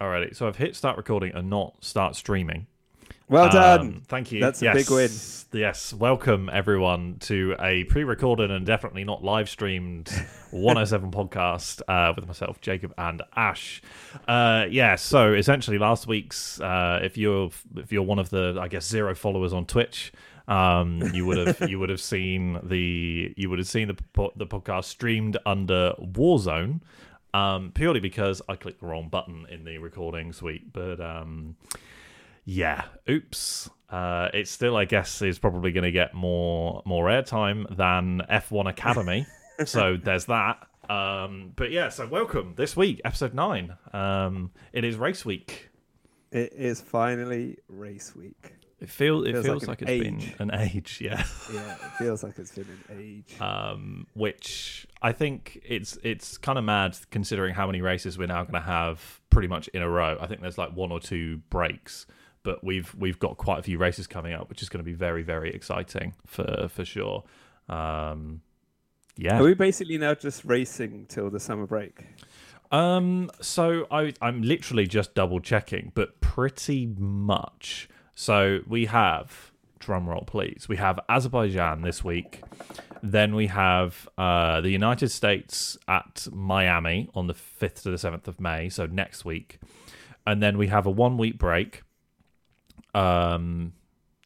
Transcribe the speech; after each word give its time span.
Alrighty, 0.00 0.36
so 0.36 0.46
I've 0.46 0.56
hit 0.56 0.76
start 0.76 0.96
recording 0.96 1.34
and 1.34 1.50
not 1.50 1.84
start 1.84 2.14
streaming. 2.14 2.68
Well 3.28 3.50
done. 3.50 3.80
Um, 3.80 4.02
thank 4.06 4.30
you. 4.30 4.40
That's 4.40 4.62
a 4.62 4.72
big 4.72 4.88
win. 4.88 5.10
Yes, 5.52 5.92
welcome 5.92 6.48
everyone 6.52 7.16
to 7.20 7.56
a 7.58 7.82
pre-recorded 7.84 8.48
and 8.50 8.64
definitely 8.64 9.02
not 9.02 9.24
live 9.24 9.48
streamed 9.48 10.08
107 10.52 11.10
podcast 11.10 11.82
uh, 11.88 12.12
with 12.14 12.28
myself, 12.28 12.60
Jacob, 12.60 12.94
and 12.96 13.22
Ash. 13.34 13.82
Uh, 14.28 14.66
yeah, 14.70 14.94
so 14.94 15.34
essentially 15.34 15.78
last 15.78 16.06
week's, 16.06 16.60
uh, 16.60 17.00
if 17.02 17.18
you're 17.18 17.50
if 17.76 17.90
you're 17.90 18.04
one 18.04 18.20
of 18.20 18.30
the 18.30 18.56
I 18.60 18.68
guess 18.68 18.86
zero 18.86 19.16
followers 19.16 19.52
on 19.52 19.66
Twitch, 19.66 20.12
um, 20.46 21.02
you 21.12 21.26
would 21.26 21.44
have 21.44 21.68
you 21.68 21.80
would 21.80 21.90
have 21.90 22.00
seen 22.14 22.60
the 22.62 23.34
you 23.36 23.50
would 23.50 23.58
have 23.58 23.68
seen 23.68 23.88
the 23.88 24.30
the 24.36 24.46
podcast 24.46 24.84
streamed 24.84 25.36
under 25.44 25.92
Warzone. 26.00 26.82
Um, 27.34 27.72
purely 27.74 28.00
because 28.00 28.40
I 28.48 28.56
clicked 28.56 28.80
the 28.80 28.86
wrong 28.86 29.08
button 29.08 29.46
in 29.50 29.64
the 29.64 29.78
recording 29.78 30.32
suite, 30.32 30.72
but 30.72 31.00
um, 31.00 31.56
yeah, 32.44 32.84
oops. 33.08 33.68
Uh, 33.90 34.28
it 34.32 34.48
still, 34.48 34.76
I 34.76 34.84
guess, 34.84 35.22
is 35.22 35.38
probably 35.38 35.72
going 35.72 35.84
to 35.84 35.92
get 35.92 36.14
more 36.14 36.82
more 36.84 37.06
airtime 37.06 37.76
than 37.76 38.22
F1 38.30 38.68
Academy. 38.68 39.26
so 39.66 39.96
there's 40.02 40.26
that. 40.26 40.66
Um, 40.88 41.52
but 41.56 41.70
yeah, 41.70 41.90
so 41.90 42.06
welcome 42.06 42.54
this 42.56 42.74
week, 42.76 43.02
episode 43.04 43.34
nine. 43.34 43.76
Um, 43.92 44.50
it 44.72 44.84
is 44.84 44.96
race 44.96 45.24
week. 45.24 45.68
It 46.32 46.52
is 46.54 46.80
finally 46.80 47.58
race 47.68 48.16
week. 48.16 48.54
It 48.80 48.88
feels 48.90 49.26
it 49.26 49.32
Feels 49.32 49.44
feels, 49.46 49.62
like 49.62 49.80
like, 49.80 49.82
an 49.82 49.88
it's 49.88 50.06
age. 50.06 50.38
been 50.38 50.50
an 50.50 50.60
age, 50.60 50.98
yeah. 51.04 51.24
Yeah, 51.52 51.74
it 51.74 51.92
feels 51.98 52.22
like 52.22 52.38
it's 52.38 52.52
been 52.52 52.66
an 52.88 52.96
age. 53.00 53.40
um, 53.40 54.06
which 54.14 54.86
I 55.02 55.10
think 55.12 55.60
it's 55.66 55.98
it's 56.04 56.38
kind 56.38 56.58
of 56.58 56.64
mad 56.64 56.96
considering 57.10 57.54
how 57.54 57.66
many 57.66 57.80
races 57.80 58.16
we're 58.18 58.26
now 58.28 58.42
going 58.42 58.54
to 58.54 58.60
have 58.60 59.20
pretty 59.30 59.48
much 59.48 59.66
in 59.68 59.82
a 59.82 59.88
row. 59.88 60.16
I 60.20 60.26
think 60.28 60.42
there's 60.42 60.58
like 60.58 60.76
one 60.76 60.92
or 60.92 61.00
two 61.00 61.38
breaks, 61.50 62.06
but 62.44 62.62
we've 62.62 62.94
we've 62.96 63.18
got 63.18 63.36
quite 63.36 63.58
a 63.58 63.62
few 63.62 63.78
races 63.78 64.06
coming 64.06 64.32
up, 64.32 64.48
which 64.48 64.62
is 64.62 64.68
going 64.68 64.78
to 64.78 64.88
be 64.88 64.94
very 64.94 65.22
very 65.24 65.52
exciting 65.52 66.14
for 66.24 66.68
for 66.68 66.84
sure. 66.84 67.24
Um, 67.68 68.42
yeah. 69.16 69.40
Are 69.40 69.42
we 69.42 69.54
basically 69.54 69.98
now 69.98 70.14
just 70.14 70.44
racing 70.44 71.06
till 71.08 71.30
the 71.30 71.40
summer 71.40 71.66
break? 71.66 72.04
Um, 72.70 73.30
so 73.40 73.88
I 73.90 74.14
I'm 74.22 74.42
literally 74.42 74.86
just 74.86 75.14
double 75.14 75.40
checking, 75.40 75.90
but 75.96 76.20
pretty 76.20 76.86
much. 76.96 77.88
So 78.20 78.62
we 78.66 78.86
have 78.86 79.52
drum 79.78 80.08
roll, 80.08 80.24
please. 80.26 80.66
We 80.68 80.74
have 80.78 80.98
Azerbaijan 81.08 81.82
this 81.82 82.02
week. 82.02 82.42
Then 83.00 83.32
we 83.36 83.46
have 83.46 84.08
uh, 84.18 84.60
the 84.60 84.70
United 84.70 85.10
States 85.10 85.78
at 85.86 86.26
Miami 86.32 87.08
on 87.14 87.28
the 87.28 87.34
fifth 87.34 87.84
to 87.84 87.92
the 87.92 87.96
seventh 87.96 88.26
of 88.26 88.40
May. 88.40 88.70
So 88.70 88.86
next 88.86 89.24
week, 89.24 89.60
and 90.26 90.42
then 90.42 90.58
we 90.58 90.66
have 90.66 90.84
a 90.84 90.90
one 90.90 91.16
week 91.16 91.38
break. 91.38 91.82
Um, 92.92 93.74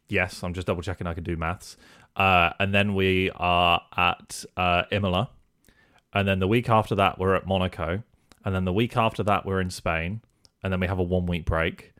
yes, 0.09 0.43
I'm 0.43 0.55
just 0.55 0.65
double 0.65 0.81
checking. 0.81 1.05
I 1.05 1.13
can 1.13 1.23
do 1.23 1.37
maths. 1.37 1.77
Uh, 2.15 2.49
and 2.59 2.73
then 2.73 2.95
we 2.95 3.29
are 3.35 3.79
at 3.95 4.43
uh, 4.57 4.83
Imola, 4.91 5.29
and 6.11 6.27
then 6.27 6.39
the 6.39 6.47
week 6.47 6.67
after 6.67 6.95
that 6.95 7.19
we're 7.19 7.35
at 7.35 7.45
Monaco, 7.45 8.01
and 8.43 8.55
then 8.55 8.65
the 8.65 8.73
week 8.73 8.97
after 8.97 9.21
that 9.21 9.45
we're 9.45 9.61
in 9.61 9.69
Spain, 9.69 10.21
and 10.63 10.73
then 10.73 10.79
we 10.79 10.87
have 10.87 10.97
a 10.97 11.03
one 11.03 11.27
week 11.27 11.45
break, 11.45 11.92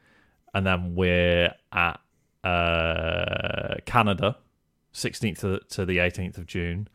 and 0.54 0.66
then 0.66 0.96
we're 0.96 1.54
at 1.72 2.00
uh, 2.44 3.76
Canada, 3.86 4.38
16th 4.94 5.40
to, 5.40 5.60
to 5.70 5.86
the 5.86 5.98
18th 5.98 6.38
of 6.38 6.46
June, 6.46 6.88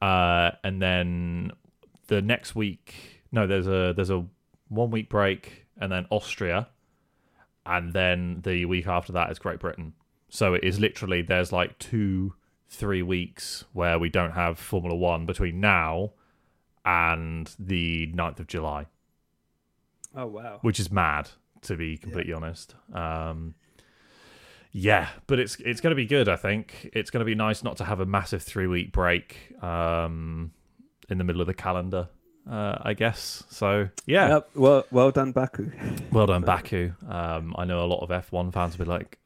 uh, 0.00 0.50
and 0.64 0.82
then 0.82 1.52
the 2.08 2.20
next 2.20 2.54
week, 2.54 2.94
no, 3.30 3.46
there's 3.46 3.66
a 3.68 3.92
there's 3.94 4.10
a 4.10 4.24
one 4.68 4.90
week 4.90 5.08
break, 5.08 5.66
and 5.80 5.90
then 5.92 6.06
Austria, 6.10 6.68
and 7.64 7.92
then 7.92 8.40
the 8.42 8.64
week 8.64 8.86
after 8.86 9.12
that 9.12 9.30
is 9.30 9.38
Great 9.38 9.60
Britain. 9.60 9.94
So 10.28 10.54
it 10.54 10.64
is 10.64 10.80
literally 10.80 11.22
there's 11.22 11.52
like 11.52 11.78
two, 11.78 12.34
three 12.68 13.02
weeks 13.02 13.64
where 13.72 13.98
we 13.98 14.08
don't 14.08 14.32
have 14.32 14.58
Formula 14.58 14.96
One 14.96 15.26
between 15.26 15.60
now 15.60 16.12
and 16.84 17.54
the 17.58 18.08
9th 18.12 18.40
of 18.40 18.46
July, 18.48 18.86
Oh 20.16 20.26
wow. 20.26 20.58
which 20.62 20.80
is 20.80 20.90
mad 20.90 21.30
to 21.62 21.76
be 21.76 21.96
completely 21.96 22.32
honest. 22.32 22.74
Um, 22.92 23.54
yeah, 24.72 25.08
but 25.26 25.38
it's 25.38 25.56
it's 25.60 25.80
going 25.80 25.90
to 25.90 25.96
be 25.96 26.06
good. 26.06 26.28
I 26.28 26.36
think 26.36 26.90
it's 26.92 27.10
going 27.10 27.20
to 27.20 27.24
be 27.26 27.34
nice 27.34 27.62
not 27.62 27.76
to 27.78 27.84
have 27.84 28.00
a 28.00 28.06
massive 28.06 28.42
three 28.42 28.66
week 28.66 28.92
break 28.92 29.52
um, 29.62 30.52
in 31.08 31.18
the 31.18 31.24
middle 31.24 31.40
of 31.40 31.46
the 31.46 31.54
calendar. 31.54 32.08
Uh, 32.50 32.76
I 32.82 32.94
guess 32.94 33.44
so. 33.50 33.88
Yeah, 34.04 34.28
Yep, 34.28 34.50
well, 34.56 34.84
well 34.90 35.10
done, 35.12 35.30
Baku. 35.30 35.70
well 36.10 36.26
done, 36.26 36.42
Baku. 36.42 36.92
Um, 37.08 37.54
I 37.56 37.64
know 37.64 37.84
a 37.84 37.86
lot 37.86 38.00
of 38.02 38.08
F1 38.08 38.52
fans 38.52 38.76
will 38.76 38.86
be 38.86 38.90
like 38.90 39.18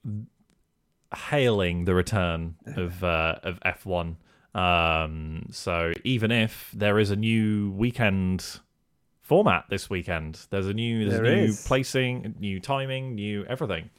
hailing 1.15 1.85
the 1.85 1.95
return 1.95 2.57
of 2.77 3.03
uh, 3.03 3.37
of 3.43 3.59
F1. 3.61 4.17
Um, 4.55 5.47
so 5.51 5.93
even 6.05 6.31
if 6.31 6.71
there 6.75 6.99
is 6.99 7.11
a 7.11 7.17
new 7.17 7.71
weekend 7.73 8.61
format 9.27 9.65
this 9.69 9.91
weekend, 9.91 10.47
there's 10.51 10.69
a 10.69 10.73
new 10.73 11.09
there's 11.09 11.21
There 11.21 11.33
a 11.33 11.37
new 11.37 11.45
is. 11.51 11.67
placing, 11.67 12.37
new 12.39 12.61
timing, 12.61 13.17
new 13.17 13.45
everything. 13.47 13.91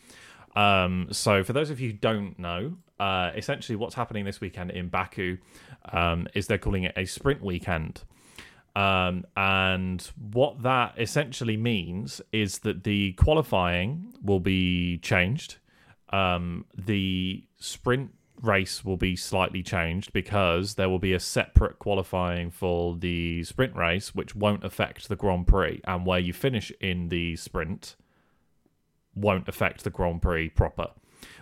Um, 0.55 1.09
so 1.11 1.43
for 1.43 1.53
those 1.53 1.69
of 1.69 1.79
you 1.81 1.91
who 1.91 1.97
don't 1.97 2.39
know, 2.39 2.77
uh, 2.99 3.31
essentially 3.35 3.75
what's 3.75 3.93
happening 3.93 4.23
this 4.25 4.39
weekend 4.39 4.71
in 4.71 4.87
Baku 4.87 5.37
um, 5.91 6.27
is 6.33 6.47
they're 6.47 6.57
calling 6.57 6.83
it 6.83 6.93
a 6.95 7.05
sprint 7.05 7.43
weekend. 7.43 8.03
Um, 8.75 9.25
and 9.35 10.01
what 10.31 10.63
that 10.63 10.95
essentially 10.97 11.57
means 11.57 12.21
is 12.31 12.59
that 12.59 12.85
the 12.85 13.13
qualifying 13.13 14.13
will 14.23 14.39
be 14.39 14.97
changed. 14.99 15.57
Um, 16.09 16.65
the 16.73 17.43
sprint 17.59 18.11
race 18.41 18.85
will 18.85 18.97
be 18.97 19.15
slightly 19.15 19.63
changed 19.63 20.13
because 20.13 20.75
there 20.75 20.89
will 20.89 20.99
be 20.99 21.13
a 21.13 21.19
separate 21.19 21.79
qualifying 21.79 22.51
for 22.51 22.95
the 22.95 23.43
sprint 23.43 23.75
race, 23.75 24.13
which 24.13 24.35
won't 24.35 24.63
affect 24.63 25.09
the 25.09 25.15
Grand 25.15 25.47
Prix. 25.47 25.81
And 25.85 26.05
where 26.05 26.19
you 26.19 26.33
finish 26.33 26.71
in 26.79 27.09
the 27.09 27.35
sprint 27.35 27.95
won't 29.15 29.47
affect 29.47 29.83
the 29.83 29.89
Grand 29.89 30.21
Prix 30.21 30.49
proper, 30.49 30.91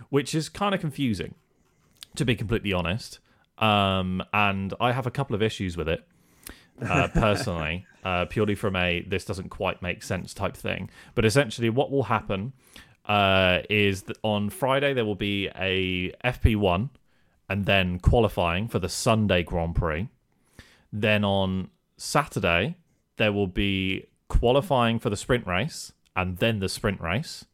which 0.08 0.34
is 0.34 0.48
kind 0.48 0.74
of 0.74 0.80
confusing, 0.80 1.34
to 2.14 2.24
be 2.24 2.34
completely 2.34 2.72
honest. 2.72 3.18
Um, 3.58 4.22
and 4.32 4.74
I 4.80 4.92
have 4.92 5.06
a 5.06 5.10
couple 5.10 5.34
of 5.34 5.42
issues 5.42 5.76
with 5.76 5.88
it 5.88 6.06
uh, 6.82 7.08
personally, 7.14 7.86
uh, 8.04 8.26
purely 8.26 8.54
from 8.54 8.76
a 8.76 9.02
this 9.02 9.24
doesn't 9.24 9.48
quite 9.48 9.82
make 9.82 10.02
sense 10.02 10.34
type 10.34 10.56
thing. 10.56 10.90
But 11.14 11.24
essentially, 11.24 11.70
what 11.70 11.90
will 11.90 12.04
happen 12.04 12.52
uh, 13.06 13.60
is 13.70 14.02
that 14.02 14.18
on 14.22 14.50
Friday 14.50 14.92
there 14.92 15.04
will 15.04 15.14
be 15.14 15.48
a 15.56 16.12
FP1 16.24 16.90
and 17.48 17.64
then 17.64 17.98
qualifying 18.00 18.68
for 18.68 18.78
the 18.78 18.88
Sunday 18.88 19.42
Grand 19.42 19.76
Prix. 19.76 20.08
Then 20.92 21.24
on 21.24 21.70
Saturday 21.96 22.76
there 23.16 23.32
will 23.32 23.46
be 23.46 24.06
qualifying 24.28 24.98
for 24.98 25.10
the 25.10 25.16
sprint 25.16 25.46
race 25.46 25.92
and 26.14 26.38
then 26.38 26.58
the 26.58 26.68
sprint 26.68 27.00
race. 27.00 27.44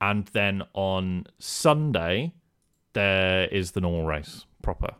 And 0.00 0.26
then 0.28 0.62
on 0.74 1.26
Sunday 1.38 2.34
there 2.92 3.46
is 3.46 3.72
the 3.72 3.80
normal 3.80 4.04
race 4.04 4.44
proper. 4.62 4.94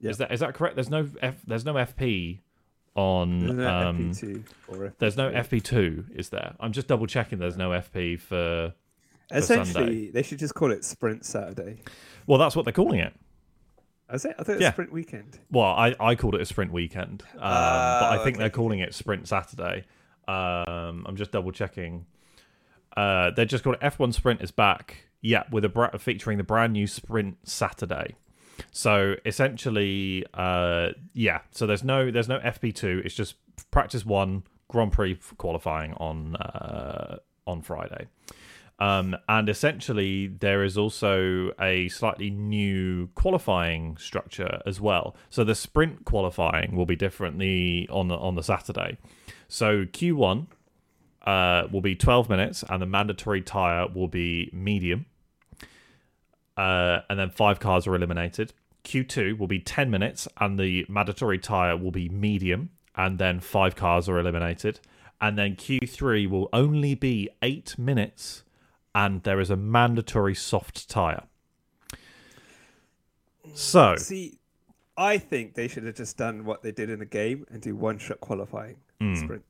Yeah. 0.00 0.10
Is 0.10 0.18
that 0.18 0.32
is 0.32 0.40
that 0.40 0.54
correct? 0.54 0.74
There's 0.74 0.90
no 0.90 1.08
F, 1.20 1.36
there's 1.46 1.64
no 1.64 1.74
FP 1.74 2.40
on 2.94 3.56
no 3.56 3.68
um, 3.68 4.10
FP2 4.10 4.44
or 4.68 4.76
FP3. 4.76 4.92
there's 4.98 5.16
no 5.16 5.30
FP2 5.30 6.18
is 6.18 6.28
there? 6.28 6.54
I'm 6.60 6.72
just 6.72 6.88
double 6.88 7.06
checking 7.06 7.38
there's 7.38 7.56
no 7.56 7.70
FP 7.70 8.20
for 8.20 8.74
Essentially, 9.38 10.10
they 10.10 10.22
should 10.22 10.38
just 10.38 10.54
call 10.54 10.70
it 10.72 10.84
Sprint 10.84 11.24
Saturday. 11.24 11.78
Well, 12.26 12.38
that's 12.38 12.54
what 12.56 12.64
they're 12.64 12.72
calling 12.72 13.00
it. 13.00 13.14
Is 14.12 14.24
it? 14.26 14.34
I 14.38 14.42
thought 14.42 14.52
it 14.52 14.54
was 14.56 14.62
Yeah. 14.62 14.72
Sprint 14.72 14.92
Weekend. 14.92 15.38
Well, 15.50 15.64
I, 15.70 15.94
I 15.98 16.14
called 16.14 16.34
it 16.34 16.40
a 16.42 16.44
sprint 16.44 16.70
weekend, 16.72 17.22
um, 17.34 17.40
but 17.40 17.46
I 17.46 18.18
Oh, 18.20 18.24
think 18.24 18.36
they're 18.36 18.50
calling 18.50 18.80
it 18.80 18.94
sprint 18.94 19.26
Saturday. 19.26 19.84
Um, 20.28 21.04
I'm 21.08 21.16
just 21.16 21.30
double 21.32 21.50
checking. 21.50 22.04
Uh, 22.96 23.30
they're 23.30 23.46
just 23.46 23.64
called 23.64 23.80
F1 23.80 24.12
Sprint 24.12 24.42
is 24.42 24.50
back. 24.50 25.08
Yeah, 25.22 25.44
with 25.50 25.64
a 25.64 25.68
bra- 25.70 25.96
featuring 25.98 26.36
the 26.36 26.44
brand 26.44 26.74
new 26.74 26.86
Sprint 26.86 27.38
Saturday. 27.48 28.16
So 28.70 29.14
essentially, 29.24 30.26
uh, 30.34 30.90
yeah. 31.14 31.40
So 31.52 31.66
there's 31.66 31.82
no 31.84 32.10
there's 32.10 32.28
no 32.28 32.38
FP2. 32.40 33.04
It's 33.04 33.14
just 33.14 33.36
practice 33.70 34.04
one 34.04 34.42
Grand 34.68 34.92
Prix 34.92 35.18
qualifying 35.38 35.94
on 35.94 36.36
uh, 36.36 37.16
on 37.46 37.62
Friday. 37.62 38.08
Um, 38.82 39.16
and 39.28 39.48
essentially, 39.48 40.26
there 40.26 40.64
is 40.64 40.76
also 40.76 41.52
a 41.60 41.88
slightly 41.88 42.30
new 42.30 43.10
qualifying 43.14 43.96
structure 43.96 44.60
as 44.66 44.80
well. 44.80 45.14
So 45.30 45.44
the 45.44 45.54
sprint 45.54 46.04
qualifying 46.04 46.74
will 46.74 46.84
be 46.84 46.96
different 46.96 47.38
the 47.38 47.88
on 47.92 48.08
the 48.08 48.16
on 48.16 48.34
the 48.34 48.42
Saturday. 48.42 48.98
So 49.46 49.84
Q1 49.84 50.48
uh, 51.24 51.68
will 51.70 51.80
be 51.80 51.94
12 51.94 52.28
minutes, 52.28 52.64
and 52.68 52.82
the 52.82 52.86
mandatory 52.86 53.40
tire 53.40 53.86
will 53.86 54.08
be 54.08 54.50
medium. 54.52 55.06
Uh, 56.56 57.02
and 57.08 57.16
then 57.20 57.30
five 57.30 57.60
cars 57.60 57.86
are 57.86 57.94
eliminated. 57.94 58.52
Q2 58.82 59.38
will 59.38 59.46
be 59.46 59.60
10 59.60 59.92
minutes, 59.92 60.26
and 60.38 60.58
the 60.58 60.84
mandatory 60.88 61.38
tire 61.38 61.76
will 61.76 61.92
be 61.92 62.08
medium, 62.08 62.70
and 62.96 63.20
then 63.20 63.38
five 63.38 63.76
cars 63.76 64.08
are 64.08 64.18
eliminated. 64.18 64.80
and 65.20 65.38
then 65.38 65.54
Q3 65.54 66.28
will 66.28 66.48
only 66.52 66.96
be 66.96 67.28
eight 67.42 67.78
minutes, 67.78 68.42
and 68.94 69.22
there 69.22 69.40
is 69.40 69.50
a 69.50 69.56
mandatory 69.56 70.34
soft 70.34 70.88
tire. 70.88 71.24
So 73.54 73.96
See, 73.96 74.38
I 74.96 75.18
think 75.18 75.54
they 75.54 75.68
should 75.68 75.84
have 75.84 75.94
just 75.94 76.16
done 76.16 76.44
what 76.44 76.62
they 76.62 76.72
did 76.72 76.90
in 76.90 76.98
the 76.98 77.06
game 77.06 77.46
and 77.50 77.60
do 77.60 77.74
one 77.74 77.98
shot 77.98 78.20
qualifying 78.20 78.76
hmm. 79.00 79.14
sprint. 79.14 79.44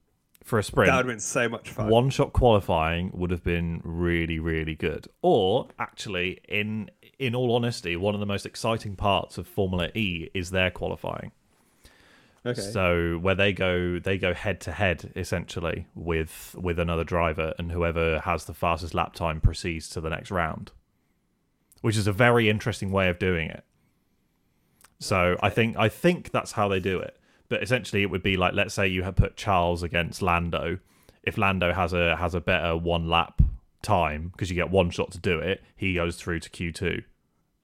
for 0.45 0.59
a 0.59 0.63
sprint, 0.63 0.89
That 0.89 0.97
would 0.97 1.07
have 1.07 1.13
been 1.13 1.21
so 1.21 1.49
much 1.49 1.71
fun. 1.71 1.89
one 1.89 2.11
shot 2.11 2.33
qualifying 2.33 3.11
would 3.13 3.31
have 3.31 3.45
been 3.45 3.81
really 3.85 4.39
really 4.39 4.75
good 4.75 5.09
or 5.21 5.69
actually 5.79 6.41
in 6.49 6.91
in 7.19 7.35
all 7.35 7.55
honesty 7.55 7.97
one 7.97 8.15
of 8.15 8.21
the 8.21 8.27
most 8.27 8.47
exciting 8.47 8.97
parts 8.97 9.37
of 9.37 9.47
formula 9.47 9.91
e 9.95 10.29
is 10.33 10.51
their 10.51 10.71
qualifying 10.71 11.33
okay. 12.45 12.61
so 12.61 13.19
where 13.19 13.35
they 13.35 13.53
go 13.53 13.99
they 13.99 14.19
go 14.19 14.35
head 14.35 14.61
to 14.61 14.73
head 14.73 15.13
essentially 15.17 15.87
with 15.95 16.55
with 16.59 16.79
another 16.79 17.05
driver 17.05 17.55
and 17.59 17.73
whoever 17.73 18.21
has 18.21 18.45
the 18.45 18.55
fastest 18.55 18.95
lap 18.95 19.15
time 19.15 19.41
proceeds 19.41 19.89
to 19.89 20.01
the 20.01 20.11
next 20.11 20.31
round 20.31 20.73
which 21.81 21.97
is 21.97 22.07
a 22.07 22.13
very 22.13 22.49
interesting 22.49 22.91
way 22.91 23.09
of 23.09 23.19
doing 23.19 23.51
it. 23.51 23.65
So 25.01 25.37
i 25.43 25.51
think 25.51 25.77
i 25.77 25.89
think 25.89 26.31
that's 26.31 26.53
how 26.53 26.69
they 26.69 26.81
do 26.81 26.99
it. 26.99 27.19
But 27.49 27.63
essentially 27.63 28.03
it 28.03 28.11
would 28.11 28.23
be 28.23 28.37
like 28.37 28.55
let's 28.55 28.73
say 28.73 28.87
you 28.87 29.03
had 29.03 29.17
put 29.17 29.37
charles 29.37 29.83
against 29.83 30.23
lando. 30.23 30.79
If 31.23 31.37
lando 31.37 31.73
has 31.73 31.93
a 31.93 32.17
has 32.17 32.35
a 32.35 32.41
better 32.41 32.77
one 32.77 33.09
lap 33.09 33.43
time 33.83 34.29
because 34.33 34.49
you 34.49 34.55
get 34.55 34.71
one 34.71 34.91
shot 34.91 35.11
to 35.11 35.19
do 35.19 35.41
it 35.41 35.61
he 35.77 35.95
goes 35.95 36.17
through 36.17 36.39
to 36.39 36.49
q2 36.49 37.03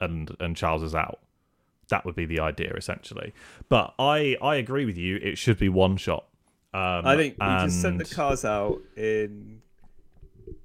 and 0.01 0.35
and 0.41 0.57
charles 0.57 0.83
is 0.83 0.95
out 0.95 1.21
that 1.89 2.05
would 2.05 2.15
be 2.15 2.27
the 2.27 2.41
idea 2.41 2.73
essentially 2.77 3.33
but 3.69 3.95
i 3.99 4.37
i 4.43 4.55
agree 4.57 4.85
with 4.85 4.97
you 4.99 5.17
it 5.17 5.37
should 5.39 5.59
be 5.59 5.69
one 5.69 5.97
shot 5.97 6.25
um 6.75 7.07
I 7.07 7.17
think 7.17 7.37
we 7.41 7.47
just 7.65 7.81
send 7.81 7.99
the 7.99 8.05
cars 8.05 8.45
out 8.45 8.79
in 8.97 9.63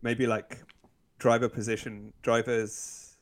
maybe 0.02 0.28
like 0.28 0.58
driver 1.18 1.48
position, 1.48 2.12
drivers 2.22 3.16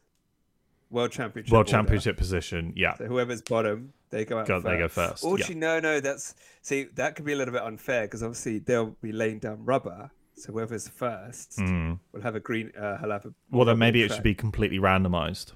world 0.89 1.11
championship. 1.11 1.51
world 1.53 1.61
order. 1.67 1.71
championship 1.71 2.17
position 2.17 2.73
yeah 2.75 2.95
So 2.95 3.05
whoever's 3.05 3.41
bottom, 3.43 3.93
they 4.09 4.25
go 4.25 4.39
out. 4.39 4.47
Go- 4.47 4.55
first. 4.61 4.65
they 4.65 4.77
go 4.77 4.87
first, 4.87 5.23
Or 5.23 5.37
yeah. 5.37 5.43
actually, 5.43 5.55
no, 5.59 5.79
no. 5.79 5.99
That's 5.99 6.33
see, 6.63 6.83
that 6.95 7.15
could 7.15 7.23
be 7.23 7.33
a 7.33 7.35
little 7.35 7.53
bit 7.53 7.61
unfair 7.63 8.01
because 8.03 8.23
obviously 8.23 8.57
they'll 8.59 8.95
be 9.01 9.11
laying 9.11 9.37
down 9.39 9.63
rubber. 9.63 10.09
So 10.35 10.51
whoever's 10.51 10.87
first 10.87 11.59
Mm. 11.59 11.99
will 12.11 12.21
have 12.21 12.35
a 12.35 12.39
green. 12.39 12.71
Uh, 12.75 12.97
have 12.97 13.25
a. 13.25 13.33
well 13.51 13.65
then 13.65 13.77
maybe 13.77 14.01
it 14.01 14.07
track. 14.07 14.17
should 14.17 14.23
be 14.23 14.33
completely 14.35 14.79
randomized 14.79 15.53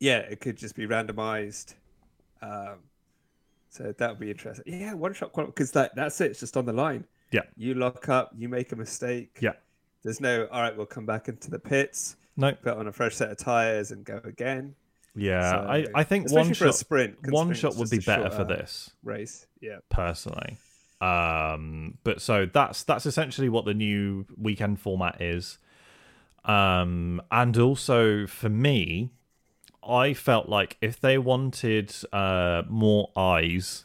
Yeah, 0.00 0.18
it 0.18 0.40
could 0.40 0.56
just 0.56 0.74
be 0.76 0.86
randomized. 0.86 1.74
Um, 2.40 2.78
so 3.70 3.92
that 3.98 4.10
would 4.10 4.18
be 4.20 4.30
interesting. 4.30 4.80
Yeah, 4.80 4.94
one 4.94 5.12
shot 5.12 5.32
because 5.34 5.72
that 5.72 5.94
that's 5.94 6.20
it. 6.20 6.30
It's 6.32 6.40
just 6.40 6.56
on 6.56 6.64
the 6.66 6.72
line. 6.72 7.04
Yeah. 7.32 7.42
You 7.56 7.74
lock 7.74 8.08
up. 8.08 8.32
You 8.36 8.48
make 8.48 8.72
a 8.72 8.76
mistake. 8.76 9.38
yeah 9.40 9.52
There's 10.02 10.20
no. 10.20 10.46
All 10.50 10.62
right, 10.62 10.76
we'll 10.76 10.86
come 10.86 11.04
back 11.06 11.28
into 11.28 11.50
the 11.50 11.58
pits, 11.58 12.16
no 12.36 12.52
put 12.54 12.76
on 12.76 12.86
a 12.86 12.92
fresh 12.92 13.14
set 13.16 13.30
of 13.30 13.36
tires, 13.38 13.90
and 13.90 14.04
go 14.04 14.20
again. 14.24 14.74
yeah 15.16 15.50
So, 15.50 15.56
i 15.68 15.86
i 15.94 16.04
think 16.04 16.30
one 16.30 16.52
shot 16.52 16.74
sprint. 16.76 17.16
one 17.28 17.52
shot 17.54 17.76
would 17.76 17.90
be 17.90 17.98
better 17.98 18.30
for 18.30 18.44
this 18.44 18.90
race. 19.02 19.46
Yeah. 19.60 19.78
personally 19.90 20.56
um 21.00 21.96
but 22.04 22.20
so 22.20 22.46
that's 22.46 22.82
that's 22.84 23.06
essentially 23.06 23.48
what 23.48 23.64
the 23.64 23.74
new 23.74 24.26
weekend 24.36 24.80
format 24.80 25.20
is 25.20 25.58
um 26.44 27.20
and 27.30 27.56
also 27.58 28.26
for 28.26 28.48
me 28.48 29.10
i 29.86 30.12
felt 30.12 30.48
like 30.48 30.76
if 30.80 31.00
they 31.00 31.18
wanted 31.18 31.92
uh 32.12 32.62
more 32.68 33.10
eyes 33.16 33.84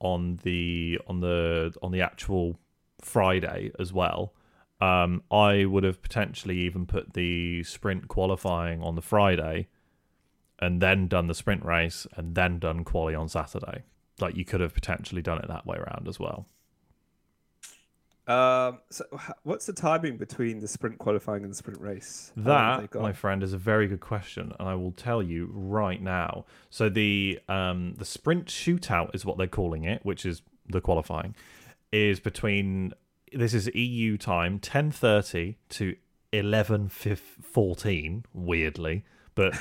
on 0.00 0.38
the 0.42 0.98
on 1.06 1.20
the 1.20 1.74
on 1.82 1.90
the 1.92 2.00
actual 2.00 2.58
friday 3.00 3.70
as 3.78 3.92
well 3.92 4.32
um 4.80 5.22
i 5.30 5.64
would 5.64 5.84
have 5.84 6.02
potentially 6.02 6.58
even 6.58 6.86
put 6.86 7.14
the 7.14 7.62
sprint 7.62 8.08
qualifying 8.08 8.82
on 8.82 8.94
the 8.94 9.02
friday 9.02 9.66
and 10.58 10.80
then 10.80 11.08
done 11.08 11.26
the 11.26 11.34
sprint 11.34 11.64
race 11.64 12.06
and 12.16 12.34
then 12.34 12.58
done 12.58 12.84
quali 12.84 13.14
on 13.14 13.28
saturday 13.28 13.82
like 14.20 14.36
you 14.36 14.44
could 14.44 14.60
have 14.60 14.74
potentially 14.74 15.22
done 15.22 15.38
it 15.38 15.48
that 15.48 15.66
way 15.66 15.76
around 15.76 16.06
as 16.08 16.18
well. 16.18 16.46
Um. 18.26 18.78
So, 18.88 19.04
what's 19.42 19.66
the 19.66 19.74
timing 19.74 20.16
between 20.16 20.60
the 20.60 20.68
sprint 20.68 20.98
qualifying 20.98 21.42
and 21.42 21.52
the 21.52 21.56
sprint 21.56 21.80
race? 21.80 22.32
How 22.36 22.42
long 22.42 22.58
have 22.80 22.80
they 22.80 22.98
That, 22.98 23.02
my 23.02 23.12
friend, 23.12 23.42
is 23.42 23.52
a 23.52 23.58
very 23.58 23.86
good 23.86 24.00
question, 24.00 24.52
and 24.58 24.66
I 24.66 24.74
will 24.74 24.92
tell 24.92 25.22
you 25.22 25.50
right 25.52 26.00
now. 26.00 26.46
So 26.70 26.88
the 26.88 27.38
um 27.48 27.94
the 27.98 28.06
sprint 28.06 28.46
shootout 28.46 29.14
is 29.14 29.26
what 29.26 29.36
they're 29.36 29.46
calling 29.46 29.84
it, 29.84 30.04
which 30.04 30.24
is 30.24 30.40
the 30.66 30.80
qualifying, 30.80 31.34
is 31.92 32.18
between 32.18 32.94
this 33.32 33.52
is 33.52 33.70
EU 33.74 34.16
time 34.16 34.58
ten 34.58 34.90
thirty 34.90 35.58
to 35.70 35.94
eleven 36.32 36.88
fourteen. 36.88 38.24
Weirdly, 38.32 39.04
but 39.34 39.54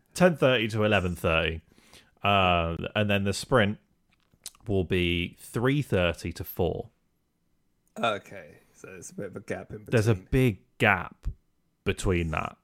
ten 0.14 0.36
thirty 0.36 0.68
to 0.68 0.84
eleven 0.84 1.16
thirty, 1.16 1.62
uh, 2.22 2.76
and 2.94 3.08
then 3.08 3.24
the 3.24 3.32
sprint 3.32 3.78
will 4.66 4.84
be 4.84 5.36
three 5.40 5.80
thirty 5.80 6.30
to 6.32 6.44
four. 6.44 6.90
Okay, 7.98 8.58
so 8.74 8.88
there's 8.88 9.10
a 9.10 9.14
bit 9.14 9.26
of 9.26 9.36
a 9.36 9.40
gap 9.40 9.70
in 9.70 9.78
between. 9.78 9.90
there's 9.90 10.06
a 10.08 10.14
big 10.14 10.58
gap 10.78 11.28
between 11.84 12.30
that. 12.30 12.56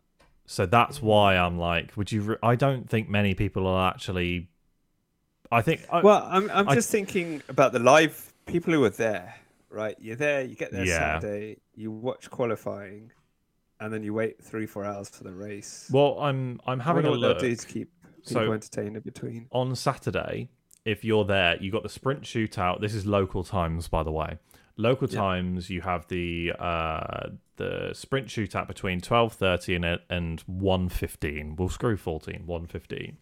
So 0.47 0.65
that's 0.67 1.01
mm. 1.01 1.03
why 1.03 1.37
I'm 1.37 1.59
like, 1.59 1.97
would 1.97 2.11
you? 2.11 2.23
Re- 2.23 2.37
I 2.43 2.55
don't 2.55 2.89
think 2.89 3.09
many 3.09 3.35
people 3.35 3.67
are 3.67 3.91
actually. 3.91 4.49
I 5.51 5.63
think. 5.63 5.83
I, 5.91 6.01
Well, 6.01 6.27
I'm 6.31 6.51
I'm 6.51 6.69
I- 6.69 6.75
just 6.75 6.91
thinking 6.91 7.43
about 7.49 7.73
the 7.73 7.79
live 7.79 8.33
people 8.47 8.73
who 8.73 8.85
are 8.85 8.91
there. 8.91 9.35
Right, 9.71 9.97
you're 10.01 10.17
there. 10.17 10.43
You 10.43 10.55
get 10.55 10.73
there 10.73 10.87
Yeah. 10.87 11.21
Saturday. 11.21 11.59
You 11.75 11.91
watch 11.91 12.31
qualifying, 12.31 13.13
and 13.81 13.93
then 13.93 14.03
you 14.03 14.15
wait 14.15 14.43
three 14.43 14.65
four 14.65 14.85
hours 14.85 15.11
for 15.11 15.25
the 15.25 15.33
race. 15.33 15.91
well, 15.93 16.19
I'm 16.21 16.59
I'm 16.67 16.81
having 16.81 17.05
a 17.05 17.11
look 17.11 17.41
do 17.41 17.55
to 17.55 17.67
keep 17.67 17.93
So- 18.23 18.41
people 18.41 18.55
entertained 18.55 18.97
in 18.97 19.03
between. 19.03 19.49
on 19.53 19.77
Saturday. 19.77 20.49
If 20.87 21.05
you're 21.05 21.27
there, 21.27 21.63
you 21.63 21.71
got 21.71 21.83
the 21.83 21.91
sprint 21.91 22.23
shootout. 22.23 22.81
This 22.81 22.95
is 22.95 23.05
local 23.05 23.45
times, 23.45 23.89
by 23.89 24.03
the 24.03 24.11
way. 24.11 24.39
Local 24.81 25.09
Yeah. 25.11 25.19
times, 25.21 25.69
you 25.71 25.81
have 25.83 26.07
the 26.09 26.53
uh, 26.59 27.31
the 27.57 27.91
sprint 27.93 28.29
shootout 28.29 28.69
between 28.69 29.01
twelve 29.01 29.33
thirty 29.33 29.75
and 29.75 29.85
and 30.09 30.41
one 30.47 30.89
fifteen. 30.89 31.57
We'll 31.57 31.69
screw 31.69 31.97
14, 31.97 32.45
1.15. 32.47 33.17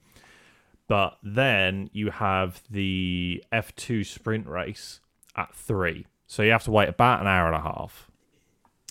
But 0.86 1.16
then 1.22 1.88
you 1.92 2.10
have 2.10 2.62
the 2.70 3.42
F 3.50 3.74
two 3.74 4.04
sprint 4.04 4.46
race 4.46 5.00
at 5.34 5.54
three. 5.54 6.06
So 6.26 6.42
you 6.42 6.52
have 6.52 6.64
to 6.64 6.70
wait 6.70 6.88
about 6.90 7.20
an 7.22 7.26
hour 7.26 7.46
and 7.46 7.56
a 7.56 7.60
half. 7.60 8.10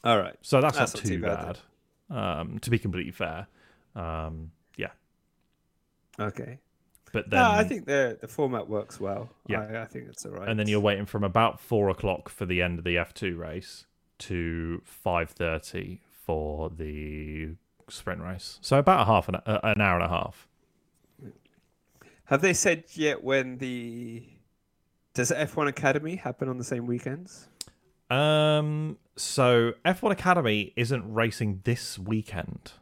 All 0.04 0.18
right. 0.18 0.36
So 0.42 0.60
that's, 0.60 0.78
That's 0.78 0.94
not 0.96 1.04
not 1.04 1.10
too 1.10 1.22
bad. 1.22 1.60
bad 2.10 2.40
Um, 2.40 2.60
to 2.60 2.70
be 2.70 2.80
completely 2.80 3.12
fair, 3.12 3.48
um, 3.96 4.52
yeah. 4.78 4.92
Okay. 6.20 6.60
But 7.16 7.30
then 7.30 7.40
no, 7.40 7.50
I 7.50 7.64
think 7.64 7.86
the 7.86 8.18
the 8.20 8.28
format 8.28 8.68
works 8.68 9.00
well. 9.00 9.30
Yeah. 9.48 9.62
I, 9.62 9.84
I 9.84 9.86
think 9.86 10.10
it's 10.10 10.26
all 10.26 10.34
right. 10.34 10.50
and 10.50 10.60
then 10.60 10.68
you're 10.68 10.82
waiting 10.82 11.06
from 11.06 11.24
about 11.24 11.62
four 11.62 11.90
o'clock 11.90 12.28
for 12.28 12.46
the 12.46 12.62
end 12.62 12.78
of 12.78 12.84
the 12.84 12.98
F 12.98 13.14
two 13.14 13.38
race 13.38 13.86
to 14.20 14.82
five 14.84 15.30
thirty 15.30 16.02
for 16.12 16.70
the 16.70 17.52
sprint 17.88 18.22
race. 18.22 18.60
So 18.60 18.78
about 18.80 19.00
a 19.00 19.06
half 19.06 19.30
an, 19.30 19.36
uh, 19.36 19.60
an 19.64 19.80
hour 19.80 19.96
and 19.96 20.04
a 20.04 20.10
half. 20.10 20.50
Have 22.26 22.42
they 22.42 22.54
said 22.54 22.84
yet 22.96 23.24
when 23.24 23.60
the 23.60 24.24
does 25.14 25.30
the 25.30 25.36
F1 25.36 25.70
Academy 25.70 26.18
happen 26.18 26.50
on 26.50 26.58
the 26.58 26.66
same 26.66 26.86
weekends? 26.86 27.48
Um, 28.10 28.98
so 29.16 29.72
F 29.86 30.04
one 30.04 30.12
Academy 30.12 30.74
isn't 30.76 31.14
racing 31.14 31.62
this 31.64 31.98
weekend. 31.98 32.74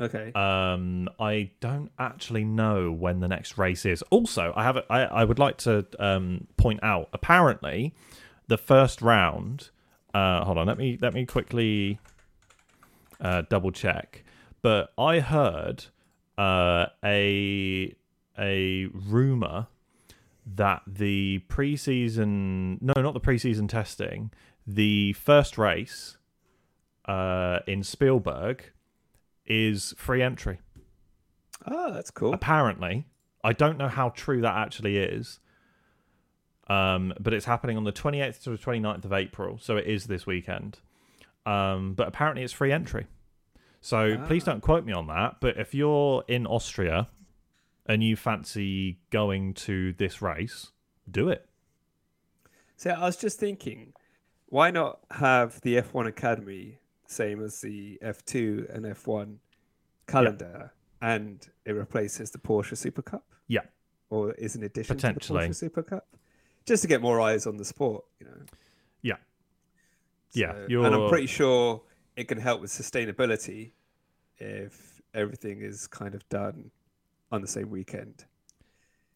Okay. 0.00 0.32
Um, 0.32 1.08
I 1.18 1.50
don't 1.60 1.90
actually 1.98 2.44
know 2.44 2.92
when 2.92 3.20
the 3.20 3.28
next 3.28 3.58
race 3.58 3.84
is. 3.84 4.02
Also, 4.10 4.52
I 4.54 4.62
have 4.62 4.76
a, 4.76 4.84
I, 4.90 5.00
I 5.02 5.24
would 5.24 5.38
like 5.38 5.56
to 5.58 5.86
um 5.98 6.46
point 6.56 6.80
out. 6.82 7.08
Apparently, 7.12 7.94
the 8.46 8.58
first 8.58 9.02
round. 9.02 9.70
Uh, 10.14 10.44
hold 10.44 10.58
on. 10.58 10.66
Let 10.66 10.78
me 10.78 10.98
let 11.00 11.14
me 11.14 11.26
quickly 11.26 11.98
uh, 13.20 13.42
double 13.48 13.72
check. 13.72 14.24
But 14.62 14.92
I 14.96 15.20
heard 15.20 15.86
uh, 16.36 16.86
a 17.04 17.94
a 18.38 18.86
rumor 18.86 19.66
that 20.46 20.82
the 20.86 21.42
preseason 21.48 22.80
no 22.80 22.94
not 22.96 23.14
the 23.14 23.20
preseason 23.20 23.68
testing 23.68 24.30
the 24.66 25.12
first 25.14 25.58
race 25.58 26.16
uh, 27.06 27.58
in 27.66 27.82
Spielberg 27.82 28.70
is 29.48 29.94
free 29.96 30.22
entry. 30.22 30.60
oh, 31.66 31.92
that's 31.92 32.10
cool. 32.10 32.32
Apparently, 32.32 33.06
I 33.42 33.52
don't 33.52 33.78
know 33.78 33.88
how 33.88 34.10
true 34.10 34.40
that 34.42 34.54
actually 34.56 34.98
is. 34.98 35.40
Um, 36.68 37.14
but 37.18 37.32
it's 37.32 37.46
happening 37.46 37.76
on 37.78 37.84
the 37.84 37.92
28th 37.92 38.42
to 38.44 38.50
the 38.50 38.58
29th 38.58 39.04
of 39.06 39.12
April, 39.12 39.58
so 39.60 39.76
it 39.78 39.86
is 39.86 40.04
this 40.06 40.26
weekend. 40.26 40.78
Um, 41.46 41.94
but 41.94 42.08
apparently, 42.08 42.42
it's 42.42 42.52
free 42.52 42.72
entry. 42.72 43.06
So 43.80 44.18
please 44.26 44.42
Ah. 44.46 44.52
don't 44.52 44.60
quote 44.60 44.84
me 44.84 44.92
on 44.92 45.06
that. 45.06 45.36
But 45.40 45.56
if 45.56 45.74
you're 45.74 46.24
in 46.28 46.46
Austria 46.46 47.08
and 47.86 48.04
you 48.04 48.16
fancy 48.16 48.98
going 49.10 49.54
to 49.54 49.94
this 49.94 50.20
race, 50.20 50.72
do 51.10 51.30
it. 51.30 51.48
So 52.76 52.90
I 52.90 53.00
was 53.06 53.16
just 53.16 53.38
thinking, 53.40 53.94
why 54.46 54.70
not 54.70 55.00
have 55.12 55.60
the 55.62 55.76
F1 55.76 56.06
Academy 56.06 56.80
same 57.08 57.42
as 57.42 57.60
the 57.60 57.98
F2 58.02 58.72
and 58.74 58.84
F1 58.84 59.36
calendar, 60.06 60.72
and 61.02 61.48
it 61.64 61.72
replaces 61.72 62.30
the 62.30 62.38
Porsche 62.38 62.76
Super 62.76 63.02
Cup? 63.02 63.24
Yeah. 63.48 63.62
or 64.10 64.32
is 64.34 64.54
an 64.56 64.62
addition 64.62 64.96
to 64.96 65.12
the 65.12 65.20
Porsche 65.20 65.54
Super 65.54 65.82
Cup, 65.82 66.06
just 66.64 66.80
to 66.82 66.88
get 66.88 67.02
more 67.02 67.20
eyes 67.20 67.46
on 67.46 67.56
the 67.58 67.64
sport. 67.64 68.04
You 68.20 68.26
know. 68.26 68.42
Yeah. 69.02 69.16
Yeah, 70.32 70.66
you're- 70.68 70.84
and 70.86 70.94
I'm 70.94 71.08
pretty 71.10 71.26
sure 71.26 71.82
it 72.16 72.24
can 72.28 72.38
help 72.38 72.60
with 72.60 72.70
sustainability 72.70 73.72
if 74.38 75.00
everything 75.14 75.60
is 75.62 75.86
kind 75.86 76.14
of 76.14 76.26
done 76.28 76.70
on 77.32 77.40
the 77.42 77.46
same 77.48 77.70
weekend. 77.70 78.24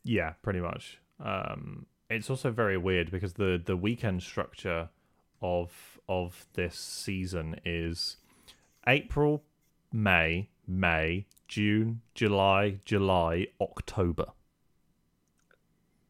Yeah, 0.05 0.33
pretty 0.43 0.61
much. 0.61 0.99
Um, 1.21 1.87
it's 2.11 2.29
also 2.29 2.51
very 2.51 2.77
weird 2.77 3.11
because 3.11 3.35
the 3.35 3.61
the 3.65 3.77
weekend 3.77 4.23
structure 4.23 4.89
of 5.43 5.99
of 6.09 6.47
this 6.55 6.79
season 6.79 7.61
is 7.65 8.17
April, 8.87 9.43
May, 9.93 10.49
May, 10.67 11.27
June, 11.49 12.01
July, 12.15 12.79
July, 12.85 13.49
October. 13.61 14.27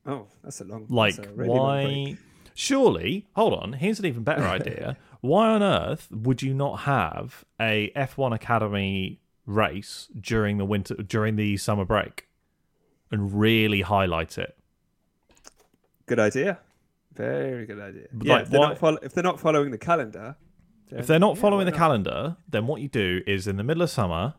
Oh, 0.06 0.26
that's 0.42 0.60
a 0.60 0.64
long. 0.64 0.86
Like, 0.88 1.18
a 1.18 1.28
really 1.32 1.48
long 1.48 1.58
why? 1.58 2.16
Surely, 2.54 3.26
hold 3.34 3.54
on. 3.54 3.74
Here's 3.74 3.98
an 3.98 4.06
even 4.06 4.22
better 4.24 4.42
idea. 4.58 4.96
Why 5.20 5.48
on 5.48 5.62
earth 5.62 6.08
would 6.10 6.42
you 6.42 6.52
not 6.52 6.80
have 6.80 7.44
a 7.60 7.92
F1 7.94 8.34
Academy 8.34 9.20
race 9.46 10.08
during 10.20 10.58
the 10.58 10.64
winter 10.64 10.94
during 10.94 11.36
the 11.36 11.56
summer 11.56 11.84
break 11.84 12.28
and 13.10 13.32
really 13.38 13.82
highlight 13.82 14.36
it? 14.38 14.56
Good 16.06 16.18
idea. 16.18 16.58
Very 17.14 17.66
good 17.66 17.80
idea. 17.80 18.06
But, 18.12 18.26
yeah, 18.26 18.34
like, 18.34 18.42
if, 18.44 18.50
they're 18.50 18.60
why- 18.60 18.68
not 18.68 18.78
follow- 18.78 18.98
if 19.02 19.12
they're 19.14 19.24
not 19.24 19.40
following 19.40 19.70
the 19.70 19.78
calendar, 19.78 20.36
If 20.90 21.06
they're 21.06 21.18
not 21.18 21.36
yeah, 21.36 21.40
following 21.42 21.64
the 21.66 21.70
not? 21.72 21.78
calendar, 21.78 22.36
then 22.48 22.66
what 22.66 22.80
you 22.80 22.88
do 22.88 23.22
is 23.26 23.46
in 23.46 23.56
the 23.56 23.64
middle 23.64 23.82
of 23.82 23.90
summer, 23.90 24.34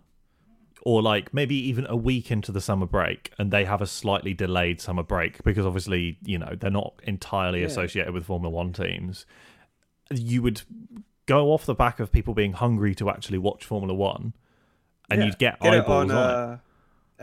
or 0.83 1.01
like 1.01 1.33
maybe 1.33 1.55
even 1.55 1.85
a 1.87 1.95
week 1.95 2.29
into 2.29 2.51
the 2.51 2.61
summer 2.61 2.85
break, 2.85 3.31
and 3.39 3.51
they 3.51 3.65
have 3.65 3.81
a 3.81 3.87
slightly 3.87 4.33
delayed 4.33 4.81
summer 4.81 5.01
break 5.03 5.41
because 5.43 5.65
obviously, 5.65 6.17
you 6.25 6.37
know, 6.37 6.55
they're 6.59 6.69
not 6.71 6.93
entirely 7.03 7.61
Yeah. 7.61 7.67
associated 7.67 8.13
with 8.13 8.25
Formula 8.25 8.53
One 8.53 8.73
teams. 8.73 9.25
You 10.11 10.41
would 10.43 10.61
go 11.25 11.51
off 11.53 11.65
the 11.65 11.73
back 11.73 11.99
of 11.99 12.11
people 12.11 12.33
being 12.33 12.53
hungry 12.53 12.93
to 12.95 13.09
actually 13.09 13.37
watch 13.37 13.63
Formula 13.65 13.93
One, 13.93 14.33
and 15.09 15.19
Yeah, 15.21 15.25
you'd 15.27 15.37
get, 15.39 15.59
get 15.61 15.73
it 15.73 15.79
eyeballs 15.83 16.11
on, 16.11 16.17
on, 16.17 16.29
it. 16.29 16.33
uh, 16.35 16.57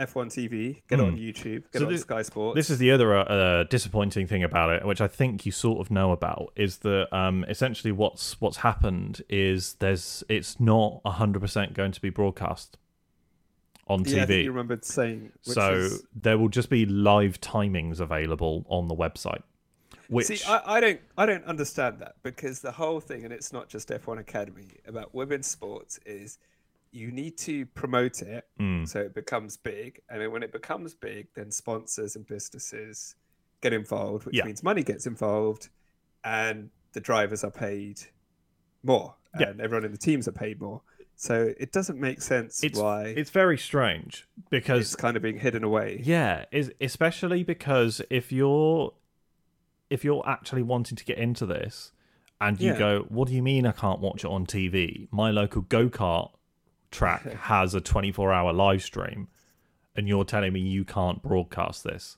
F1 0.00 0.26
TV, 0.28 0.83
get 0.88 0.99
it 0.99 1.02
on 1.02 1.12
Hmm. 1.12 1.19
YouTube, 1.19 1.62
get 1.73 1.80
So 1.80 1.87
on 1.87 1.92
this- 1.92 2.00
Sky 2.02 2.23
Sports. 2.23 2.57
This 2.57 2.71
is 2.71 2.78
the 2.78 2.90
other 2.90 3.14
uh, 3.16 3.64
disappointing 3.64 4.26
thing 4.26 4.42
about 4.42 4.71
it, 4.71 4.85
which 4.87 5.00
I 5.00 5.09
think 5.09 5.45
you 5.45 5.52
sort 5.52 5.80
of 5.80 5.90
know 5.90 6.12
about, 6.12 6.52
is 6.57 6.78
that 6.78 7.14
um, 7.14 7.45
essentially 7.49 7.92
what's 7.92 8.40
what's 8.40 8.59
happened 8.59 9.23
is 9.28 9.75
there's 9.75 10.25
it's 10.28 10.59
not 10.59 11.00
hundred 11.07 11.40
percent 11.40 11.75
going 11.75 11.92
to 11.92 12.00
be 12.00 12.11
broadcast 12.11 12.78
on 13.87 14.04
yeah, 14.04 14.23
I 14.23 14.26
think 14.26 14.30
TV. 14.40 14.45
you 14.45 14.50
remembered 14.52 14.85
saying. 14.85 15.33
So 15.42 15.75
is- 15.75 16.04
there 16.14 16.38
will 16.38 16.49
just 16.49 16.71
be 16.71 16.87
live 16.87 17.40
timings 17.40 18.00
available 18.00 18.64
on 18.69 18.88
the 18.88 18.95
website. 18.95 19.42
Which 20.09 20.26
See, 20.26 20.40
I, 20.49 20.76
I 20.76 20.80
don't, 20.80 21.00
I 21.16 21.25
don't 21.26 21.45
understand 21.45 22.00
that 22.00 22.16
because 22.25 22.61
the 22.61 22.73
whole 22.73 22.99
thing, 22.99 23.25
and 23.25 23.33
it's 23.33 23.52
not 23.52 23.69
just 23.69 23.90
F1 23.90 24.19
Academy 24.19 24.66
about 24.85 25.14
women's 25.14 25.47
sports, 25.47 26.00
is 26.04 26.38
you 26.92 27.11
need 27.12 27.38
to 27.38 27.66
promote 27.66 28.20
it 28.23 28.47
Mm, 28.59 28.87
so 28.88 29.00
it 29.00 29.14
becomes 29.14 29.56
big, 29.56 30.00
and 30.09 30.20
then 30.20 30.32
when 30.32 30.42
it 30.42 30.52
becomes 30.52 30.94
big, 30.94 31.28
then 31.35 31.50
sponsors 31.50 32.16
and 32.16 32.26
businesses 32.26 33.14
get 33.61 33.73
involved, 33.73 34.26
which 34.26 34.37
Yeah. 34.37 34.44
means 34.44 34.62
money 34.62 34.82
gets 34.82 35.06
involved, 35.06 35.68
and 36.25 36.70
the 36.92 37.00
drivers 37.00 37.44
are 37.44 37.50
paid 37.50 38.00
more, 38.82 39.14
Yeah. 39.38 39.52
everyone 39.61 39.85
in 39.85 39.92
the 39.92 39.99
teams 39.99 40.26
are 40.26 40.32
paid 40.32 40.61
more. 40.61 40.82
So 41.16 41.52
it 41.59 41.70
doesn't 41.70 42.00
make 42.00 42.23
sense 42.23 42.64
it's 42.64 42.78
why 42.78 43.09
it's 43.09 43.28
very 43.30 43.59
strange 43.59 44.26
because 44.49 44.80
it's 44.80 44.97
kind 44.97 45.16
of 45.18 45.23
being 45.23 45.38
hidden 45.38 45.62
away. 45.62 46.00
Yeah, 46.02 46.47
especially 46.80 47.44
because 47.44 48.00
if 48.11 48.32
you're 48.32 48.94
if 49.90 50.04
you're 50.04 50.26
actually 50.26 50.62
wanting 50.62 50.97
to 50.97 51.04
get 51.04 51.18
into 51.18 51.44
this 51.44 51.92
and 52.40 52.59
you 52.61 52.73
Yeah. 52.73 52.78
go, 52.78 53.00
"What 53.09 53.26
do 53.28 53.35
you 53.35 53.42
mean 53.42 53.66
I 53.66 53.73
can't 53.73 54.00
watch 54.00 54.25
it 54.25 54.28
on 54.30 54.47
TV? 54.47 55.09
My 55.11 55.30
local 55.32 55.62
go-kart 55.62 56.32
track 56.90 57.23
has 57.42 57.75
a 57.75 57.80
24-hour 57.80 58.52
live 58.52 58.82
stream." 58.82 59.28
And 59.97 60.06
you're 60.09 60.25
telling 60.25 60.52
me 60.52 60.61
you 60.61 60.85
can't 60.85 61.20
broadcast 61.23 61.82
this? 61.85 62.16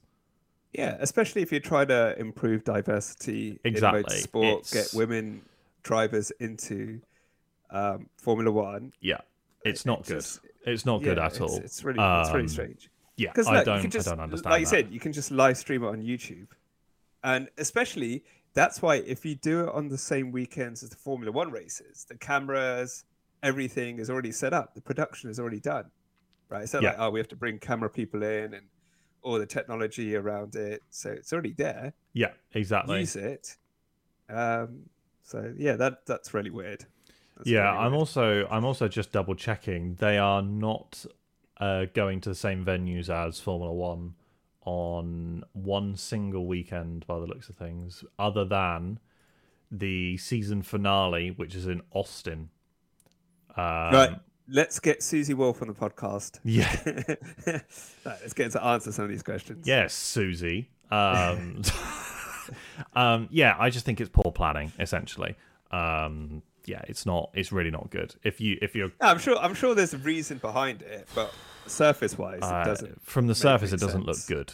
Yeah, 0.72 0.96
especially 1.00 1.42
if 1.42 1.50
you 1.52 1.58
try 1.58 1.84
to 1.86 2.18
improve 2.18 2.64
diversity 2.64 3.58
Exactly. 3.64 4.00
in 4.00 4.04
motorsport, 4.06 4.58
It's- 4.60 4.72
get 4.92 4.96
women 4.96 5.42
drivers 5.82 6.30
into 6.32 7.00
um, 7.70 8.08
Formula 8.18 8.50
One. 8.52 8.92
Yeah, 9.00 9.20
it's 9.64 9.86
not 9.86 10.00
it's 10.00 10.08
good. 10.08 10.14
just- 10.16 10.40
it's 10.66 10.84
not 10.86 11.02
good 11.02 11.16
Yeah, 11.16 11.26
at 11.26 11.40
all. 11.40 11.56
It's 11.56 11.82
really, 11.82 11.98
it's 12.00 12.30
really 12.30 12.42
Um, 12.42 12.48
strange. 12.48 12.90
Yeah, 13.16 13.30
Because 13.30 13.48
I 13.48 13.64
don't, 13.64 13.90
just, 13.90 14.06
I 14.06 14.12
don't 14.12 14.20
understand. 14.20 14.50
like 14.52 14.60
you 14.60 14.66
that. 14.66 14.70
said, 14.70 14.92
you 14.92 15.00
can 15.00 15.12
just 15.12 15.30
live 15.30 15.56
stream 15.58 15.82
it 15.82 15.88
on 15.88 16.02
YouTube, 16.02 16.48
and 17.24 17.48
especially 17.58 18.22
that's 18.54 18.80
why 18.82 18.96
if 18.96 19.24
you 19.24 19.34
do 19.34 19.64
it 19.64 19.70
on 19.70 19.88
the 19.88 19.98
same 19.98 20.30
weekends 20.30 20.82
as 20.82 20.90
the 20.90 20.96
Formula 20.96 21.32
One 21.32 21.50
races, 21.50 22.04
the 22.08 22.16
cameras, 22.16 23.04
everything 23.42 23.98
is 23.98 24.08
already 24.10 24.32
set 24.32 24.52
up, 24.52 24.74
the 24.74 24.80
production 24.80 25.30
is 25.30 25.38
already 25.40 25.60
done, 25.60 25.86
right? 26.48 26.68
So 26.68 26.80
Yeah. 26.80 26.90
like, 26.90 26.98
oh, 27.00 27.10
we 27.10 27.20
have 27.20 27.28
to 27.28 27.36
bring 27.36 27.58
camera 27.58 27.90
people 27.90 28.22
in 28.22 28.54
and 28.54 28.66
all 29.22 29.38
the 29.38 29.46
technology 29.46 30.16
around 30.16 30.56
it, 30.56 30.82
so 30.90 31.10
it's 31.10 31.32
already 31.32 31.52
there. 31.52 31.92
yeah, 32.12 32.32
exactly. 32.54 33.00
Use 33.00 33.16
it. 33.16 33.56
Um, 34.28 34.88
so 35.22 35.52
yeah, 35.56 35.76
that 35.76 36.06
that's 36.06 36.34
really 36.34 36.50
weird. 36.50 36.84
That's 37.36 37.48
yeah, 37.48 37.64
really 37.70 37.78
I'm 37.78 37.92
weird. 37.92 37.98
also 38.00 38.46
I'm 38.50 38.64
also 38.64 38.88
just 38.88 39.12
double 39.12 39.34
checking. 39.34 39.94
They 39.94 40.18
are 40.18 40.42
not 40.42 41.04
uh, 41.58 41.86
going 41.94 42.20
to 42.22 42.30
the 42.30 42.34
same 42.34 42.64
venues 42.64 43.08
as 43.08 43.38
Formula 43.38 43.72
One 43.72 44.14
on 44.64 45.44
one 45.52 45.96
single 45.96 46.46
weekend, 46.46 47.06
by 47.06 47.18
the 47.20 47.26
looks 47.26 47.48
of 47.48 47.56
things, 47.56 48.04
other 48.18 48.44
than 48.44 48.98
the 49.70 50.16
season 50.18 50.62
finale, 50.62 51.30
which 51.30 51.54
is 51.54 51.66
in 51.66 51.82
Austin. 51.92 52.50
Um, 53.56 53.64
right. 53.64 54.10
Let's 54.48 54.80
get 54.80 55.02
Susie 55.02 55.34
Wolff 55.34 55.62
on 55.62 55.68
the 55.68 55.74
podcast. 55.74 56.38
Yeah. 56.44 56.70
Right, 58.04 58.18
let's 58.20 58.32
get 58.32 58.50
to 58.52 58.64
answer 58.64 58.90
some 58.90 59.04
of 59.04 59.10
these 59.10 59.22
questions. 59.22 59.64
Yes, 59.66 59.94
Susie. 59.94 60.68
Um, 60.90 61.62
um, 62.96 63.28
yeah, 63.30 63.54
I 63.58 63.70
just 63.70 63.86
think 63.86 64.00
it's 64.00 64.10
poor 64.12 64.32
planning, 64.32 64.72
essentially. 64.80 65.36
Um, 65.70 66.42
yeah, 66.66 66.82
it's 66.88 67.06
not. 67.06 67.30
It's 67.34 67.52
really 67.52 67.70
not 67.70 67.90
good. 67.90 68.14
If 68.24 68.40
you 68.40 68.58
if 68.60 68.74
you're 68.74 68.90
I'm 69.00 69.18
sure. 69.18 69.38
I'm 69.38 69.54
sure 69.54 69.74
there's 69.76 69.94
a 69.94 69.98
reason 69.98 70.38
behind 70.38 70.82
it, 70.82 71.08
but 71.14 71.32
surface-wise, 71.66 72.40
uh, 72.42 72.62
it 72.64 72.68
doesn't. 72.68 73.06
from 73.06 73.28
the 73.28 73.34
surface, 73.36 73.72
it 73.72 73.80
doesn't 73.80 74.04
sense. 74.04 74.28
look 74.28 74.38
good. 74.38 74.52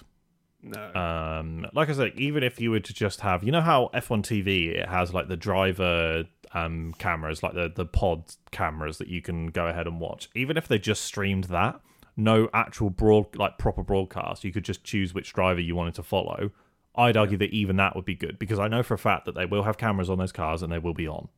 No. 0.60 0.92
um 0.92 1.68
like 1.72 1.88
i 1.88 1.92
said 1.92 2.14
even 2.16 2.42
if 2.42 2.60
you 2.60 2.72
were 2.72 2.80
to 2.80 2.92
just 2.92 3.20
have 3.20 3.44
you 3.44 3.52
know 3.52 3.60
how 3.60 3.90
f1 3.94 4.22
tv 4.24 4.74
it 4.74 4.88
has 4.88 5.14
like 5.14 5.28
the 5.28 5.36
driver 5.36 6.24
um 6.54 6.94
cameras 6.98 7.42
like 7.42 7.54
the 7.54 7.70
the 7.74 7.84
pod 7.84 8.24
cameras 8.50 8.98
that 8.98 9.08
you 9.08 9.20
can 9.20 9.48
go 9.48 9.66
ahead 9.66 9.86
and 9.86 10.00
watch 10.00 10.30
even 10.34 10.56
if 10.56 10.66
they 10.66 10.78
just 10.78 11.02
streamed 11.04 11.44
that 11.44 11.78
no 12.16 12.48
actual 12.54 12.88
broad 12.90 13.36
like 13.36 13.58
proper 13.58 13.82
broadcast 13.82 14.44
you 14.44 14.52
could 14.52 14.64
just 14.64 14.82
choose 14.82 15.12
which 15.12 15.32
driver 15.34 15.60
you 15.60 15.76
wanted 15.76 15.94
to 15.94 16.02
follow 16.02 16.50
i'd 16.96 17.16
argue 17.18 17.36
that 17.36 17.50
even 17.50 17.76
that 17.76 17.94
would 17.94 18.04
be 18.06 18.14
good 18.14 18.38
because 18.38 18.58
i 18.58 18.66
know 18.66 18.82
for 18.82 18.94
a 18.94 18.98
fact 18.98 19.26
that 19.26 19.34
they 19.34 19.44
will 19.44 19.62
have 19.64 19.76
cameras 19.76 20.08
on 20.08 20.16
those 20.18 20.32
cars 20.32 20.62
and 20.62 20.72
they 20.72 20.78
will 20.78 20.94
be 20.94 21.06
on 21.06 21.28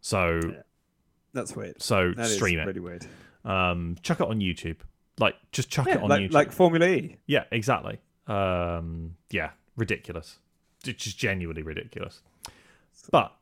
so 0.00 0.40
Yeah. 0.44 0.62
That's 1.32 1.54
weird. 1.56 1.80
so 1.82 2.12
That 2.16 2.26
is 2.26 2.34
stream 2.34 2.58
it 2.58 2.66
really 2.66 2.80
weird. 2.80 3.06
um 3.44 3.96
chuck 4.02 4.20
it 4.20 4.26
on 4.28 4.40
youtube 4.40 4.78
like 5.18 5.36
just 5.52 5.70
chuck 5.70 5.86
Yeah, 5.86 5.96
it 5.96 6.02
on 6.02 6.08
like, 6.10 6.22
youtube 6.22 6.32
like 6.32 6.52
Formula 6.52 6.86
E. 6.86 7.16
yeah, 7.26 7.44
exactly. 7.52 7.98
Um, 8.26 9.16
yeah, 9.30 9.50
ridiculous. 9.76 10.38
It's 10.84 11.04
just 11.04 11.18
genuinely 11.18 11.62
ridiculous. 11.62 12.20
But 13.12 13.32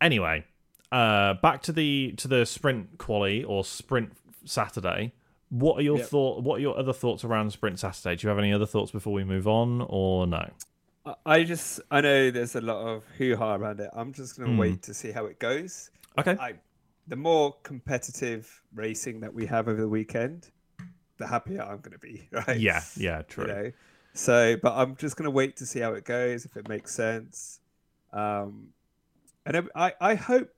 anyway, 0.00 0.44
uh, 0.92 1.34
back 1.34 1.62
to 1.62 1.72
the 1.72 2.12
to 2.18 2.28
the 2.28 2.44
sprint 2.46 2.98
quali 2.98 3.44
or 3.44 3.64
sprint 3.64 4.12
Saturday. 4.44 5.12
What 5.50 5.78
are 5.78 5.82
your 5.82 5.98
Yep. 5.98 6.06
thought? 6.08 6.42
What 6.44 6.58
are 6.58 6.60
your 6.62 6.78
other 6.78 6.92
thoughts 6.92 7.24
around 7.24 7.52
sprint 7.52 7.78
Saturday? 7.80 8.16
Do 8.16 8.26
you 8.26 8.28
have 8.28 8.38
any 8.38 8.52
other 8.52 8.66
thoughts 8.66 8.90
before 8.92 9.12
we 9.12 9.24
move 9.24 9.48
on, 9.48 9.80
or 9.88 10.26
no? 10.26 10.48
I- 11.26 11.42
just. 11.44 11.80
I 11.90 12.00
know 12.00 12.30
there's 12.30 12.54
a 12.54 12.60
lot 12.60 12.86
of 12.86 13.04
hoo-ha 13.18 13.56
around 13.56 13.80
it. 13.80 13.90
I'm 13.92 14.12
just 14.12 14.36
going 14.36 14.48
to 14.48 14.52
Hmm. 14.54 14.60
wait 14.60 14.82
to 14.82 14.94
see 14.94 15.10
how 15.10 15.26
it 15.26 15.38
goes. 15.40 15.90
Okay. 16.18 16.36
I, 16.38 16.54
the 17.08 17.16
more 17.16 17.56
competitive 17.64 18.62
racing 18.74 19.20
that 19.20 19.34
we 19.34 19.46
have 19.46 19.66
over 19.66 19.80
the 19.80 19.88
weekend, 19.88 20.50
the 21.16 21.26
happier 21.26 21.62
I'm 21.62 21.78
going 21.80 21.92
to 21.92 21.98
be. 21.98 22.28
Right? 22.46 22.58
Yeah, 22.60 22.82
yeah, 22.96 23.22
true. 23.22 23.46
you 23.46 23.52
know 23.52 23.72
so 24.12 24.56
but 24.60 24.72
i'm 24.72 24.96
just 24.96 25.14
going 25.16 25.24
to 25.24 25.30
wait 25.30 25.56
to 25.56 25.64
see 25.64 25.78
how 25.78 25.92
it 25.92 26.04
goes 26.04 26.44
if 26.44 26.56
it 26.56 26.68
makes 26.68 26.92
sense 26.92 27.60
um 28.12 28.66
and 29.46 29.68
I, 29.74 29.92
I 30.00 30.14
hope 30.14 30.50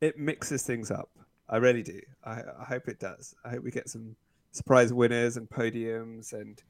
it 0.00 0.18
mixes 0.18 0.62
things 0.62 0.90
up 0.90 1.10
i 1.48 1.56
really 1.56 1.82
do 1.82 2.00
I, 2.24 2.42
I 2.60 2.64
hope 2.64 2.88
it 2.88 2.98
does 2.98 3.34
i 3.44 3.50
hope 3.50 3.64
we 3.64 3.70
get 3.70 3.88
some 3.88 4.16
surprise 4.52 4.92
winners 4.92 5.36
and 5.36 5.48
podiums 5.48 6.32
and 6.32 6.62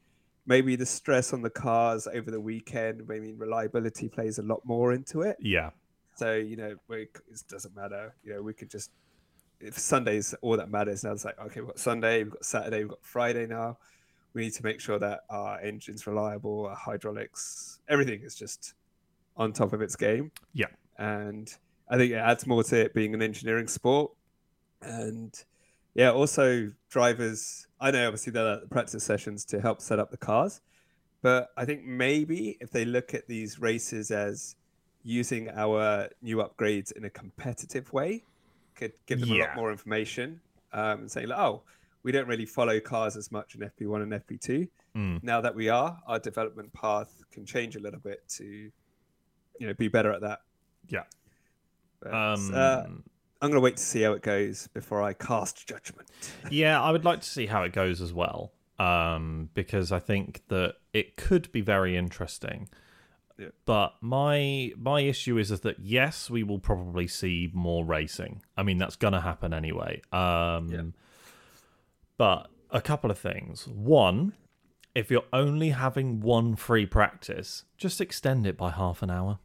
maybe 0.49 0.75
the 0.75 0.87
stress 0.87 1.33
on 1.33 1.43
the 1.43 1.51
cars 1.51 2.09
over 2.13 2.31
the 2.31 2.41
weekend. 2.41 3.03
I 3.09 3.21
mean, 3.21 3.37
reliability 3.39 4.09
plays 4.09 4.39
a 4.39 4.43
lot 4.43 4.63
more 4.65 4.93
into 4.93 5.21
it. 5.21 5.37
Yeah. 5.39 5.71
So 6.17 6.35
you 6.35 6.57
know, 6.57 6.75
we, 6.89 7.03
it 7.03 7.43
doesn't 7.49 7.77
matter. 7.77 8.15
You 8.25 8.35
know, 8.35 8.43
we 8.43 8.55
could 8.55 8.71
just 8.71 8.91
if 9.61 9.79
Sunday's 9.79 10.35
all 10.41 10.57
that 10.57 10.71
matters 10.71 11.05
now. 11.05 11.13
It's 11.13 11.25
like 11.25 11.39
okay, 11.39 11.61
we've 11.61 11.69
got 11.69 11.79
Sunday, 11.79 12.25
we've 12.25 12.33
got 12.33 12.45
Saturday, 12.45 12.79
we've 12.79 12.89
got 12.89 13.05
Friday 13.05 13.47
now. 13.47 13.79
We 14.35 14.43
need 14.43 14.55
to 14.55 14.65
make 14.65 14.81
sure 14.81 14.99
that 14.99 15.21
our 15.31 15.61
engine's 15.61 16.07
reliable, 16.07 16.67
our 16.67 16.77
hydraulics, 16.77 17.81
everything 17.89 18.23
is 18.23 18.35
just 18.35 18.75
on 19.37 19.53
top 19.53 19.73
of 19.73 19.81
its 19.81 19.97
game. 19.97 20.33
Yeah. 20.55 20.67
And 20.99 21.53
I 21.89 21.97
think 21.97 22.13
it 22.13 22.17
adds 22.17 22.47
more 22.47 22.63
to 22.65 22.77
it 22.81 22.95
being 22.95 23.15
an 23.15 23.23
engineering 23.23 23.69
sport. 23.69 24.13
And 24.83 25.33
yeah, 25.95 26.11
also 26.11 26.73
drivers. 26.91 27.67
I 27.81 27.91
know 27.91 28.07
obviously 28.07 28.33
there 28.33 28.47
are 28.47 28.55
at 28.55 28.61
the 28.63 28.69
practice 28.69 29.05
sessions 29.05 29.45
to 29.47 29.61
help 29.61 29.81
set 29.81 29.99
up 29.99 30.11
the 30.11 30.17
cars, 30.17 30.61
but 31.23 31.51
I 31.57 31.65
think 31.65 31.85
maybe 31.85 32.57
if 32.61 32.71
they 32.71 32.85
look 32.85 33.15
at 33.15 33.27
these 33.27 33.61
races 33.61 34.11
as 34.11 34.57
using 35.03 35.49
our 35.51 36.09
new 36.23 36.39
upgrades 36.39 36.93
in 36.93 37.05
a 37.05 37.11
competitive 37.11 37.93
way, 37.93 38.25
could 38.75 38.93
give 39.07 39.21
them 39.21 39.33
a 39.33 39.39
lot 39.39 39.57
more 39.57 39.73
information 39.73 40.41
um, 40.73 41.01
and 41.01 41.11
say, 41.11 41.27
like, 41.27 41.39
oh, 41.39 41.63
we 42.03 42.13
don't 42.13 42.29
really 42.29 42.47
follow 42.47 42.79
cars 42.79 43.17
as 43.17 43.33
much 43.33 43.55
in 43.55 43.61
FP1 43.61 44.03
and 44.03 44.13
FP2. 44.13 44.69
Mm. 44.97 45.23
Now 45.23 45.41
that 45.41 45.55
we 45.55 45.69
are, 45.69 45.99
our 46.07 46.19
development 46.19 46.73
path 46.73 47.25
can 47.33 47.45
change 47.45 47.77
a 47.77 47.81
little 47.81 48.01
bit 48.01 48.23
to, 48.37 48.45
you 48.45 49.67
know, 49.67 49.75
be 49.75 49.89
better 49.89 50.13
at 50.13 50.21
that. 50.21 50.41
Yeah. 50.89 51.05
But, 52.01 52.15
Um, 52.15 52.53
uh, 52.55 52.83
I'm 53.41 53.51
gonna 53.51 53.61
wait 53.61 53.77
to 53.77 53.83
see 53.83 54.03
how 54.03 54.13
it 54.13 54.23
goes 54.23 54.69
before 54.69 55.03
I 55.03 55.13
cast 55.13 55.67
judgment. 55.67 56.09
yeah, 56.51 56.81
I 56.81 56.91
would 56.91 57.05
like 57.05 57.21
to 57.21 57.29
see 57.29 57.47
how 57.47 57.63
it 57.63 57.73
goes 57.73 58.01
as 58.01 58.13
well, 58.13 58.53
um, 58.79 59.51
because 59.55 59.93
I 59.93 59.99
think 60.01 60.43
that 60.49 60.77
it 60.93 61.17
could 61.17 61.51
be 61.53 61.61
very 61.61 61.97
interesting. 61.97 62.69
Yeah. 63.39 63.49
But 63.65 63.95
my 64.01 64.73
my 64.77 65.01
issue 65.03 65.39
is, 65.39 65.53
is 65.53 65.61
that 65.61 65.79
yes, 65.79 66.29
we 66.29 66.43
will 66.43 66.59
probably 66.59 67.07
see 67.07 67.51
more 67.53 67.85
racing. 67.85 68.43
I 68.57 68.65
mean, 68.65 68.79
that's 68.79 68.97
gonna 68.97 69.21
happen 69.21 69.53
anyway. 69.55 70.03
Um, 70.13 70.69
Yeah. 70.69 70.83
But 72.17 72.51
a 72.71 72.81
couple 72.81 73.11
of 73.13 73.19
things. 73.19 73.69
One, 73.69 74.33
if 74.95 75.09
you're 75.11 75.25
only 75.33 75.71
having 75.71 76.21
one 76.21 76.57
free 76.57 76.85
practice, 76.87 77.65
just 77.77 78.01
extend 78.01 78.45
it 78.45 78.57
by 78.57 78.71
half 78.73 79.03
an 79.03 79.11
hour 79.11 79.39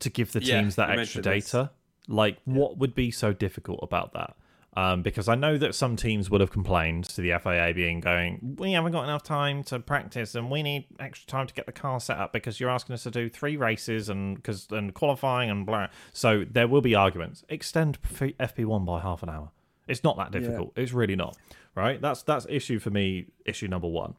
to 0.00 0.10
give 0.10 0.32
the 0.32 0.42
Yeah, 0.42 0.60
teams 0.60 0.76
that 0.76 0.90
extra 0.90 0.96
mentioned 1.22 1.24
this. 1.24 1.50
data. 1.50 1.70
Like, 2.08 2.38
what 2.44 2.78
would 2.78 2.94
be 2.94 3.10
so 3.10 3.32
difficult 3.32 3.80
about 3.82 4.12
that? 4.14 4.36
Um, 4.78 5.00
because 5.00 5.26
I 5.26 5.36
know 5.36 5.56
that 5.56 5.74
some 5.74 5.96
teams 5.96 6.28
would 6.28 6.42
have 6.42 6.50
complained 6.50 7.04
to 7.04 7.22
the 7.22 7.32
FIA 7.42 7.72
being 7.74 8.00
going, 8.00 8.56
we 8.58 8.72
haven't 8.72 8.92
got 8.92 9.04
enough 9.04 9.22
time 9.22 9.64
to 9.64 9.80
practice 9.80 10.34
and 10.34 10.50
we 10.50 10.62
need 10.62 10.84
extra 11.00 11.26
time 11.26 11.46
to 11.46 11.54
get 11.54 11.64
the 11.64 11.72
car 11.72 11.98
set 11.98 12.18
up 12.18 12.30
because 12.34 12.60
you're 12.60 12.68
asking 12.68 12.92
us 12.92 13.04
to 13.04 13.10
do 13.10 13.30
three 13.30 13.56
races 13.56 14.10
and 14.10 14.36
because 14.36 14.66
and 14.70 14.92
qualifying 14.92 15.48
and 15.48 15.64
blah. 15.64 15.86
So 16.12 16.44
there 16.44 16.68
will 16.68 16.82
be 16.82 16.94
arguments. 16.94 17.42
Extend 17.48 17.98
FP1 18.02 18.84
by 18.84 19.00
half 19.00 19.22
an 19.22 19.30
hour. 19.30 19.50
It's 19.88 20.04
not 20.04 20.18
that 20.18 20.34
Yeah. 20.34 20.40
difficult. 20.40 20.72
It's 20.76 20.92
really 20.92 21.16
not. 21.16 21.38
Right? 21.74 21.98
That's 21.98 22.22
that's 22.22 22.46
issue 22.50 22.78
for 22.78 22.90
me. 22.90 23.26
Issue 23.46 23.68
number 23.68 23.88
one. 23.88 24.14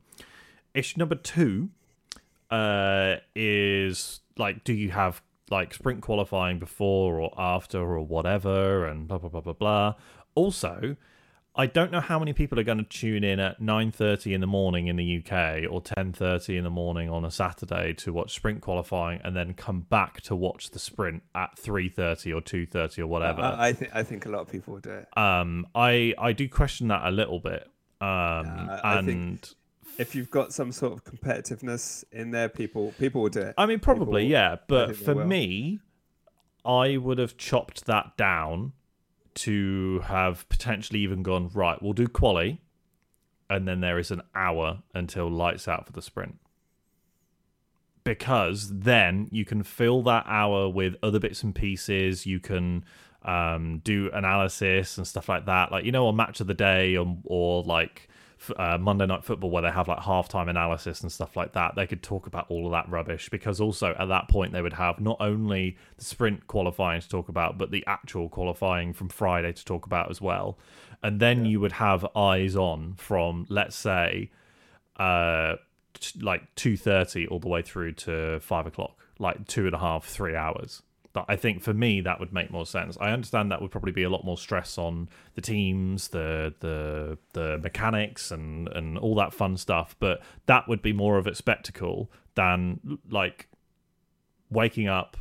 Issue 0.74 0.98
number 0.98 1.16
two 1.16 1.70
uh, 2.50 3.18
is 3.36 4.22
like, 4.38 4.64
do 4.64 4.74
you 4.74 4.90
have 4.92 5.22
like 5.50 5.74
sprint 5.74 6.02
qualifying 6.02 6.60
before 6.60 7.20
or 7.20 7.34
after 7.38 7.80
or 7.80 8.02
whatever, 8.02 8.86
and 8.86 9.08
blah 9.08 9.18
blah 9.18 9.30
blah 9.30 9.42
blah 9.42 9.54
blah. 9.54 9.94
Also, 10.36 10.96
I 11.56 11.66
don't 11.66 11.92
know 11.92 12.00
how 12.02 12.20
many 12.20 12.34
people 12.34 12.60
are 12.60 12.64
going 12.64 12.78
to 12.78 12.84
tune 12.84 13.24
in 13.24 13.40
at 13.40 13.60
nine 13.60 13.92
thirty 13.92 14.34
in 14.34 14.42
the 14.42 14.48
morning 14.48 14.88
in 14.88 14.96
the 14.96 15.18
UK 15.26 15.64
or 15.72 15.82
ten 15.82 16.14
thirty 16.14 16.56
in 16.58 16.64
the 16.64 16.70
morning 16.70 17.10
on 17.10 17.26
a 17.26 17.32
Saturday 17.32 17.94
to 17.96 18.14
watch 18.14 18.34
sprint 18.36 18.62
qualifying, 18.62 19.20
and 19.24 19.36
then 19.36 19.54
come 19.54 19.82
back 19.82 20.22
to 20.22 20.36
watch 20.36 20.70
the 20.72 20.80
sprint 20.80 21.24
at 21.34 21.58
three 21.58 21.90
thirty 21.90 22.32
or 22.32 22.42
two 22.42 22.66
thirty 22.66 23.02
or 23.02 23.08
whatever. 23.08 23.42
I, 23.42 23.70
I 23.70 23.74
think 23.74 23.92
I 23.96 24.04
think 24.04 24.26
a 24.26 24.30
lot 24.30 24.42
of 24.42 24.50
people 24.52 24.74
will 24.76 24.82
do 24.82 24.92
it. 24.92 25.18
um, 25.18 25.66
I 25.74 26.14
I 26.18 26.34
do 26.34 26.48
question 26.48 26.90
that 26.90 27.02
a 27.08 27.12
little 27.12 27.40
bit. 27.40 27.68
Um, 28.00 28.08
Uh, 28.08 28.80
I 28.84 28.96
think- 29.02 29.10
and 29.10 29.54
If 29.98 30.14
you've 30.16 30.30
got 30.30 30.54
some 30.54 30.72
sort 30.72 30.94
of 30.94 31.04
competitiveness 31.04 32.04
in 32.12 32.32
there, 32.32 32.50
people 32.50 32.94
people 33.00 33.22
will 33.22 33.30
do 33.30 33.42
it. 33.42 33.56
I 33.58 33.66
mean, 33.66 33.80
probably, 33.80 34.24
People- 34.24 34.32
yeah. 34.32 34.56
But 34.68 34.96
for 34.96 35.16
me, 35.16 35.80
I 36.66 36.98
would 36.98 37.18
have 37.18 37.38
chopped 37.38 37.86
that 37.86 38.18
down 38.18 38.74
to 39.36 40.00
have 40.06 40.48
potentially 40.50 41.00
even 41.00 41.22
gone, 41.24 41.50
right, 41.54 41.82
we'll 41.82 41.94
do 41.94 42.08
quali, 42.08 42.60
and 43.50 43.68
then 43.68 43.82
there 43.82 44.00
is 44.00 44.10
an 44.12 44.22
hour 44.34 44.82
until 44.94 45.30
lights 45.30 45.68
out 45.68 45.86
for 45.86 45.94
the 45.94 46.02
sprint. 46.02 46.38
Because 48.04 48.80
then 48.80 49.28
you 49.32 49.46
can 49.46 49.64
fill 49.64 50.02
that 50.04 50.26
hour 50.28 50.70
with 50.70 50.96
other 51.04 51.20
bits 51.20 51.44
and 51.44 51.54
pieces. 51.54 52.26
You 52.26 52.40
can 52.40 52.84
um, 53.24 53.80
do 53.84 54.10
analysis 54.14 54.98
and 54.98 55.06
stuff 55.06 55.30
like 55.30 55.46
that. 55.46 55.72
Like, 55.72 55.86
you 55.86 55.92
know, 55.92 56.08
on 56.08 56.16
Match 56.16 56.40
of 56.40 56.48
the 56.48 56.54
Day 56.54 56.96
or, 56.96 57.18
or 57.26 57.64
like 57.64 58.10
uh, 58.58 58.78
Monday 58.78 59.06
Night 59.06 59.24
Football, 59.24 59.52
where 59.52 59.62
they 59.62 59.72
have 59.72 59.88
like 59.88 60.00
halftime 60.00 60.50
analysis 60.50 61.02
and 61.02 61.12
stuff 61.12 61.36
like 61.36 61.54
that, 61.54 61.76
they 61.76 61.88
could 61.88 62.04
talk 62.04 62.28
about 62.28 62.46
all 62.50 62.66
of 62.66 62.72
that 62.72 62.90
rubbish. 62.90 63.30
Because 63.30 63.60
also 63.60 63.96
at 63.98 64.08
that 64.08 64.28
point, 64.30 64.54
they 64.54 64.62
would 64.62 64.74
have 64.74 65.00
not 65.00 65.18
only 65.20 65.78
the 65.98 66.04
sprint 66.04 66.48
qualifying 66.48 67.02
to 67.02 67.10
talk 67.10 67.30
about, 67.30 67.58
but 67.58 67.72
the 67.72 67.84
actual 67.88 68.30
qualifying 68.30 68.94
from 68.94 69.10
Friday 69.10 69.54
to 69.54 69.66
talk 69.66 69.86
about 69.86 70.10
as 70.10 70.22
well. 70.22 70.58
And 71.04 71.20
then 71.20 71.46
you 71.46 71.60
would 71.60 71.74
have 71.74 72.06
eyes 72.16 72.56
on 72.56 72.96
from, 72.98 73.46
let's 73.50 73.76
say, 73.76 74.32
uh, 74.98 75.56
t- 76.00 76.20
like 76.22 76.56
two 76.56 76.76
thirty 76.76 77.28
all 77.28 77.40
the 77.40 77.48
way 77.48 77.62
through 77.62 77.94
to 77.94 78.40
five 78.40 78.66
o'clock, 78.66 78.98
like 79.20 79.48
two 79.48 79.66
and 79.66 79.76
a 79.76 79.80
half, 79.80 80.06
three 80.06 80.36
hours. 80.36 80.82
That 81.18 81.26
I 81.28 81.36
think 81.36 81.64
for 81.64 81.74
me 81.74 82.02
that 82.02 82.20
would 82.20 82.32
make 82.32 82.52
more 82.52 82.66
sense. 82.66 82.96
I 83.02 83.10
understand 83.10 83.52
that 83.52 83.60
would 83.60 83.72
probably 83.72 83.92
be 83.92 84.04
a 84.04 84.10
lot 84.10 84.24
more 84.24 84.38
stress 84.38 84.78
on 84.78 85.10
the 85.34 85.42
teams, 85.42 86.10
the 86.10 86.54
the 86.60 87.18
the 87.34 87.58
mechanics, 87.58 88.30
and 88.30 88.68
and 88.70 89.00
all 89.00 89.16
that 89.16 89.34
fun 89.34 89.58
stuff. 89.58 89.96
But 90.00 90.22
that 90.46 90.68
would 90.68 90.84
be 90.84 90.94
more 90.94 91.18
of 91.18 91.26
a 91.26 91.34
spectacle 91.34 92.12
than 92.36 93.00
like 93.10 93.48
waking 94.52 94.88
up, 94.88 95.18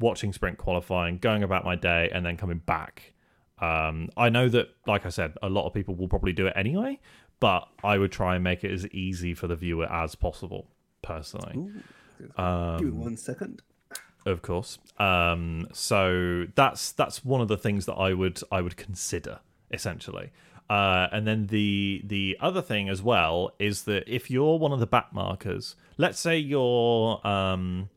watching 0.00 0.32
sprint 0.32 0.56
qualifying, 0.56 1.18
going 1.18 1.42
about 1.42 1.62
my 1.62 1.76
day, 1.76 2.10
and 2.10 2.24
then 2.24 2.38
coming 2.38 2.58
back. 2.64 3.12
Um, 3.58 4.08
I 4.16 4.30
know 4.30 4.48
that, 4.48 4.68
like 4.86 5.04
I 5.04 5.10
said, 5.10 5.34
a 5.42 5.48
lot 5.50 5.66
of 5.66 5.74
people 5.74 5.94
will 5.94 6.08
probably 6.08 6.32
do 6.32 6.46
it 6.46 6.54
anyway, 6.56 7.00
but 7.38 7.68
I 7.82 7.98
would 7.98 8.12
try 8.12 8.34
and 8.34 8.42
make 8.42 8.64
it 8.64 8.72
as 8.72 8.86
easy 8.88 9.34
for 9.34 9.46
the 9.46 9.56
viewer 9.56 9.90
as 9.92 10.14
possible, 10.14 10.70
personally. 11.02 11.70
Um, 12.36 12.78
Give 12.78 12.86
me 12.86 12.92
one 12.92 13.16
second. 13.18 13.62
Of 14.24 14.42
course. 14.42 14.78
Um, 14.98 15.68
so 15.72 16.46
that's 16.54 16.92
that's 16.92 17.24
one 17.24 17.40
of 17.40 17.48
the 17.48 17.58
things 17.58 17.86
that 17.86 17.94
I 17.94 18.14
would 18.14 18.40
I 18.50 18.60
would 18.60 18.76
consider 18.76 19.40
essentially. 19.70 20.30
Uh, 20.70 21.08
and 21.12 21.26
then 21.26 21.48
the 21.48 22.00
the 22.04 22.38
other 22.40 22.62
thing 22.62 22.88
as 22.88 23.02
well 23.02 23.52
is 23.58 23.82
that 23.82 24.04
if 24.06 24.30
you're 24.30 24.58
one 24.58 24.72
of 24.72 24.80
the 24.80 24.86
back 24.86 25.12
markers, 25.12 25.76
let's 25.98 26.18
say 26.18 26.38
you're 26.38 27.24
um, 27.26 27.90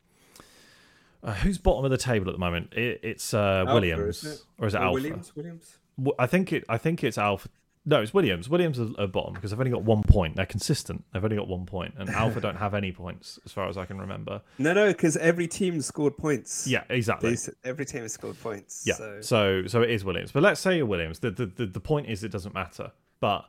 uh, 1.24 1.34
who's 1.36 1.58
bottom 1.58 1.86
of 1.86 1.92
the 1.92 1.98
table 1.98 2.28
at 2.30 2.34
the 2.34 2.40
moment? 2.40 2.74
It, 2.74 3.00
it's 3.04 3.34
uh, 3.34 3.64
Alpha, 3.66 3.74
Williams 3.74 4.24
it? 4.24 4.42
or 4.60 4.68
is 4.68 4.74
it 4.74 4.78
Or 4.78 4.84
Alpha? 4.84 4.94
Williams? 4.94 5.36
Williams? 5.36 5.78
I 6.20 6.28
think 6.28 6.52
it. 6.52 6.66
I 6.68 6.78
think 6.78 7.04
it's 7.04 7.18
Alpha. 7.18 7.48
No, 7.90 8.02
it's 8.02 8.14
Williams. 8.14 8.50
Williams 8.50 8.82
are 8.82 8.90
at 9.02 9.14
bottom 9.14 9.34
because 9.34 9.52
they've 9.52 9.60
only 9.60 9.72
got 9.72 9.84
one 9.84 10.04
point. 10.04 10.36
They're 10.36 10.46
consistent. 10.46 11.06
They've 11.14 11.24
only 11.24 11.38
got 11.38 11.48
one 11.48 11.66
point, 11.66 11.94
and 11.98 12.10
Alpha 12.24 12.42
don't 12.42 12.58
have 12.58 12.74
any 12.74 12.92
points 12.92 13.40
as 13.46 13.54
far 13.54 13.70
as 13.70 13.78
I 13.78 13.86
can 13.86 13.98
remember. 13.98 14.42
No, 14.58 14.74
no, 14.74 14.88
because 14.88 15.16
every 15.16 15.48
team 15.48 15.80
scored 15.82 16.18
points. 16.18 16.68
Yeah, 16.68 16.84
exactly. 16.90 17.36
They 17.36 17.70
every 17.70 17.86
team 17.86 18.02
has 18.02 18.12
scored 18.12 18.38
points. 18.42 18.84
Yeah. 18.86 18.96
So, 18.96 19.22
So 19.22 19.68
so 19.68 19.82
it 19.84 19.90
is 19.90 20.04
Williams. 20.04 20.34
But 20.34 20.44
let's 20.44 20.60
say 20.60 20.76
you're 20.76 20.86
Williams. 20.86 21.20
The 21.20 21.32
the, 21.32 21.46
the, 21.46 21.66
the 21.66 21.80
point 21.80 22.10
is 22.10 22.26
it 22.26 22.32
doesn't 22.32 22.54
matter. 22.54 22.92
But 23.22 23.46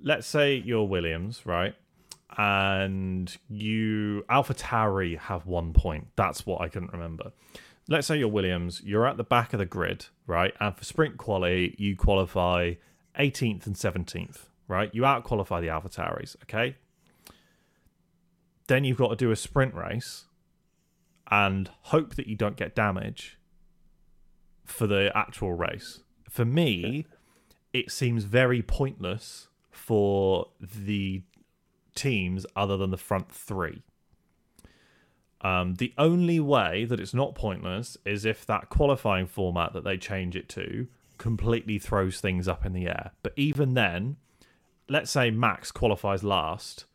let's 0.00 0.28
say 0.28 0.54
you're 0.54 0.84
Williams, 0.84 1.44
right? 1.44 1.74
And 2.38 3.36
you 3.48 4.24
Alpha 4.28 4.54
Tauri 4.54 5.18
have 5.18 5.46
one 5.46 5.72
point. 5.72 6.06
That's 6.14 6.46
what 6.46 6.60
I 6.60 6.68
couldn't 6.68 6.92
remember. 6.92 7.32
Let's 7.88 8.06
say 8.06 8.18
you're 8.18 8.28
Williams, 8.28 8.80
you're 8.84 9.04
at 9.04 9.16
the 9.16 9.24
back 9.24 9.52
of 9.52 9.58
the 9.58 9.66
grid, 9.66 10.06
right? 10.28 10.54
And 10.60 10.76
for 10.76 10.84
sprint 10.84 11.16
quality, 11.16 11.74
you 11.76 11.96
qualify 11.96 12.74
18th 13.18 13.66
and 13.66 13.74
17th, 13.74 14.46
right? 14.68 14.94
You 14.94 15.04
out 15.04 15.24
qualify 15.24 15.60
the 15.60 15.68
Alpha 15.68 15.88
okay? 16.44 16.76
Then 18.66 18.84
you've 18.84 18.98
got 18.98 19.08
to 19.08 19.16
do 19.16 19.30
a 19.30 19.36
sprint 19.36 19.74
race 19.74 20.26
and 21.30 21.70
hope 21.82 22.14
that 22.16 22.26
you 22.26 22.36
don't 22.36 22.56
get 22.56 22.74
damage 22.74 23.38
for 24.64 24.86
the 24.86 25.10
actual 25.14 25.52
race. 25.52 26.00
For 26.28 26.44
me, 26.44 27.06
it 27.72 27.90
seems 27.90 28.24
very 28.24 28.62
pointless 28.62 29.48
for 29.70 30.48
the 30.60 31.22
teams 31.94 32.46
other 32.56 32.76
than 32.76 32.90
the 32.90 32.96
front 32.96 33.30
three. 33.32 33.82
Um, 35.42 35.74
the 35.74 35.94
only 35.96 36.38
way 36.38 36.84
that 36.84 37.00
it's 37.00 37.14
not 37.14 37.34
pointless 37.34 37.96
is 38.04 38.24
if 38.24 38.44
that 38.46 38.68
qualifying 38.68 39.26
format 39.26 39.72
that 39.72 39.84
they 39.84 39.96
change 39.96 40.36
it 40.36 40.48
to 40.50 40.86
completely 41.20 41.78
throws 41.78 42.18
things 42.18 42.48
up 42.48 42.64
in 42.64 42.72
the 42.72 42.86
air. 42.86 43.12
But 43.22 43.34
even 43.36 43.74
then, 43.74 44.16
let's 44.88 45.10
say 45.10 45.30
Max 45.30 45.70
qualifies 45.70 46.24
last, 46.24 46.86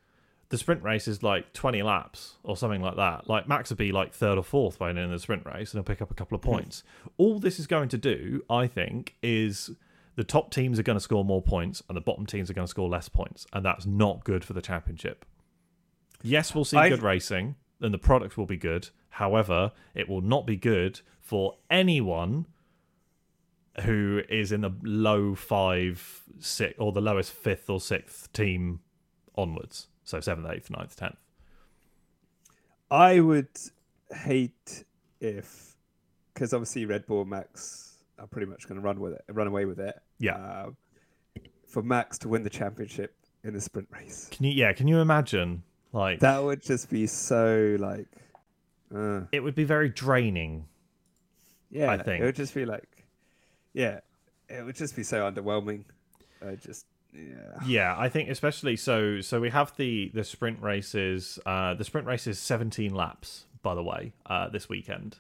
the 0.50 0.58
sprint 0.58 0.82
race 0.82 1.08
is 1.08 1.22
like 1.22 1.54
20 1.54 1.84
laps 1.84 2.36
or 2.44 2.58
something 2.58 2.82
like 2.82 2.96
that. 2.96 3.30
Like 3.30 3.48
Max 3.48 3.70
would 3.70 3.78
be 3.78 3.92
like 3.92 4.14
third 4.14 4.40
or 4.40 4.44
fourth 4.44 4.80
by 4.80 4.92
the 4.92 5.00
end 5.00 5.12
of 5.12 5.12
the 5.12 5.22
sprint 5.22 5.46
race 5.46 5.72
and 5.72 5.78
he'll 5.78 5.84
pick 5.96 6.02
up 6.02 6.10
a 6.10 6.16
couple 6.16 6.36
of 6.36 6.44
hmm. 6.44 6.50
points. 6.50 6.84
All 7.18 7.38
this 7.40 7.60
is 7.60 7.68
going 7.68 7.88
to 7.90 8.00
do, 8.00 8.44
I 8.50 8.66
think, 8.66 9.16
is 9.22 9.70
the 10.16 10.24
top 10.24 10.52
teams 10.52 10.80
are 10.80 10.84
going 10.84 10.98
to 10.98 11.04
score 11.04 11.24
more 11.24 11.44
points 11.44 11.84
and 11.88 11.96
the 11.96 12.02
bottom 12.02 12.26
teams 12.26 12.50
are 12.50 12.54
going 12.54 12.68
to 12.68 12.72
score 12.72 12.90
less 12.90 13.08
points. 13.08 13.46
And 13.54 13.64
that's 13.64 13.86
not 13.86 14.24
good 14.24 14.44
for 14.44 14.54
the 14.54 14.62
championship. 14.62 15.24
Yes, 16.24 16.56
we'll 16.56 16.66
see 16.66 16.78
I- 16.78 16.90
good 16.90 17.04
racing 17.04 17.58
and 17.80 17.94
the 17.94 18.00
product 18.00 18.38
will 18.38 18.48
be 18.48 18.58
good. 18.58 18.90
However, 19.10 19.72
it 19.94 20.10
will 20.10 20.22
not 20.22 20.48
be 20.48 20.58
good 20.58 21.02
for 21.22 21.58
anyone 21.70 22.48
who 23.84 24.22
is 24.30 24.52
in 24.52 24.62
the 24.62 24.72
low 24.84 25.36
five, 25.36 26.22
six, 26.40 26.74
or 26.80 26.92
the 26.92 27.02
lowest 27.02 27.32
fifth 27.32 27.70
or 27.70 27.80
sixth 27.82 28.32
team 28.34 28.80
onwards. 29.36 29.88
So 30.04 30.20
seventh, 30.20 30.48
eighth, 30.50 30.70
ninth, 30.70 30.96
tenth. 30.96 31.18
I 32.92 33.20
would 33.20 33.50
hate 34.14 34.84
if, 35.20 35.76
because 36.34 36.54
obviously 36.54 36.86
Red 36.86 37.06
Bull 37.06 37.26
Max 37.26 37.98
are 38.20 38.28
pretty 38.28 38.48
much 38.48 38.68
going 38.68 38.80
to 38.80 38.86
run 38.86 39.00
with 39.00 39.14
it, 39.14 39.24
run 39.30 39.48
away 39.48 39.66
with 39.66 39.80
it. 39.80 39.96
Yeah. 40.20 40.36
Um, 40.66 40.78
for 41.68 41.82
Max 41.82 42.18
to 42.20 42.30
win 42.30 42.44
the 42.44 42.50
championship 42.50 43.16
in 43.44 43.54
the 43.54 43.62
sprint 43.62 43.90
race, 43.92 44.30
Can 44.32 44.46
you? 44.46 44.52
Yeah. 44.52 44.72
Can 44.74 44.88
you 44.88 45.00
imagine? 45.00 45.64
Like 45.92 46.20
that 46.20 46.44
would 46.44 46.62
just 46.62 46.90
be 46.90 47.08
so 47.08 47.76
like, 47.80 48.08
uh, 48.96 49.22
it 49.32 49.42
would 49.42 49.56
be 49.56 49.64
very 49.64 49.90
draining. 49.90 50.66
yeah. 51.72 51.90
I 51.92 51.98
think. 51.98 52.22
it 52.22 52.26
would 52.26 52.36
just 52.36 52.54
be 52.54 52.66
like, 52.66 52.95
yeah, 53.76 54.00
it 54.48 54.66
would 54.66 54.76
just 54.76 54.96
be 54.96 55.04
so 55.04 55.30
underwhelming. 55.30 55.84
I 56.42 56.56
just, 56.56 56.86
yeah. 57.14 57.60
Yeah, 57.68 57.96
I 57.98 58.08
think 58.10 58.30
especially 58.30 58.78
so. 58.78 59.20
So 59.22 59.42
we 59.42 59.50
have 59.50 59.76
the 59.76 60.10
the 60.14 60.24
sprint 60.24 60.62
races. 60.62 61.38
Uh, 61.46 61.74
the 61.74 61.84
sprint 61.84 62.08
race 62.08 62.26
is 62.26 62.40
17 62.40 62.96
laps, 62.96 63.46
by 63.62 63.76
the 63.76 63.84
way, 63.84 64.14
uh, 64.26 64.50
this 64.50 64.70
weekend. 64.70 65.18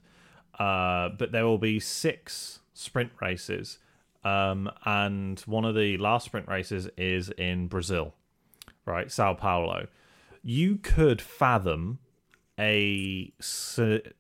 Uh, 0.57 1.09
but 1.09 1.33
there 1.33 1.45
will 1.45 1.57
be 1.57 1.81
six 1.81 2.59
sprint 2.73 3.11
races, 3.21 3.77
um, 4.23 4.71
and 4.85 5.41
one 5.41 5.65
of 5.65 5.75
the 5.75 5.97
last 5.97 6.25
sprint 6.25 6.47
races 6.47 6.87
is 6.97 7.29
in 7.31 7.67
Brazil, 7.67 8.13
right, 8.85 9.11
Sao 9.11 9.33
Paulo. 9.33 9.87
You 10.43 10.77
could 10.77 11.21
fathom 11.21 11.99
a 12.57 13.33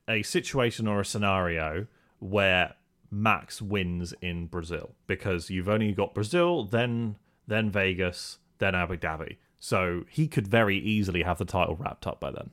a 0.09 0.23
situation 0.23 0.87
or 0.87 0.99
a 0.99 1.05
scenario 1.05 1.87
where 2.19 2.75
Max 3.15 3.61
wins 3.61 4.13
in 4.21 4.47
Brazil 4.47 4.93
because 5.07 5.49
you've 5.49 5.69
only 5.69 5.93
got 5.93 6.13
Brazil, 6.13 6.65
then 6.65 7.15
then 7.47 7.71
Vegas, 7.71 8.39
then 8.57 8.75
Abu 8.75 8.97
Dhabi. 8.97 9.37
So 9.57 10.03
he 10.09 10.27
could 10.27 10.47
very 10.47 10.77
easily 10.77 11.23
have 11.23 11.37
the 11.37 11.45
title 11.45 11.75
wrapped 11.75 12.05
up 12.05 12.19
by 12.19 12.31
then. 12.31 12.49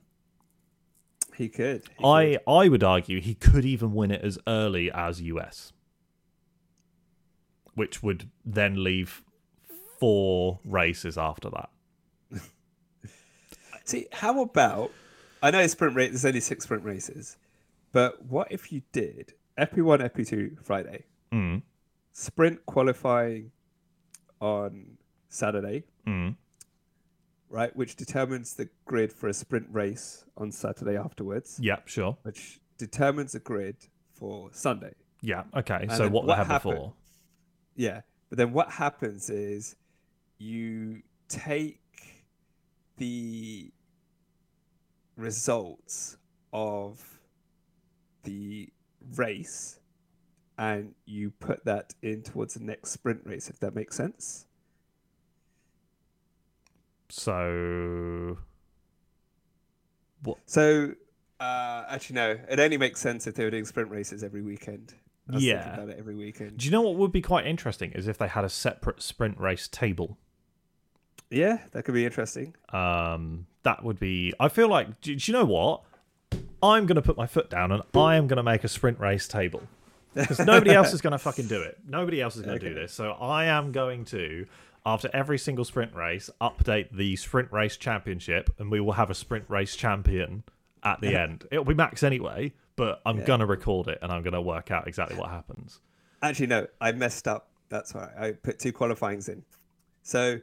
He 1.35 1.49
could. 1.49 1.83
he 1.89 1.95
could. 1.95 2.05
I 2.05 2.37
I 2.47 2.69
would 2.69 2.83
argue 2.83 3.19
he 3.19 3.35
could 3.35 3.65
even 3.65 3.93
win 3.93 4.11
it 4.11 4.21
as 4.23 4.39
early 4.47 4.89
as 4.91 5.21
US, 5.21 5.73
which 7.75 8.01
would 8.01 8.29
then 8.45 8.83
leave 8.83 9.21
four 9.99 10.59
races 10.63 11.17
after 11.17 11.49
that. 11.49 11.69
See, 13.83 14.07
how 14.13 14.41
about? 14.41 14.91
I 15.41 15.51
know 15.51 15.67
sprint 15.67 15.95
race. 15.97 16.11
There's 16.11 16.23
only 16.23 16.39
six 16.39 16.63
sprint 16.63 16.85
races, 16.85 17.35
but 17.91 18.25
what 18.25 18.49
if 18.49 18.71
you 18.71 18.83
did 18.93 19.33
FP1, 19.57 20.01
FP2 20.11 20.63
Friday, 20.63 21.05
Mm, 21.31 21.61
sprint 22.11 22.65
qualifying 22.65 23.51
on 24.39 24.97
Saturday, 25.29 25.83
mm, 26.05 26.35
right? 27.49 27.75
Which 27.75 27.95
determines 27.95 28.53
the 28.55 28.69
grid 28.85 29.11
for 29.11 29.27
a 29.29 29.33
sprint 29.33 29.67
race 29.71 30.25
on 30.37 30.51
Saturday 30.51 30.95
afterwards, 30.97 31.59
yeah, 31.61 31.77
sure. 31.85 32.17
which 32.23 32.59
determines 32.77 33.31
the 33.33 33.39
grid 33.39 33.77
for 34.11 34.49
Sunday. 34.53 34.93
Yeah, 35.21 35.43
okay. 35.55 35.79
And 35.81 35.91
so 35.91 36.03
what, 36.09 36.25
what 36.25 36.37
they 36.37 36.43
happened- 36.43 36.75
before? 36.75 36.93
Yeah, 37.75 38.01
but 38.29 38.37
then 38.37 38.53
what 38.53 38.69
happens 38.71 39.29
is 39.31 39.75
you 40.37 41.01
take 41.29 41.79
the 42.97 43.71
results 45.17 46.17
of 46.51 47.19
the 48.23 48.69
race 49.15 49.79
and 50.57 50.93
you 51.05 51.31
put 51.31 51.65
that 51.65 51.93
in 52.01 52.21
towards 52.21 52.53
the 52.53 52.63
next 52.63 52.91
sprint 52.91 53.21
race, 53.25 53.49
if 53.49 53.59
that 53.59 53.73
makes 53.75 53.95
sense. 53.95 54.45
So 57.09 58.37
What? 60.23 60.37
So, 60.45 60.93
uh, 61.39 61.83
actually, 61.89 62.15
no, 62.15 62.39
it 62.49 62.59
only 62.59 62.77
makes 62.77 62.99
sense 62.99 63.27
if 63.27 63.35
they 63.35 63.43
were 63.43 63.51
doing 63.51 63.65
sprint 63.65 63.89
races 63.91 64.23
every 64.23 64.41
weekend. 64.41 64.93
Yeah. 65.31 65.75
about 65.75 65.89
it 65.89 65.97
every 65.97 66.15
weekend. 66.15 66.57
Do 66.57 66.65
you 66.65 66.71
know 66.71 66.81
what 66.81 66.95
would 66.95 67.11
be 67.11 67.21
quite 67.21 67.45
interesting 67.45 67.91
is 67.93 68.07
if 68.07 68.17
they 68.17 68.27
had 68.27 68.43
a 68.43 68.49
separate 68.49 69.01
sprint 69.01 69.39
race 69.39 69.67
table. 69.67 70.17
Yeah, 71.29 71.59
that 71.71 71.83
could 71.83 71.93
be 71.93 72.05
interesting. 72.05 72.55
Um, 72.69 73.47
that 73.63 73.83
would 73.83 73.99
be. 73.99 74.33
I 74.39 74.49
feel 74.49 74.67
like. 74.67 75.01
Do, 75.01 75.15
do 75.15 75.31
you 75.31 75.37
know 75.37 75.45
what? 75.45 75.81
I'm 76.63 76.85
going 76.85 76.95
to 76.95 77.01
put 77.01 77.17
my 77.17 77.27
foot 77.27 77.49
down 77.49 77.71
and 77.71 77.83
I 77.93 78.15
am 78.15 78.27
going 78.27 78.37
to 78.37 78.43
make 78.43 78.63
a 78.63 78.67
sprint 78.69 78.99
race 78.99 79.27
table 79.27 79.61
because 80.15 80.39
nobody 80.39 80.71
else 80.71 80.93
is 80.93 81.01
going 81.01 81.11
to 81.11 81.17
fucking 81.17 81.47
do 81.47 81.61
it. 81.61 81.77
Nobody 81.87 82.21
else 82.21 82.35
is 82.37 82.43
going 82.43 82.57
to 82.59 82.67
do 82.69 82.73
this. 82.73 82.93
So 82.93 83.11
I 83.11 83.45
am 83.45 83.71
going 83.73 84.05
to, 84.05 84.45
after 84.85 85.09
every 85.13 85.37
single 85.37 85.65
sprint 85.65 85.93
race, 85.93 86.29
update 86.39 86.87
the 86.95 87.15
sprint 87.17 87.51
race 87.51 87.75
championship, 87.77 88.49
and 88.59 88.71
we 88.71 88.79
will 88.79 88.93
have 88.93 89.09
a 89.09 89.13
sprint 89.15 89.45
race 89.49 89.75
champion 89.75 90.43
at 90.83 91.01
the 91.01 91.15
end. 91.19 91.45
It'll 91.51 91.65
be 91.65 91.73
Max 91.73 92.01
anyway, 92.01 92.53
but 92.77 93.01
I'm 93.05 93.19
Yeah. 93.19 93.25
going 93.25 93.39
to 93.41 93.45
record 93.45 93.87
it 93.89 93.99
and 94.01 94.11
I'm 94.11 94.23
going 94.23 94.33
to 94.33 94.41
work 94.41 94.71
out 94.71 94.87
exactly 94.87 95.17
what 95.17 95.29
happens. 95.29 95.79
Actually, 96.21 96.47
no, 96.47 96.67
I 96.79 96.93
messed 96.93 97.27
up. 97.27 97.49
That's 97.67 97.93
right. 97.93 98.09
I 98.17 98.31
put 98.31 98.59
two 98.59 98.71
qualifyings 98.71 99.27
in. 99.27 99.43
So, 100.03 100.39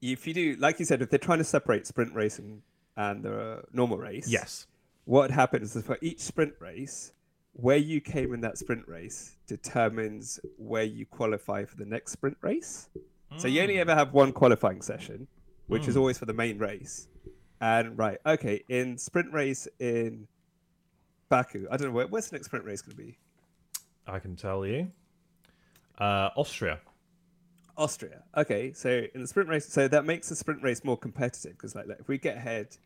if 0.00 0.26
you 0.26 0.34
do, 0.34 0.56
like 0.58 0.78
you 0.78 0.84
said, 0.84 1.02
if 1.02 1.10
they're 1.10 1.18
trying 1.18 1.38
to 1.38 1.44
separate 1.44 1.86
sprint 1.86 2.14
racing 2.14 2.62
and 2.96 3.22
the 3.22 3.62
normal 3.72 3.98
race, 3.98 4.26
Yes. 4.28 4.66
What 5.08 5.30
happens 5.30 5.74
is 5.74 5.82
for 5.86 5.96
each 6.02 6.20
sprint 6.20 6.52
race, 6.60 7.12
where 7.54 7.78
you 7.78 7.98
came 7.98 8.34
in 8.34 8.42
that 8.42 8.58
sprint 8.58 8.86
race 8.86 9.36
determines 9.46 10.38
where 10.58 10.84
you 10.84 11.06
qualify 11.06 11.64
for 11.64 11.76
the 11.76 11.86
next 11.86 12.12
sprint 12.12 12.36
race. 12.42 12.90
So 13.38 13.48
you 13.48 13.62
only 13.62 13.78
ever 13.78 13.94
have 13.94 14.12
one 14.12 14.32
qualifying 14.32 14.82
session, 14.82 15.26
which 15.66 15.88
is 15.88 15.94
Mm. 15.94 16.00
always 16.00 16.18
for 16.18 16.26
the 16.26 16.34
main 16.34 16.58
race. 16.58 17.08
And 17.58 17.96
right, 17.96 18.18
okay, 18.26 18.62
in 18.68 18.98
sprint 18.98 19.32
race 19.32 19.66
in 19.78 20.28
Baku, 21.30 21.66
I 21.70 21.78
don't 21.78 21.88
know 21.88 21.94
where, 21.94 22.06
where's 22.06 22.28
the 22.28 22.36
next 22.36 22.48
sprint 22.48 22.66
race 22.66 22.82
going 22.82 22.96
to 22.96 23.02
be. 23.02 23.18
I 24.06 24.18
can 24.18 24.36
tell 24.36 24.66
you. 24.66 24.92
Uh, 25.98 26.28
Austria. 26.36 26.80
Austria. 27.78 28.24
Okay, 28.36 28.74
so 28.74 29.06
in 29.14 29.22
the 29.22 29.26
sprint 29.26 29.48
race, 29.48 29.66
so 29.66 29.88
that 29.88 30.04
makes 30.04 30.28
the 30.28 30.36
sprint 30.36 30.62
race 30.62 30.84
more 30.84 30.98
competitive 30.98 31.52
because, 31.52 31.74
like, 31.74 31.86
like, 31.86 31.98
if 31.98 32.08
we 32.08 32.18
get 32.18 32.36
ahead, 32.36 32.76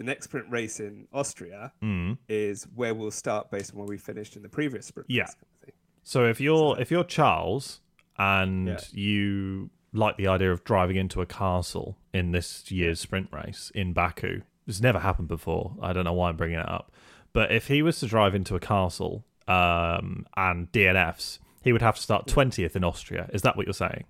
the 0.00 0.06
next 0.06 0.24
sprint 0.24 0.46
race 0.50 0.80
in 0.80 1.06
Austria 1.12 1.72
Mm. 1.82 2.16
is 2.28 2.64
where 2.74 2.94
we'll 2.94 3.10
start 3.10 3.50
based 3.50 3.72
on 3.72 3.78
where 3.78 3.86
we 3.86 3.98
finished 3.98 4.34
in 4.34 4.42
the 4.42 4.48
previous 4.48 4.86
sprint. 4.86 5.10
Yeah. 5.10 5.24
race 5.24 5.34
kind 5.34 5.46
of 5.54 5.64
thing. 5.66 5.74
So 6.02 6.24
if 6.26 6.40
you're 6.40 6.80
if 6.80 6.90
you're 6.90 7.04
Charles 7.04 7.80
and 8.18 8.68
Yeah. 8.68 8.80
you 8.92 9.70
like 9.92 10.16
the 10.16 10.26
idea 10.26 10.50
of 10.52 10.64
driving 10.64 10.96
into 10.96 11.20
a 11.20 11.26
castle 11.26 11.98
in 12.14 12.32
this 12.32 12.70
year's 12.70 12.98
sprint 13.00 13.28
race 13.30 13.70
in 13.74 13.92
Baku, 13.92 14.40
it's 14.66 14.80
never 14.80 15.00
happened 15.00 15.28
before. 15.28 15.76
I 15.82 15.92
don't 15.92 16.04
know 16.04 16.12
why 16.14 16.30
I'm 16.30 16.36
bringing 16.36 16.58
it 16.60 16.68
up, 16.68 16.90
but 17.34 17.52
if 17.52 17.66
he 17.68 17.82
was 17.82 17.98
to 18.00 18.06
drive 18.06 18.34
into 18.34 18.54
a 18.54 18.60
castle 18.60 19.24
um, 19.48 20.26
and 20.36 20.70
DNFs, 20.72 21.38
he 21.62 21.72
would 21.72 21.82
have 21.82 21.96
to 21.96 22.00
start 22.02 22.26
twentieth 22.26 22.74
in 22.76 22.84
Austria. 22.84 23.28
Is 23.34 23.42
that 23.42 23.54
what 23.56 23.66
you're 23.66 23.74
saying? 23.74 24.04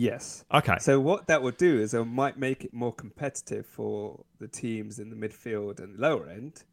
Yes. 0.00 0.46
Okay. 0.54 0.76
So 0.80 0.98
what 0.98 1.26
that 1.26 1.42
would 1.42 1.58
do 1.58 1.78
is 1.78 1.92
it 1.92 2.02
might 2.06 2.38
make 2.38 2.64
it 2.64 2.72
more 2.72 2.92
competitive 2.92 3.66
for 3.66 4.24
the 4.38 4.48
teams 4.48 4.98
in 4.98 5.10
the 5.10 5.16
midfield 5.16 5.78
and 5.78 5.98
lower 5.98 6.26
end. 6.30 6.64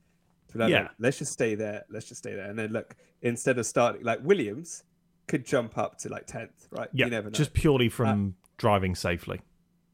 To 0.48 0.54
be 0.54 0.60
like, 0.60 0.70
Yeah. 0.72 0.84
"Look, 0.84 0.92
let's 1.00 1.18
just 1.18 1.34
stay 1.34 1.54
there. 1.56 1.84
Let's 1.90 2.08
just 2.08 2.20
stay 2.20 2.36
there. 2.36 2.50
And 2.50 2.58
then 2.58 2.72
look, 2.72 2.96
instead 3.22 3.60
of 3.60 3.66
starting 3.66 4.02
like 4.04 4.20
Williams 4.24 4.84
could 5.28 5.46
jump 5.46 5.78
up 5.78 5.98
to 6.00 6.10
like 6.10 6.26
tenth, 6.26 6.70
right? 6.72 6.88
yeah, 6.94 7.06
You 7.08 7.12
never 7.12 7.28
know. 7.30 7.34
just 7.34 7.54
purely 7.54 7.90
from 7.90 8.36
driving 8.58 8.96
safely. 8.96 9.42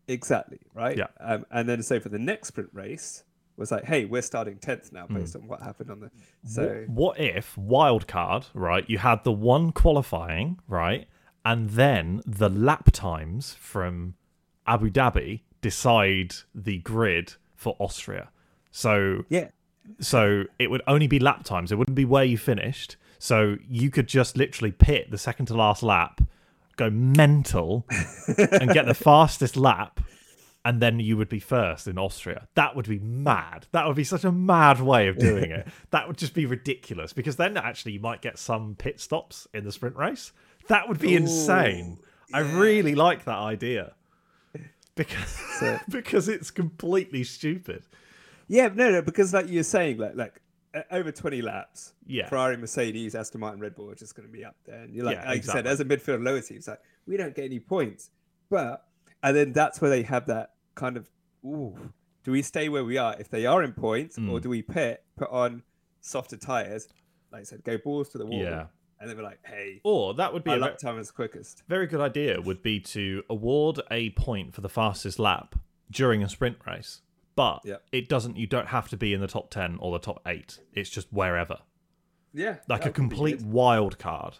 Exactly, 0.07 0.59
right? 0.75 0.95
Yeah. 0.95 1.07
Um, 1.19 1.45
and 1.49 1.67
then 1.67 1.81
so 1.81 1.99
for 1.99 2.09
the 2.09 2.19
next 2.19 2.49
sprint 2.49 2.69
race 2.71 3.23
was 3.57 3.71
like, 3.71 3.85
hey, 3.85 4.05
we're 4.05 4.21
starting 4.21 4.57
tenth 4.59 4.91
now 4.93 5.07
Hmm. 5.07 5.15
based 5.15 5.35
on 5.35 5.47
what 5.47 5.59
happened 5.63 5.89
on 5.89 6.01
the. 6.01 6.11
So 6.45 6.83
what, 6.87 7.17
what 7.17 7.19
if 7.19 7.57
wild 7.57 8.07
card 8.07 8.45
right 8.53 8.87
you 8.87 8.99
had 8.99 9.23
the 9.23 9.31
one 9.31 9.71
qualifying 9.71 10.59
right 10.67 11.07
and 11.45 11.71
then 11.71 12.21
the 12.25 12.49
lap 12.49 12.91
times 12.91 13.55
from 13.59 14.15
abu 14.65 14.89
dhabi 14.89 15.41
decide 15.61 16.35
the 16.53 16.77
grid 16.79 17.33
for 17.55 17.75
austria. 17.79 18.29
So 18.71 19.25
yeah, 19.29 19.49
so 19.99 20.43
it 20.59 20.69
would 20.69 20.81
only 20.87 21.07
be 21.07 21.19
lap 21.19 21.43
times. 21.43 21.71
It 21.71 21.75
wouldn't 21.75 21.95
be 21.95 22.05
where 22.05 22.23
you 22.23 22.37
finished. 22.37 22.97
So 23.19 23.57
you 23.69 23.89
could 23.89 24.07
just 24.07 24.37
literally 24.37 24.71
pit 24.71 25.11
the 25.11 25.17
second 25.17 25.45
to 25.47 25.53
last 25.53 25.83
lap 25.83 26.21
go 26.75 26.89
mental 26.89 27.85
and 28.37 28.71
get 28.71 28.85
the 28.85 28.93
fastest 29.09 29.55
lap 29.55 29.99
and 30.65 30.81
then 30.81 30.99
you 30.99 31.17
would 31.17 31.29
be 31.29 31.39
first 31.39 31.87
in 31.87 31.97
Austria. 31.97 32.47
That 32.55 32.75
would 32.75 32.87
be 32.87 32.99
mad. 32.99 33.67
That 33.71 33.85
would 33.87 33.95
be 33.97 34.03
such 34.03 34.23
a 34.23 34.31
mad 34.31 34.79
way 34.79 35.07
of 35.07 35.17
doing 35.17 35.51
it. 35.51 35.67
that 35.91 36.07
would 36.07 36.17
just 36.17 36.33
be 36.33 36.45
ridiculous 36.45 37.11
because 37.13 37.35
then 37.35 37.57
actually 37.57 37.93
you 37.93 37.99
might 37.99 38.21
get 38.21 38.39
some 38.39 38.75
pit 38.75 38.99
stops 38.99 39.47
in 39.53 39.63
the 39.65 39.71
sprint 39.71 39.95
race. 39.97 40.31
That 40.69 40.87
would 40.87 40.99
be 40.99 41.13
Ooh, 41.13 41.17
insane. 41.17 41.99
I 42.33 42.39
really 42.39 42.95
like 42.95 43.25
that 43.25 43.37
idea 43.37 43.93
because 44.95 45.29
So- 45.59 45.79
because 45.89 46.29
it's 46.29 46.51
completely 46.51 47.23
stupid. 47.23 47.83
Yeah, 48.47 48.69
no, 48.73 48.91
no, 48.91 49.01
because 49.01 49.33
like 49.33 49.49
you're 49.49 49.63
saying, 49.63 49.97
like 49.97 50.15
like 50.15 50.41
uh, 50.75 50.81
over 50.91 51.11
20 51.11 51.41
laps, 51.41 51.93
Yeah. 52.07 52.27
Ferrari, 52.29 52.57
Mercedes, 52.57 53.15
Aston 53.15 53.41
Martin, 53.41 53.59
Red 53.59 53.75
Bull 53.75 53.89
are 53.91 53.95
just 53.95 54.15
going 54.15 54.27
to 54.27 54.31
be 54.31 54.43
up 54.43 54.55
there. 54.65 54.81
And 54.81 54.93
you're 54.95 55.05
like, 55.05 55.17
Yeah, 55.17 55.27
like 55.27 55.37
you 55.37 55.43
said, 55.43 55.65
exactly. 55.65 55.71
as 55.71 55.79
a 55.79 55.85
midfield 55.85 56.23
lower 56.23 56.41
team, 56.41 56.57
it's 56.57 56.67
like 56.67 56.81
we 57.05 57.17
don't 57.17 57.35
get 57.35 57.45
any 57.45 57.59
points. 57.59 58.09
But 58.49 58.85
and 59.21 59.35
then 59.35 59.53
that's 59.53 59.79
where 59.81 59.89
they 59.89 60.01
have 60.03 60.27
that 60.27 60.52
kind 60.75 60.97
of, 60.97 61.09
ooh, 61.45 61.91
do 62.23 62.31
we 62.31 62.41
stay 62.41 62.69
where 62.69 62.83
we 62.85 62.97
are 62.97 63.15
if 63.19 63.29
they 63.29 63.45
are 63.45 63.61
in 63.63 63.73
points, 63.73 64.17
or 64.17 64.21
Mm. 64.21 64.41
do 64.41 64.49
we 64.49 64.61
pit, 64.61 65.03
put 65.15 65.29
on 65.29 65.63
softer 66.01 66.37
tires, 66.37 66.87
like 67.31 67.41
I 67.41 67.43
said, 67.43 67.63
go 67.63 67.77
balls 67.77 68.09
to 68.09 68.17
the 68.17 68.25
wall, 68.25 68.39
Yeah. 68.41 68.67
and 68.99 69.09
they 69.09 69.15
we're 69.15 69.23
like, 69.23 69.39
hey, 69.45 69.81
Or 69.83 70.13
that 70.15 70.33
would 70.33 70.43
be 70.43 70.51
a 70.51 70.57
lap 70.57 70.77
time 70.77 70.97
is 70.99 71.11
quickest. 71.11 71.63
very 71.67 71.87
good 71.87 71.99
idea 72.01 72.39
would 72.41 72.61
be 72.61 72.79
to 72.81 73.23
award 73.29 73.81
a 73.91 74.11
point 74.11 74.53
for 74.53 74.61
the 74.61 74.69
fastest 74.69 75.19
lap 75.19 75.55
during 75.91 76.23
a 76.23 76.29
sprint 76.29 76.57
race. 76.65 77.01
But 77.35 77.61
Yeah. 77.65 77.77
it 77.91 78.07
doesn't 78.07 78.37
you 78.37 78.45
don't 78.47 78.67
have 78.67 78.87
to 78.89 78.97
be 78.97 79.13
in 79.13 79.19
the 79.19 79.27
top 79.27 79.49
10 79.49 79.77
or 79.79 79.91
the 79.91 79.99
top 79.99 80.21
8. 80.27 80.59
It's 80.73 80.89
just 80.89 81.11
wherever. 81.11 81.59
Yeah, 82.33 82.57
Like 82.67 82.85
a 82.85 82.91
complete 82.91 83.41
wild 83.41 83.97
card. 83.99 84.37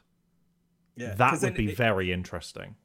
Yeah, 0.95 1.15
That 1.15 1.41
would 1.41 1.55
be 1.55 1.69
it- 1.71 1.77
very 1.77 2.11
interesting. 2.11 2.75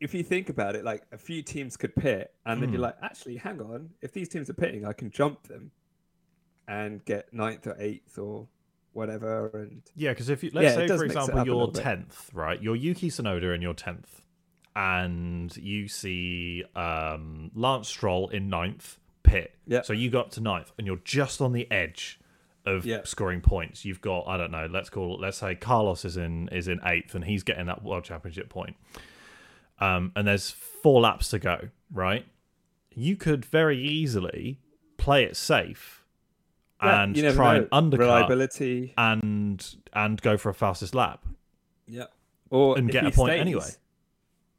If 0.00 0.14
you 0.14 0.22
think 0.22 0.48
about 0.48 0.76
it, 0.76 0.84
like 0.84 1.02
a 1.12 1.18
few 1.18 1.42
teams 1.42 1.76
could 1.76 1.94
pit, 1.94 2.32
and 2.46 2.62
then 2.62 2.68
Mm. 2.70 2.72
you're 2.72 2.80
like, 2.82 2.96
actually, 3.02 3.36
hang 3.36 3.60
on, 3.60 3.90
if 4.00 4.12
these 4.12 4.28
teams 4.28 4.48
are 4.50 4.54
pitting, 4.54 4.84
I 4.86 4.92
can 4.92 5.10
jump 5.10 5.42
them 5.48 5.70
and 6.68 7.04
get 7.04 7.32
ninth 7.32 7.66
or 7.66 7.76
eighth 7.78 8.18
or 8.18 8.48
whatever. 8.92 9.50
And 9.54 9.82
Yeah, 9.96 10.10
because 10.10 10.28
if 10.28 10.42
you 10.44 10.50
let's 10.52 10.64
Yeah, 10.76 10.86
say 10.86 10.88
for 10.88 11.04
example 11.04 11.40
up 11.40 11.46
you're 11.46 11.70
tenth, 11.72 12.30
right? 12.32 12.60
You're 12.62 12.76
Yuki 12.76 13.08
Tsunoda 13.08 13.52
and 13.54 13.62
you're 13.62 13.74
tenth, 13.74 14.22
and 14.76 15.54
you 15.56 15.88
see 15.88 16.64
um, 16.76 17.50
Lance 17.54 17.88
Stroll 17.88 18.28
in 18.28 18.48
ninth 18.48 18.98
pit. 19.22 19.54
Yeah. 19.66 19.82
So 19.82 19.92
you 19.92 20.10
got 20.10 20.30
to 20.32 20.40
ninth, 20.40 20.72
and 20.78 20.86
you're 20.86 21.00
just 21.04 21.40
on 21.40 21.52
the 21.52 21.70
edge 21.70 22.18
of 22.64 22.86
Yeah. 22.86 23.00
scoring 23.04 23.40
points. 23.40 23.84
You've 23.84 24.00
got 24.00 24.28
I 24.28 24.36
don't 24.36 24.50
know. 24.52 24.66
Let's 24.70 24.88
call 24.88 25.18
let's 25.20 25.38
say 25.38 25.54
Carlos 25.56 26.04
is 26.04 26.16
in 26.16 26.48
is 26.48 26.68
in 26.68 26.80
eighth, 26.84 27.14
and 27.14 27.24
he's 27.24 27.42
getting 27.42 27.66
that 27.66 27.82
world 27.82 28.04
championship 28.04 28.48
point. 28.48 28.76
Um, 29.82 30.12
and 30.14 30.26
there's 30.28 30.50
four 30.50 31.00
laps 31.00 31.28
to 31.30 31.38
go, 31.38 31.68
right? 31.92 32.24
You 32.94 33.16
could 33.16 33.44
very 33.44 33.78
easily 33.78 34.60
play 34.96 35.24
it 35.24 35.36
safe 35.36 36.04
Yeah, 36.82 37.02
and 37.02 37.16
try 37.16 37.54
know. 37.54 37.60
and 37.62 37.68
undercut 37.72 38.06
reliability, 38.06 38.94
and 38.96 39.64
and 39.92 40.20
go 40.22 40.36
for 40.36 40.50
a 40.50 40.54
fastest 40.54 40.94
lap. 40.94 41.24
yeah, 41.88 42.04
or 42.50 42.78
and 42.78 42.90
get 42.90 43.04
a 43.06 43.10
point 43.10 43.30
stays, 43.32 43.40
anyway. 43.40 43.68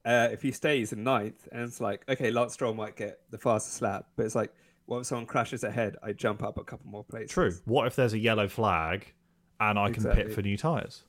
Uh, 0.05 0.27
if 0.33 0.41
he 0.41 0.51
stays 0.51 0.91
in 0.91 1.03
ninth, 1.03 1.47
and 1.53 1.61
it's 1.61 1.79
like, 1.79 2.03
okay, 2.09 2.29
Lance 2.29 2.53
Stroll 2.53 2.73
might 2.73 2.97
get 2.97 3.21
the 3.29 3.37
fastest 3.37 3.81
lap, 3.81 4.07
but 4.17 4.25
it's 4.25 4.35
like, 4.35 4.51
what 4.87 4.99
if 4.99 5.05
someone 5.05 5.25
crashes 5.25 5.63
ahead? 5.63 5.95
I 6.03 6.11
jump 6.11 6.43
up 6.43 6.57
a 6.57 6.63
couple 6.65 6.89
more 6.91 7.05
places. 7.05 7.31
True. 7.31 7.53
What 7.63 7.87
if 7.87 7.95
there's 7.95 8.11
a 8.13 8.19
yellow 8.19 8.49
flag 8.49 9.13
and 9.61 9.79
I 9.79 9.89
can 9.91 10.03
pit 10.03 10.33
for 10.33 10.41
new 10.41 10.57
tires 10.57 11.03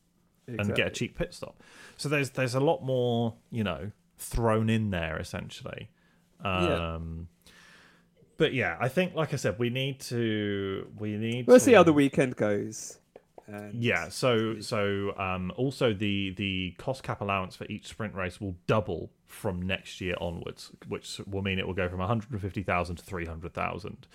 and 0.47 0.73
get 0.77 0.87
a 0.87 0.91
cheap 0.91 1.19
pit 1.19 1.35
stop? 1.35 1.61
So 1.97 2.09
there's 2.09 2.31
there's 2.31 2.55
a 2.55 2.61
lot 2.61 2.85
more, 2.85 3.35
you 3.51 3.65
know, 3.65 3.91
thrown 4.19 4.69
in 4.71 4.91
there 4.91 5.19
essentially. 5.19 5.91
Yeah. 6.45 6.95
Um 6.95 7.29
but 8.37 8.53
yeah, 8.53 8.77
I 8.81 8.89
think 8.89 9.15
like 9.15 9.33
I 9.33 9.37
said, 9.37 9.59
we 9.59 9.71
need 9.71 10.01
to 10.01 10.87
we 10.99 11.17
need 11.17 11.47
We'll 11.47 11.59
to, 11.59 11.65
see 11.65 11.73
how 11.73 11.83
the 11.85 11.93
weekend 11.93 12.37
goes. 12.37 12.99
And 13.47 13.75
Yeah, 13.83 14.09
so 14.09 14.59
so 14.61 15.17
um, 15.19 15.53
also 15.57 15.93
the 15.93 16.31
the 16.31 16.75
cost 16.79 17.03
cap 17.03 17.21
allowance 17.21 17.55
for 17.57 17.67
each 17.67 17.87
sprint 17.87 18.15
race 18.15 18.41
will 18.41 18.57
double 18.67 19.11
from 19.27 19.61
next 19.63 20.01
year 20.01 20.17
onwards, 20.21 20.71
which 20.89 21.21
will 21.27 21.43
mean 21.43 21.59
it 21.59 21.67
will 21.67 21.75
go 21.75 21.89
from 21.89 21.99
150,000 21.99 22.97
to 22.97 23.03
300,000. 23.05 24.07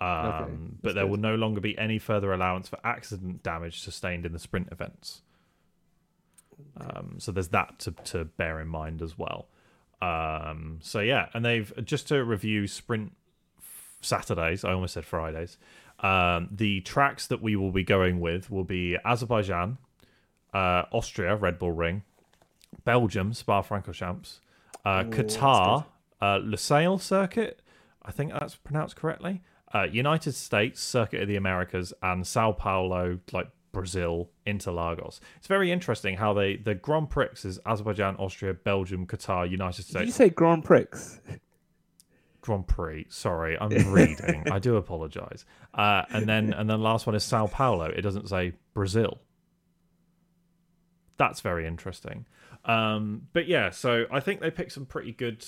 Um, 0.00 0.08
Okay, 0.08 0.52
but 0.82 0.94
there 0.94 1.04
good. 1.04 1.10
will 1.12 1.18
no 1.18 1.36
longer 1.36 1.60
be 1.60 1.78
any 1.78 1.98
further 1.98 2.32
allowance 2.32 2.68
for 2.68 2.78
accident 2.84 3.42
damage 3.44 3.80
sustained 3.80 4.26
in 4.26 4.32
the 4.32 4.38
sprint 4.40 4.68
events. 4.72 5.22
Um, 6.78 7.16
so 7.18 7.32
there's 7.32 7.48
that 7.48 7.78
to, 7.80 7.92
to 8.04 8.24
bear 8.24 8.60
in 8.60 8.68
mind 8.68 9.02
as 9.02 9.18
well. 9.18 9.48
Um, 10.00 10.78
so 10.82 11.00
yeah, 11.00 11.28
and 11.32 11.44
they've 11.44 11.72
just 11.84 12.08
to 12.08 12.24
review 12.24 12.66
sprint 12.66 13.12
Saturdays. 14.00 14.64
I 14.64 14.72
almost 14.72 14.94
said 14.94 15.04
Fridays. 15.04 15.58
Um, 16.00 16.48
the 16.50 16.80
tracks 16.80 17.28
that 17.28 17.40
we 17.40 17.54
will 17.54 17.70
be 17.70 17.84
going 17.84 18.20
with 18.20 18.50
will 18.50 18.64
be 18.64 18.96
Azerbaijan, 19.04 19.78
uh, 20.52 20.82
Austria, 20.90 21.36
Red 21.36 21.58
Bull 21.58 21.70
Ring, 21.70 22.02
Belgium, 22.84 23.32
Spa 23.32 23.62
Francorchamps, 23.62 24.40
uh, 24.84 25.04
Ooh, 25.06 25.10
Qatar, 25.10 25.86
uh, 26.20 26.38
Lusail 26.38 27.00
Circuit. 27.00 27.62
I 28.02 28.10
think 28.10 28.32
that's 28.32 28.56
pronounced 28.56 28.96
correctly. 28.96 29.42
Uh, 29.72 29.84
United 29.84 30.32
States 30.32 30.82
Circuit 30.82 31.22
of 31.22 31.28
the 31.28 31.36
Americas 31.36 31.94
and 32.02 32.26
Sao 32.26 32.52
Paulo, 32.52 33.20
like 33.30 33.48
Brazil, 33.72 34.30
Interlagos. 34.46 35.20
It's 35.38 35.48
very 35.48 35.72
interesting 35.72 36.16
how 36.16 36.32
they 36.34 36.56
the 36.56 36.74
Grand 36.74 37.10
Prix 37.10 37.28
is 37.44 37.58
Azerbaijan, 37.66 38.16
Austria, 38.16 38.54
Belgium, 38.54 39.06
Qatar, 39.06 39.50
United 39.50 39.82
States. 39.82 39.98
Did 39.98 40.06
you 40.06 40.12
say 40.12 40.28
Grand 40.28 40.64
Prix? 40.64 40.84
Grand 42.42 42.66
Prix. 42.66 43.06
Sorry, 43.08 43.56
I'm 43.58 43.70
reading. 43.92 44.44
I 44.50 44.58
do 44.58 44.76
apologize. 44.76 45.44
Uh, 45.74 46.02
and 46.10 46.28
then 46.28 46.52
and 46.52 46.68
then 46.68 46.78
the 46.78 46.84
last 46.84 47.06
one 47.06 47.14
is 47.14 47.24
Sao 47.24 47.46
Paulo. 47.46 47.86
It 47.86 48.02
doesn't 48.02 48.28
say 48.28 48.52
Brazil. 48.74 49.20
That's 51.16 51.40
very 51.40 51.66
interesting. 51.66 52.26
Um, 52.64 53.22
but 53.32 53.46
yeah, 53.46 53.70
so 53.70 54.04
I 54.10 54.20
think 54.20 54.40
they 54.40 54.50
picked 54.50 54.72
some 54.72 54.86
pretty 54.86 55.12
good 55.12 55.44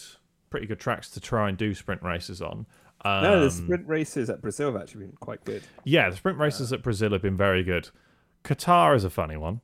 pretty 0.51 0.67
good 0.67 0.79
tracks 0.79 1.11
to 1.11 1.21
try 1.21 1.49
and 1.49 1.59
do 1.59 1.75
sprint 1.75 2.03
races 2.03 2.41
on. 2.41 2.67
Um, 3.05 3.23
no, 3.23 3.41
the 3.45 3.51
sprint 3.51 3.87
races 3.87 4.31
at 4.31 4.41
Brazil 4.41 4.73
have 4.73 4.81
actually 4.81 5.07
been 5.07 5.17
quite 5.21 5.45
good. 5.45 5.63
yeah, 5.85 6.09
the 6.09 6.17
sprint 6.17 6.39
races 6.39 6.73
at 6.73 6.83
Brazil 6.83 7.11
have 7.11 7.23
been 7.23 7.37
very 7.37 7.63
good. 7.63 7.91
Qatar 8.45 8.95
is 8.95 9.05
a 9.05 9.11
funny 9.11 9.37
one. 9.37 9.61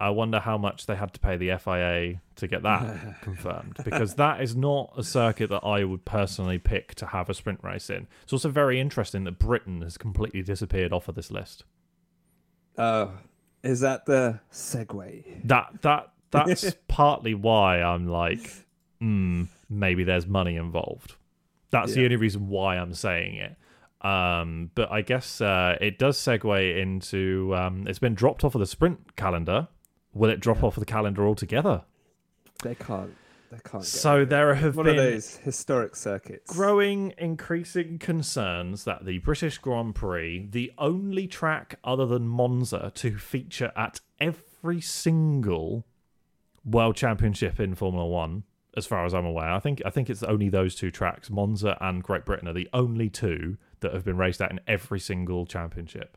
I 0.00 0.10
wonder 0.10 0.38
how 0.38 0.56
much 0.56 0.86
they 0.86 0.94
had 0.94 1.12
to 1.14 1.20
pay 1.20 1.36
the 1.36 1.56
FIA 1.58 2.20
to 2.36 2.46
get 2.46 2.62
that 2.62 3.20
confirmed 3.22 3.78
because 3.84 4.14
that 4.14 4.40
is 4.40 4.54
not 4.54 4.92
a 4.96 5.02
circuit 5.02 5.50
that 5.50 5.64
I 5.64 5.82
would 5.82 6.04
personally 6.04 6.58
pick 6.58 6.94
to 6.96 7.06
have 7.06 7.28
a 7.28 7.34
sprint 7.34 7.64
race 7.64 7.90
in. 7.90 8.06
It's 8.22 8.32
also 8.32 8.48
very 8.48 8.78
interesting 8.78 9.24
that 9.24 9.40
Britain 9.40 9.82
has 9.82 9.98
completely 9.98 10.42
disappeared 10.42 10.92
off 10.92 11.08
of 11.08 11.16
this 11.16 11.32
list. 11.32 11.64
Uh, 12.76 13.08
is 13.64 13.80
that 13.80 14.06
the 14.06 14.38
segue? 14.52 15.46
That 15.48 15.82
that 15.82 16.12
that's 16.30 16.76
partly 16.86 17.34
why 17.34 17.82
I'm 17.82 18.06
like, 18.06 18.52
hmm, 19.00 19.44
maybe 19.68 20.04
there's 20.04 20.28
money 20.28 20.54
involved. 20.54 21.16
That's 21.70 21.94
the 21.94 22.04
only 22.04 22.16
reason 22.16 22.48
why 22.48 22.76
I'm 22.76 22.94
saying 22.94 23.34
it. 23.34 23.56
Um, 24.00 24.70
but 24.74 24.90
I 24.92 25.02
guess 25.02 25.40
uh, 25.40 25.76
it 25.80 25.98
does 25.98 26.16
segue 26.16 26.80
into 26.80 27.54
um, 27.56 27.86
it's 27.88 27.98
been 27.98 28.14
dropped 28.14 28.44
off 28.44 28.54
of 28.54 28.60
the 28.60 28.66
sprint 28.66 29.16
calendar. 29.16 29.68
Will 30.14 30.30
it 30.30 30.40
drop 30.40 30.58
Yeah. 30.58 30.66
off 30.66 30.76
of 30.76 30.80
the 30.80 30.86
calendar 30.86 31.26
altogether? 31.26 31.82
They 32.62 32.74
can't. 32.74 33.14
They 33.50 33.58
can't. 33.64 33.82
Get 33.82 33.84
So 33.84 34.14
rid 34.18 34.22
it. 34.24 34.30
there 34.30 34.54
have 34.54 34.76
one 34.76 34.86
been 34.86 34.98
of 34.98 35.04
those 35.04 35.36
historic 35.38 35.96
circuits. 35.96 36.52
growing 36.54 37.12
increasing 37.18 37.98
concerns 37.98 38.84
that 38.84 39.04
the 39.04 39.18
British 39.18 39.58
Grand 39.58 39.94
Prix, 39.94 40.46
the 40.50 40.72
only 40.78 41.26
track 41.26 41.78
other 41.82 42.06
than 42.06 42.28
Monza 42.28 42.92
to 42.96 43.16
feature 43.18 43.72
at 43.74 44.00
every 44.20 44.80
single 44.80 45.86
World 46.64 46.94
Championship 46.96 47.58
in 47.58 47.74
Formula 47.74 48.06
One, 48.06 48.42
as 48.76 48.86
far 48.86 49.04
as 49.06 49.14
I'm 49.14 49.24
aware, 49.24 49.50
I 49.50 49.58
think 49.60 49.80
I 49.84 49.90
think 49.90 50.08
it's 50.10 50.22
only 50.22 50.48
those 50.50 50.74
two 50.74 50.90
tracks, 50.90 51.30
Monza 51.30 51.76
and 51.80 52.02
Great 52.02 52.24
Britain, 52.24 52.46
are 52.48 52.52
the 52.52 52.68
only 52.72 53.08
two 53.08 53.56
that 53.80 53.92
have 53.92 54.04
been 54.04 54.16
raced 54.16 54.40
at 54.40 54.50
in 54.50 54.60
every 54.66 55.00
single 55.00 55.46
championship, 55.46 56.16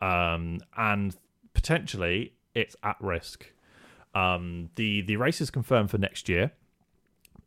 um, 0.00 0.60
and 0.76 1.16
potentially 1.54 2.34
it's 2.54 2.76
at 2.82 2.96
risk. 3.00 3.52
Um, 4.14 4.70
the 4.76 5.02
the 5.02 5.16
race 5.16 5.40
is 5.40 5.50
confirmed 5.50 5.90
for 5.90 5.98
next 5.98 6.28
year 6.28 6.52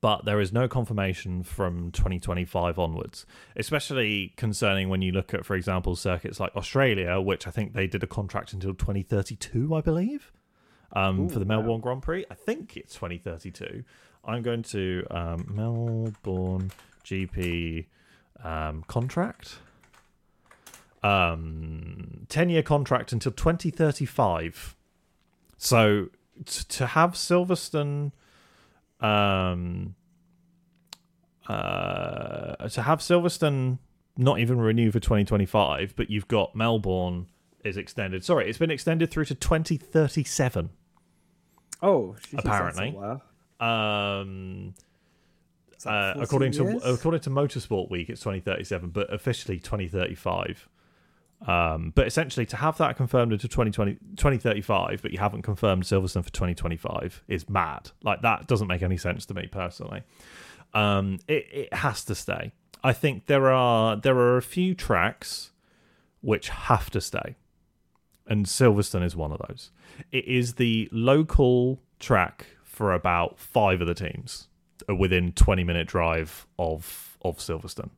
but 0.02 0.26
there 0.26 0.42
is 0.42 0.52
no 0.52 0.68
confirmation 0.68 1.44
from 1.44 1.92
2025 1.92 2.80
onwards, 2.80 3.28
especially 3.56 4.34
concerning 4.36 4.90
when 4.90 5.04
you 5.04 5.12
look 5.12 5.32
at, 5.34 5.46
for 5.46 5.56
example, 5.56 5.96
circuits 5.96 6.40
like 6.40 6.56
Australia, 6.56 7.22
which 7.22 7.48
I 7.48 7.52
think 7.52 7.74
they 7.74 7.86
did 7.86 8.02
a 8.02 8.08
contract 8.08 8.52
until 8.52 8.74
2032, 8.74 9.76
I 9.76 9.82
believe, 9.82 10.32
um, 10.94 11.30
for 11.30 11.36
Ooh, 11.36 11.40
the 11.40 11.46
wow. 11.46 11.62
Melbourne 11.62 11.82
Grand 11.82 12.02
Prix. 12.02 12.26
I 12.32 12.34
think 12.34 12.76
it's 12.76 12.96
2032. 12.96 13.84
I'm 14.26 14.42
going 14.42 14.64
to 14.64 15.06
um, 15.12 15.46
Melbourne 15.48 16.72
GP 17.06 17.86
um, 18.44 18.84
contract. 18.88 19.60
Um, 21.04 22.28
10 22.30 22.50
year 22.50 22.62
contract 22.64 23.12
until 23.12 23.32
2035. 23.32 24.76
So 25.58 26.10
t- 26.46 26.64
to 26.70 26.88
have 26.88 27.12
Silverstone 27.14 28.12
um 29.00 29.96
uh, 31.50 32.70
to 32.70 32.84
have 32.84 33.00
Silverstone 33.00 33.80
not 34.16 34.40
even 34.40 34.60
renew 34.60 34.92
for 34.92 35.00
2025, 35.00 35.96
but 35.96 36.10
you've 36.10 36.28
got 36.28 36.56
Melbourne 36.56 37.28
is 37.64 37.78
extended. 37.78 38.24
Sorry, 38.24 38.48
it's 38.48 38.60
been 38.60 38.72
extended 38.72 39.10
through 39.10 39.26
to 39.26 39.36
2037. 39.36 40.70
Oh, 41.82 42.16
Apparently. 42.38 42.92
that's 42.92 42.96
a 42.96 43.20
while. 43.60 44.22
Um, 44.22 44.74
uh, 45.86 46.14
14 46.14 46.24
according 46.24 46.52
to 46.54 46.94
according 46.94 47.22
to 47.22 47.30
Motorsport 47.30 47.90
Week, 47.90 48.10
it's 48.10 48.22
2037, 48.22 48.90
but 48.90 49.12
officially 49.14 49.60
2035. 49.60 50.68
Um, 51.48 51.92
but 51.96 52.06
essentially, 52.06 52.46
to 52.48 52.56
have 52.58 52.78
that 52.78 52.96
confirmed 52.98 53.34
into 53.34 53.48
2020, 53.48 53.94
2035, 54.16 55.02
but 55.02 55.12
you 55.12 55.18
haven't 55.18 55.42
confirmed 55.42 55.84
Silverstone 55.84 56.24
for 56.24 56.32
2025 56.32 57.24
is 57.28 57.50
mad. 57.50 57.92
Like 58.04 58.22
that 58.22 58.48
doesn't 58.48 58.68
make 58.68 58.84
any 58.84 58.98
sense 58.98 59.26
to 59.28 59.34
me 59.34 59.48
personally. 59.48 60.04
Um, 60.74 61.20
it 61.28 61.48
it 61.52 61.74
has 61.74 62.06
to 62.06 62.16
stay. 62.16 62.52
I 62.84 62.94
think 62.94 63.26
there 63.26 63.52
are 63.52 63.96
there 63.96 64.18
are 64.18 64.38
a 64.38 64.42
few 64.42 64.76
tracks 64.76 65.52
which 66.22 66.50
have 66.50 66.92
to 66.92 67.02
stay, 67.02 67.36
and 68.28 68.46
Silverstone 68.46 69.04
is 69.04 69.16
one 69.16 69.32
of 69.32 69.42
those. 69.48 69.72
It 70.12 70.26
is 70.26 70.56
the 70.56 70.90
local 70.92 71.82
track 72.00 72.46
for 72.64 72.94
about 72.94 73.40
five 73.40 73.82
of 73.82 73.88
the 73.88 73.94
teams 73.94 74.48
within 74.88 75.32
20 75.34 75.64
minute 75.64 75.88
drive 75.88 76.48
of 76.58 77.18
of 77.22 77.38
Silverstone. 77.38 77.90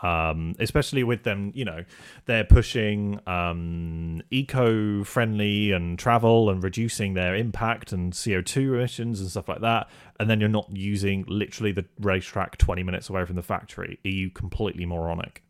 Um, 0.00 0.54
especially 0.60 1.02
with 1.02 1.24
them, 1.24 1.50
you 1.56 1.64
know, 1.64 1.84
they're 2.26 2.44
pushing 2.44 3.18
um, 3.26 4.22
eco-friendly 4.30 5.72
and 5.72 5.98
travel 5.98 6.50
and 6.50 6.62
reducing 6.62 7.14
their 7.14 7.34
impact 7.34 7.90
and 7.90 8.12
CO2 8.12 8.76
emissions 8.76 9.20
and 9.20 9.28
stuff 9.28 9.48
like 9.48 9.60
that. 9.62 9.88
And 10.20 10.30
then 10.30 10.38
you're 10.38 10.48
not 10.48 10.68
using 10.70 11.24
literally 11.26 11.72
the 11.72 11.84
racetrack 11.98 12.58
20 12.58 12.84
minutes 12.84 13.10
away 13.10 13.24
from 13.24 13.34
the 13.34 13.42
factory. 13.42 13.98
Are 14.04 14.08
you 14.08 14.30
completely 14.30 14.86
moronic? 14.86 15.42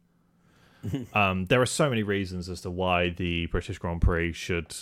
um, 1.14 1.44
there 1.46 1.60
are 1.60 1.66
so 1.66 1.90
many 1.90 2.02
reasons 2.02 2.48
as 2.48 2.62
to 2.62 2.70
why 2.70 3.10
the 3.10 3.46
British 3.46 3.78
Grand 3.78 4.00
Prix 4.00 4.32
should 4.32 4.74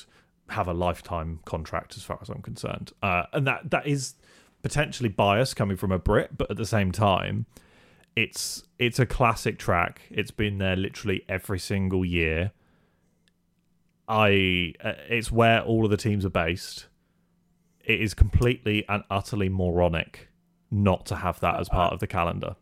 have 0.48 0.68
a 0.68 0.72
lifetime 0.72 1.40
contract, 1.44 1.96
as 1.96 2.04
far 2.04 2.18
as 2.22 2.28
I'm 2.28 2.42
concerned, 2.42 2.92
uh, 3.02 3.24
and 3.32 3.46
that 3.46 3.70
that 3.70 3.86
is 3.86 4.14
potentially 4.66 5.08
bias 5.08 5.54
coming 5.54 5.76
from 5.76 5.92
a 5.92 5.98
Brit, 5.98 6.36
but 6.36 6.50
at 6.50 6.56
the 6.56 6.66
same 6.66 6.90
time, 6.90 7.46
it's 8.16 8.64
it's 8.80 8.98
a 8.98 9.06
classic 9.06 9.60
track. 9.60 10.00
It's 10.10 10.32
been 10.32 10.58
there 10.58 10.74
literally 10.74 11.24
every 11.28 11.60
single 11.60 12.04
year. 12.04 12.50
I 14.08 14.74
uh, 14.82 14.94
it's 15.08 15.30
where 15.30 15.62
all 15.62 15.84
of 15.84 15.92
the 15.92 15.96
teams 15.96 16.26
are 16.26 16.30
based. 16.30 16.86
It 17.84 18.00
is 18.00 18.12
completely 18.12 18.84
and 18.88 19.04
utterly 19.08 19.48
moronic 19.48 20.30
not 20.68 21.06
to 21.06 21.14
have 21.14 21.38
that 21.38 21.60
as 21.60 21.68
part 21.68 21.92
of 21.92 22.00
the 22.00 22.08
calendar. 22.08 22.56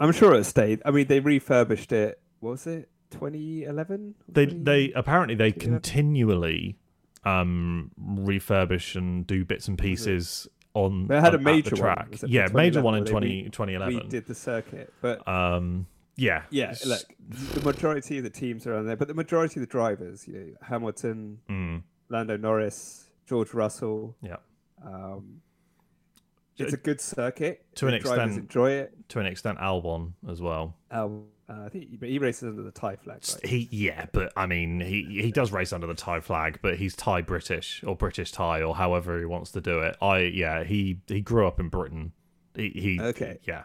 I'm 0.00 0.12
sure 0.12 0.34
it 0.34 0.44
stayed. 0.44 0.80
I 0.86 0.90
mean, 0.90 1.06
they 1.06 1.20
refurbished 1.20 1.92
it. 1.92 2.18
What 2.40 2.52
was 2.52 2.66
it? 2.66 2.88
2011? 3.10 4.14
They 4.26 4.46
20 4.46 4.64
they 4.64 4.92
apparently 4.92 5.34
they 5.34 5.52
continually 5.52 6.78
um 7.26 7.90
refurbish 8.00 8.96
and 8.96 9.26
do 9.26 9.44
bits 9.44 9.68
and 9.68 9.76
pieces 9.76 10.48
on 10.76 11.06
They 11.08 11.20
had 11.20 11.34
a 11.34 11.38
major 11.38 11.70
one, 11.70 11.80
track. 11.80 12.10
was 12.10 12.24
Yeah, 12.24 12.48
major 12.52 12.82
one 12.82 12.94
in 12.94 13.00
where 13.00 13.04
they 13.06 13.10
20, 13.10 13.26
re- 13.44 13.48
2011. 13.50 14.08
redid 14.10 14.26
the 14.26 14.34
circuit, 14.34 14.92
but 15.00 15.26
Um 15.26 15.86
yeah. 16.16 16.42
yeah, 16.50 16.74
look, 16.86 17.00
the 17.54 17.60
majority 17.62 18.18
of 18.18 18.24
the 18.24 18.30
teams 18.30 18.66
are 18.66 18.74
on 18.74 18.86
there, 18.86 18.96
but 18.96 19.08
the 19.08 19.14
majority 19.14 19.58
of 19.60 19.66
the 19.66 19.70
drivers, 19.70 20.26
you 20.28 20.34
know, 20.34 20.46
Hamilton, 20.62 21.38
Mm, 21.48 21.82
Lando 22.08 22.36
Norris, 22.36 23.10
George 23.26 23.52
Russell. 23.54 24.16
Yeah. 24.22 24.36
Um, 24.84 25.40
it's 26.58 26.72
a 26.72 26.76
good 26.78 27.00
circuit. 27.00 27.64
To 27.76 27.86
an 27.86 27.92
The 27.94 27.98
drivers 28.00 28.24
extent- 28.28 28.38
enjoy 28.44 28.70
it. 28.72 29.08
to 29.10 29.18
an 29.20 29.26
extent 29.26 29.58
Albon 29.58 30.12
as 30.28 30.40
well. 30.40 30.74
Um, 30.90 31.24
uh, 31.48 31.64
I 31.66 31.68
think, 31.68 31.90
he, 31.90 31.96
but 31.96 32.08
he 32.08 32.18
races 32.18 32.44
under 32.44 32.62
the 32.62 32.70
Thai 32.72 32.96
flag. 32.96 33.22
Right? 33.32 33.46
He 33.46 33.68
yeah, 33.70 34.06
but 34.12 34.32
I 34.36 34.46
mean 34.46 34.80
he 34.80 35.20
he 35.22 35.30
does 35.30 35.52
race 35.52 35.72
under 35.72 35.86
the 35.86 35.94
Thai 35.94 36.20
flag, 36.20 36.58
but 36.62 36.76
he's 36.76 36.96
Thai 36.96 37.22
British 37.22 37.82
or 37.86 37.94
British 37.96 38.32
Thai 38.32 38.62
or 38.62 38.74
however 38.74 39.18
he 39.18 39.26
wants 39.26 39.52
to 39.52 39.60
do 39.60 39.80
it. 39.80 39.96
I 40.02 40.18
yeah, 40.20 40.64
he 40.64 41.00
he 41.06 41.20
grew 41.20 41.46
up 41.46 41.60
in 41.60 41.68
Britain. 41.68 42.12
He, 42.54 42.70
he 42.70 43.00
Okay. 43.00 43.38
yeah. 43.44 43.64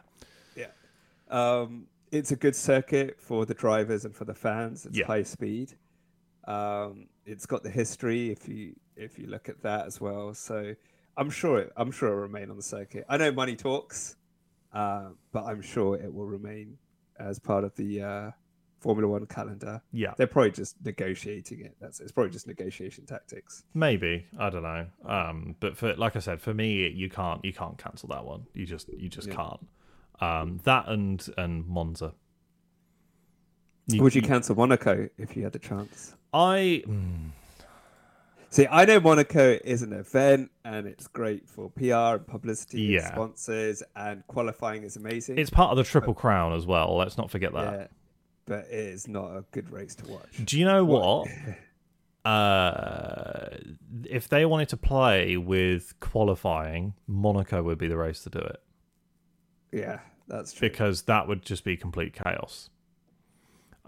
Um, 1.30 1.88
it's 2.12 2.32
a 2.32 2.36
good 2.36 2.56
circuit 2.58 3.16
for 3.20 3.46
the 3.46 3.54
drivers 3.54 4.04
and 4.04 4.14
for 4.14 4.26
the 4.26 4.34
fans. 4.34 4.86
It's 4.86 4.98
Yeah. 4.98 5.06
high 5.06 5.24
speed. 5.24 5.78
Um, 6.46 7.08
it's 7.26 7.46
got 7.46 7.64
the 7.64 7.70
history 7.70 8.32
if 8.32 8.48
you 8.50 8.76
if 8.98 9.18
you 9.18 9.28
look 9.28 9.48
at 9.48 9.62
that 9.64 9.88
as 9.88 10.02
well. 10.02 10.34
So 10.34 10.76
I'm 11.18 11.30
sure 11.30 11.60
it, 11.60 11.72
I'm 11.78 11.90
sure 11.92 12.10
it'll 12.10 12.20
remain 12.20 12.50
on 12.50 12.58
the 12.58 12.64
circuit. 12.64 13.06
I 13.08 13.18
know 13.18 13.32
money 13.32 13.56
talks, 13.56 14.18
uh, 14.74 15.10
but 15.32 15.46
I'm 15.46 15.62
sure 15.62 15.96
it 15.96 16.14
will 16.14 16.26
remain 16.26 16.78
as 17.20 17.40
part 17.40 17.64
of 17.64 17.76
the 17.76 18.02
uh, 18.02 18.32
Formula 18.80 19.08
One 19.08 19.26
calendar. 19.28 19.82
Yeah. 19.92 20.14
They're 20.18 20.28
probably 20.28 20.52
just 20.52 20.76
negotiating 20.84 21.62
it. 21.62 21.76
That's 21.80 22.00
it's 22.00 22.12
probably 22.12 22.32
just 22.32 22.48
negotiation 22.48 23.06
tactics. 23.06 23.64
Maybe 23.74 24.26
I 24.40 24.50
don't 24.50 24.64
know. 24.64 24.86
Um, 25.06 25.56
but 25.60 25.78
for 25.78 25.94
like 25.96 26.16
I 26.16 26.20
said, 26.20 26.42
for 26.42 26.54
me, 26.54 26.88
you 26.90 27.10
can't 27.10 27.44
you 27.46 27.54
can't 27.54 27.78
cancel 27.78 28.10
that 28.10 28.26
one. 28.26 28.46
You 28.54 28.66
just 28.66 28.90
you 28.90 29.10
just 29.10 29.28
Yeah. 29.28 29.36
can't. 29.36 29.68
Um, 30.20 30.60
that 30.64 30.88
and 30.88 31.26
and 31.38 31.68
Monza. 31.68 32.14
You- 33.88 34.02
Would 34.04 34.16
you 34.16 34.22
cancel 34.22 34.56
Monaco 34.56 35.10
if 35.18 35.36
you 35.36 35.44
had 35.44 35.54
the 35.54 35.60
chance? 35.60 36.16
I 36.34 36.84
mm, 36.88 37.30
See, 38.54 38.68
I 38.70 38.84
know 38.84 39.00
Monaco 39.00 39.58
is 39.64 39.82
an 39.82 39.94
event 39.94 40.52
and 40.66 40.86
it's 40.86 41.08
great 41.08 41.48
for 41.48 41.70
PR 41.72 42.18
and 42.18 42.28
publicity 42.28 42.98
and 42.98 43.06
sponsors 43.08 43.82
and 43.96 44.28
qualifying 44.28 44.84
is 44.84 44.98
amazing. 44.98 45.38
it's 45.38 45.50
part 45.50 45.72
of 45.72 45.78
the 45.78 45.86
Triple 45.86 46.14
Crown 46.14 46.52
as 46.54 46.66
well. 46.66 46.98
Let's 46.98 47.18
not 47.18 47.32
forget 47.32 47.54
that. 47.54 47.74
yeah, 47.74 47.88
but 48.46 48.66
it 48.70 48.74
is 48.74 49.08
not 49.08 49.28
a 49.38 49.46
good 49.52 49.72
race 49.72 49.96
to 49.96 50.12
watch. 50.12 50.42
Do 50.44 50.60
you 50.60 50.66
know 50.66 50.84
What- 50.84 51.28
what? 51.30 51.30
uh, 52.30 53.58
if 54.04 54.28
they 54.28 54.46
wanted 54.46 54.68
to 54.70 54.78
play 54.78 55.38
with 55.38 55.98
qualifying, 56.02 56.94
Monaco 57.08 57.64
would 57.64 57.78
be 57.78 57.88
the 57.88 57.98
race 57.98 58.22
to 58.24 58.30
do 58.30 58.40
it 58.40 58.60
Yeah, 59.72 60.00
that's 60.28 60.52
true. 60.54 60.70
because 60.70 61.04
that 61.04 61.28
would 61.28 61.44
just 61.44 61.64
be 61.64 61.78
complete 61.78 62.14
chaos. 62.14 62.70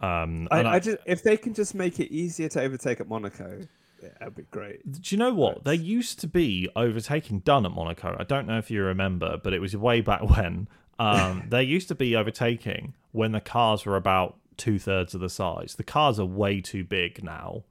Um, 0.01 0.47
I, 0.51 0.59
and 0.59 0.67
I 0.69 0.79
just 0.79 0.97
if 1.05 1.21
they 1.21 1.35
can 1.37 1.53
just 1.53 1.75
make 1.75 1.99
it 1.99 2.11
easier 2.13 2.47
to 2.49 2.61
overtake 2.61 2.99
at 3.01 3.07
Monaco, 3.07 3.61
yeah, 4.03 4.09
that'd 4.19 4.35
be 4.35 4.43
great. 4.51 4.91
Do 4.91 4.99
you 5.15 5.17
know 5.17 5.33
what? 5.33 5.63
There 5.63 5.73
used 5.73 6.19
to 6.19 6.27
be 6.27 6.69
overtaking 6.75 7.39
done 7.39 7.65
at 7.65 7.71
Monaco. 7.71 8.15
I 8.19 8.23
don't 8.23 8.45
know 8.47 8.57
if 8.57 8.69
you 8.69 8.83
remember, 8.83 9.37
but 9.43 9.53
it 9.53 9.59
was 9.59 9.75
way 9.75 10.01
back 10.01 10.21
when. 10.29 10.67
Um, 10.99 11.45
there 11.49 11.61
used 11.61 11.87
to 11.87 11.95
be 11.95 12.15
overtaking 12.15 12.93
when 13.11 13.31
the 13.31 13.41
cars 13.41 13.85
were 13.85 13.95
about 13.95 14.37
two 14.57 14.77
thirds 14.77 15.15
of 15.15 15.21
the 15.21 15.29
size. 15.29 15.75
The 15.75 15.83
cars 15.83 16.19
are 16.19 16.25
way 16.25 16.61
too 16.61 16.83
big 16.83 17.23
now 17.23 17.63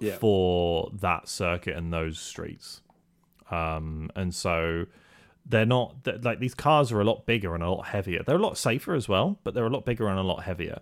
Yeah. 0.00 0.16
for 0.16 0.90
that 0.94 1.28
circuit 1.28 1.76
and 1.76 1.92
those 1.92 2.18
streets. 2.18 2.80
Um, 3.50 4.10
and 4.16 4.34
so 4.34 4.86
they're 5.46 5.64
not 5.66 6.04
th- 6.04 6.22
like 6.22 6.38
these 6.40 6.54
cars 6.54 6.92
are 6.92 7.00
a 7.00 7.04
lot 7.04 7.24
bigger 7.26 7.54
and 7.54 7.62
a 7.62 7.70
lot 7.70 7.86
heavier. 7.86 8.22
They're 8.22 8.36
a 8.36 8.42
lot 8.42 8.58
safer 8.58 8.94
as 8.94 9.08
well, 9.08 9.38
but 9.44 9.54
they're 9.54 9.66
a 9.66 9.70
lot 9.70 9.84
bigger 9.84 10.08
and 10.08 10.18
a 10.18 10.22
lot 10.22 10.42
heavier. 10.44 10.80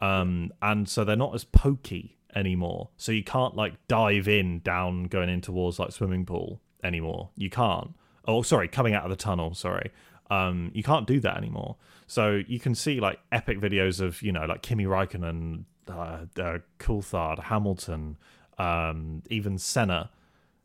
Um, 0.00 0.52
and 0.60 0.88
so 0.88 1.04
they're 1.04 1.16
not 1.16 1.34
as 1.34 1.44
pokey 1.44 2.15
anymore. 2.36 2.90
So 2.96 3.10
you 3.10 3.24
can't 3.24 3.56
like 3.56 3.74
dive 3.88 4.28
in 4.28 4.60
down 4.60 5.04
going 5.04 5.28
in 5.28 5.40
towards 5.40 5.80
like 5.80 5.90
swimming 5.90 6.26
pool 6.26 6.60
anymore. 6.84 7.30
You 7.34 7.50
can't. 7.50 7.94
Oh, 8.26 8.42
sorry, 8.42 8.68
coming 8.68 8.94
out 8.94 9.04
of 9.04 9.10
the 9.10 9.16
tunnel. 9.16 9.54
Sorry. 9.54 9.90
Um, 10.30 10.70
you 10.74 10.82
can't 10.82 11.06
do 11.06 11.18
that 11.20 11.36
anymore. 11.36 11.76
So 12.06 12.42
you 12.46 12.60
can 12.60 12.74
see 12.74 13.00
like 13.00 13.18
epic 13.32 13.58
videos 13.58 14.00
of 14.00 14.22
you 14.22 14.32
know 14.32 14.44
like 14.44 14.62
Kimi 14.62 14.84
Raikkonen, 14.84 15.64
uh, 15.88 16.26
uh, 16.38 16.58
Coulthard, 16.78 17.44
Hamilton, 17.44 18.16
um, 18.58 19.22
even 19.30 19.58
Senna 19.58 20.10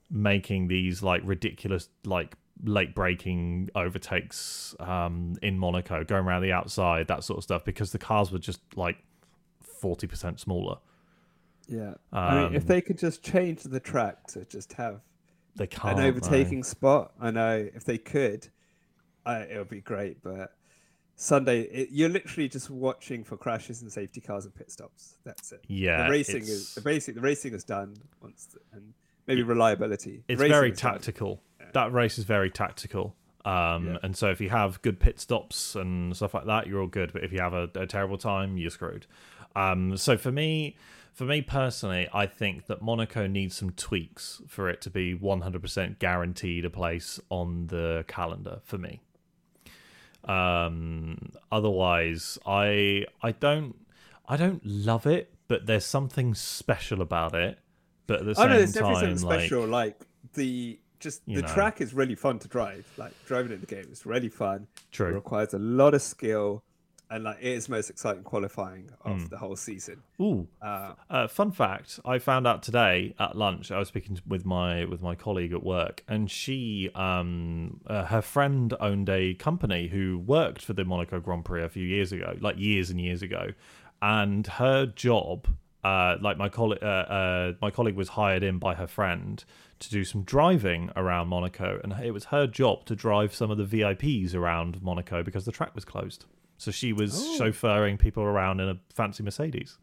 making 0.10 0.68
these 0.68 1.02
like 1.02 1.22
ridiculous 1.24 1.88
like 2.06 2.36
late 2.64 2.94
breaking 2.94 3.70
overtakes 3.76 4.76
um, 4.80 5.36
in 5.42 5.58
Monaco, 5.58 6.04
going 6.04 6.26
around 6.26 6.42
the 6.44 6.52
outside, 6.52 7.08
that 7.08 7.24
sort 7.24 7.38
of 7.38 7.44
stuff, 7.44 7.64
because 7.64 7.92
the 7.92 7.98
cars 7.98 8.32
were 8.32 8.40
just 8.40 8.60
like 8.76 8.98
forty 9.62 10.06
percent 10.06 10.40
smaller. 10.40 10.78
Yeah. 11.68 11.94
I 12.12 12.44
mean, 12.44 12.56
if 12.56 12.64
Um, 12.64 12.68
they 12.68 12.82
could 12.82 12.98
just 12.98 13.24
change 13.24 13.64
the 13.64 13.80
track 13.80 14.28
to 14.28 14.46
just 14.46 14.74
have 14.74 15.02
They 15.56 15.68
can't 15.68 16.00
an 16.00 16.06
overtaking 16.06 16.64
spot, 16.64 17.14
I 17.20 17.32
know 17.32 17.70
if 17.74 17.84
they 17.86 17.98
could, 17.98 18.48
I, 19.26 19.40
it 19.42 19.58
would 19.58 19.70
be 19.70 19.82
great. 19.82 20.22
But 20.24 20.54
Sunday, 21.16 21.62
it, 21.62 21.90
you're 21.92 22.10
literally 22.10 22.50
just 22.50 22.70
watching 22.70 23.24
for 23.24 23.38
crashes 23.38 23.82
and 23.82 23.92
safety 23.92 24.22
cars 24.22 24.46
and 24.46 24.56
pit 24.56 24.72
stops. 24.72 25.18
That's 25.24 25.52
it. 25.52 25.64
Yeah, 25.68 26.06
the 26.06 26.10
racing 26.12 26.42
is 26.44 26.74
the 26.74 26.82
basic. 26.82 27.16
The 27.16 27.22
racing 27.22 27.54
is 27.54 27.64
done 27.64 27.96
once, 28.22 28.46
the- 28.48 28.60
and 28.76 28.94
maybe 29.28 29.44
reliability. 29.44 30.24
It's 30.28 30.42
very 30.42 30.72
tactical. 30.72 31.42
That 31.74 31.94
race 31.94 32.18
is 32.18 32.26
very 32.26 32.50
tactical. 32.50 33.16
Um, 33.46 33.88
Yeah. 33.88 33.98
And 34.04 34.16
so 34.16 34.30
if 34.30 34.42
you 34.42 34.50
have 34.50 34.82
good 34.82 35.00
pit 35.00 35.20
stops 35.20 35.76
and 35.76 36.16
stuff 36.16 36.34
like 36.34 36.46
that, 36.46 36.68
you're 36.68 36.82
all 36.82 36.88
good. 36.88 37.14
But 37.14 37.24
if 37.24 37.32
you 37.32 37.40
have 37.40 37.54
a, 37.54 37.70
a 37.76 37.88
terrible 37.88 38.18
time, 38.18 38.58
you're 38.58 38.70
screwed. 38.72 39.06
Um, 39.56 39.98
so 39.98 40.18
for 40.18 40.32
me, 40.32 40.76
for 41.14 41.26
me 41.26 41.42
personally, 41.42 42.08
I 42.14 42.26
think 42.26 42.68
that 42.68 42.82
Monaco 42.82 43.28
needs 43.28 43.56
some 43.56 43.72
tweaks 43.72 44.42
for 44.48 44.70
it 44.70 44.82
to 44.82 44.90
be 44.90 45.16
100% 45.16 46.00
guaranteed 46.00 46.66
a 46.66 46.70
place 46.70 47.20
on 47.30 47.68
the 47.68 48.06
calendar 48.08 48.60
for 48.64 48.78
me. 48.78 49.02
Um, 50.24 51.32
otherwise, 51.52 52.38
I 52.46 53.06
I 53.22 53.32
don't 53.32 53.76
I 54.28 54.38
don't 54.38 54.64
love 54.66 55.06
it, 55.08 55.34
but 55.48 55.66
there's 55.66 55.86
something 55.86 56.36
special 56.36 57.02
about 57.02 57.34
it. 57.36 57.58
But 58.08 58.20
at 58.20 58.26
the 58.26 58.32
Oh 58.32 58.34
same 58.36 58.50
no, 58.50 58.58
there's 58.58 58.74
time, 58.74 58.84
definitely 58.84 59.18
something 59.18 59.28
like 59.28 59.40
special. 59.40 59.68
Like, 59.68 60.00
the 60.36 60.80
just 61.00 61.26
the 61.26 61.42
know. 61.42 61.48
track 61.48 61.82
is 61.82 61.94
really 61.94 62.16
fun 62.16 62.38
to 62.40 62.48
drive. 62.48 62.88
Like 62.98 63.14
driving 63.26 63.52
in 63.52 63.60
the 63.62 63.66
game 63.66 63.88
is 63.92 64.06
really 64.06 64.30
fun. 64.30 64.68
It 64.76 64.92
true. 64.92 65.14
requires 65.14 65.54
a 65.56 65.60
lot 65.60 65.94
of 65.96 66.02
skill, 66.02 66.64
and 67.12 67.24
like 67.26 67.38
it 67.40 67.46
is 67.52 67.70
most 67.70 67.90
exciting 67.90 68.24
qualifying 68.24 68.90
of 69.02 69.22
Hmm. 69.22 69.28
the 69.28 69.38
whole 69.38 69.56
season. 69.56 70.02
Ooh, 70.20 70.48
Uh, 70.62 70.94
Uh, 71.10 71.28
fun 71.28 71.52
fact: 71.52 72.00
I 72.06 72.18
found 72.20 72.48
out 72.48 72.64
today 72.64 73.14
at 73.20 73.36
lunch. 73.36 73.70
I 73.72 73.78
was 73.80 73.90
speaking 73.90 74.18
with 74.26 74.46
my 74.46 74.86
with 74.86 75.02
my 75.02 75.14
colleague 75.16 75.54
at 75.54 75.64
work, 75.64 76.04
and 76.08 76.32
she, 76.32 76.90
um, 76.96 77.82
uh, 77.88 78.06
her 78.06 78.22
friend 78.22 78.74
owned 78.80 79.10
a 79.10 79.34
company 79.36 79.88
who 79.90 80.18
worked 80.18 80.64
for 80.64 80.74
the 80.74 80.86
Monaco 80.86 81.20
Grand 81.20 81.46
Prix 81.46 81.64
a 81.64 81.70
few 81.70 81.86
years 81.86 82.12
ago, 82.12 82.36
like 82.40 82.58
years 82.58 82.90
and 82.90 83.00
years 83.00 83.22
ago, 83.22 83.50
and 84.02 84.48
her 84.48 84.86
job, 84.86 85.48
uh, 85.84 86.18
like 86.22 86.38
my 86.38 86.50
colleague, 86.50 86.82
uh, 86.82 86.86
uh, 86.86 87.54
my 87.62 87.72
colleague 87.72 87.96
was 87.96 88.10
hired 88.10 88.44
in 88.44 88.58
by 88.60 88.74
her 88.76 88.88
friend 88.88 89.44
to 89.80 89.90
do 89.90 90.04
some 90.04 90.22
driving 90.24 90.92
around 90.96 91.28
Monaco, 91.28 91.80
and 91.84 91.94
it 92.04 92.12
was 92.12 92.26
her 92.26 92.46
job 92.48 92.86
to 92.86 92.96
drive 92.96 93.34
some 93.34 93.50
of 93.50 93.58
the 93.58 93.66
VIPs 93.66 94.36
around 94.36 94.82
Monaco 94.82 95.24
because 95.24 95.46
the 95.46 95.52
track 95.52 95.74
was 95.74 95.84
closed. 95.86 96.26
So 96.62 96.70
she 96.70 96.94
was 96.94 97.20
Oh. 97.20 97.38
chauffeuring 97.40 97.98
people 97.98 98.22
around 98.22 98.60
in 98.60 98.70
a 98.70 98.78
fancy 98.94 99.24
Mercedes. 99.24 99.80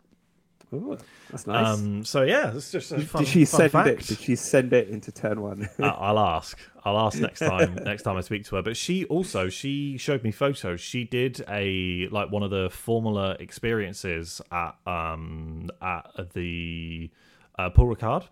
ooh, 0.72 0.96
that's 1.30 1.46
nice. 1.46 1.66
Um, 1.78 2.04
so 2.04 2.22
yeah, 2.22 2.54
it's 2.54 2.70
just 2.70 2.92
a 2.92 3.00
fun, 3.00 3.24
Did 3.24 3.28
she 3.32 3.44
fun 3.46 3.70
send 3.70 3.86
it? 3.88 4.06
Did 4.06 4.18
she 4.18 4.36
send 4.36 4.72
it 4.72 4.88
into 4.88 5.10
turn 5.10 5.40
one? 5.40 5.68
I- 5.80 5.88
I'll 5.88 6.18
ask. 6.18 6.56
I'll 6.84 6.98
ask 6.98 7.18
next 7.18 7.40
time. 7.52 7.74
next 7.84 8.02
time 8.04 8.16
I 8.16 8.20
speak 8.20 8.44
to 8.44 8.56
her. 8.56 8.62
But 8.62 8.76
she 8.76 9.04
also 9.06 9.48
she 9.48 9.96
showed 9.98 10.22
me 10.22 10.30
photos. 10.30 10.80
She 10.80 11.02
did 11.04 11.42
a 11.48 12.06
like 12.10 12.30
one 12.30 12.42
of 12.44 12.50
the 12.50 12.70
Formula 12.70 13.36
experiences 13.40 14.40
at 14.52 14.76
um 14.86 15.70
at 15.82 16.32
the 16.34 17.10
uh, 17.58 17.70
Paul 17.70 17.94
Ricard 17.94 18.24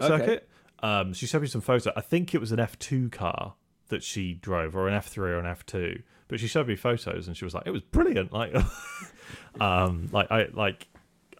Okay. 0.00 0.08
circuit. 0.18 0.48
Um, 0.82 1.14
she 1.14 1.26
showed 1.26 1.40
me 1.40 1.48
some 1.48 1.62
photos. 1.62 1.90
I 1.96 2.02
think 2.02 2.34
it 2.34 2.38
was 2.40 2.52
an 2.52 2.60
F 2.60 2.78
two 2.78 3.08
car 3.08 3.54
that 3.88 4.02
she 4.02 4.34
drove, 4.34 4.76
or 4.76 4.88
an 4.88 4.94
F 4.94 5.06
three 5.06 5.30
or 5.30 5.38
an 5.38 5.46
F 5.46 5.64
two. 5.64 6.02
But 6.28 6.40
she 6.40 6.48
showed 6.48 6.66
me 6.66 6.76
photos, 6.76 7.28
and 7.28 7.36
she 7.36 7.44
was 7.44 7.54
like, 7.54 7.64
"It 7.66 7.70
was 7.70 7.82
brilliant." 7.82 8.32
Like, 8.32 8.54
um, 9.60 10.08
like 10.12 10.30
I 10.30 10.48
like 10.52 10.88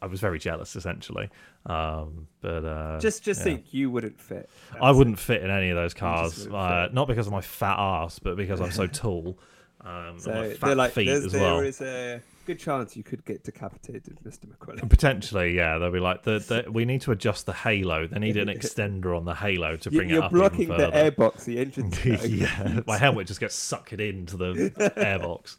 I 0.00 0.06
was 0.06 0.20
very 0.20 0.38
jealous, 0.38 0.76
essentially. 0.76 1.28
Um, 1.64 2.28
but 2.40 2.64
uh, 2.64 2.98
just, 3.00 3.24
just 3.24 3.40
yeah. 3.40 3.44
think 3.44 3.74
you 3.74 3.90
wouldn't 3.90 4.20
fit. 4.20 4.48
I 4.70 4.74
That's 4.74 4.94
it. 4.94 4.98
wouldn't 4.98 5.18
fit 5.18 5.42
in 5.42 5.50
any 5.50 5.70
of 5.70 5.76
those 5.76 5.94
cars, 5.94 6.38
wouldn't 6.38 6.54
uh, 6.54 6.88
not 6.92 7.08
because 7.08 7.26
of 7.26 7.32
my 7.32 7.40
fat 7.40 7.76
ass, 7.78 8.18
but 8.18 8.36
because 8.36 8.60
I'm 8.60 8.70
so 8.70 8.86
tall. 8.86 9.38
Um, 9.80 10.18
So 10.18 10.30
my 10.32 10.54
fat 10.54 10.76
like, 10.76 10.92
feet 10.92 11.08
as 11.08 11.32
there 11.32 11.40
well. 11.42 11.60
is 11.60 11.80
a 11.80 12.22
good 12.46 12.58
chance 12.58 12.96
you 12.96 13.02
could 13.02 13.24
get 13.24 13.44
decapitated, 13.44 14.18
Mr. 14.24 14.46
McQuillan. 14.46 14.88
Potentially, 14.88 15.54
yeah. 15.54 15.78
They'll 15.78 15.90
be 15.90 15.98
like, 16.00 16.22
the, 16.22 16.38
the, 16.64 16.70
we 16.70 16.84
need 16.84 17.02
to 17.02 17.12
adjust 17.12 17.46
the 17.46 17.52
halo. 17.52 18.06
They 18.06 18.18
need 18.18 18.36
an 18.36 18.48
extender 18.56 19.16
on 19.16 19.24
the 19.24 19.34
halo 19.34 19.76
to 19.76 19.90
bring 19.90 20.08
You- 20.08 20.14
it 20.14 20.18
You're 20.18 20.24
up 20.24 20.32
blocking 20.32 20.60
even 20.62 20.78
the 20.78 20.90
airbox, 20.90 21.44
the 21.44 21.58
engine's 21.58 21.98
gonna 22.02 22.26
yeah, 22.26 22.80
my 22.86 22.96
helmet 22.96 23.26
just 23.26 23.40
gets 23.40 23.54
sucked 23.54 23.92
into 23.92 24.36
the 24.36 24.52
airbox. 24.96 25.56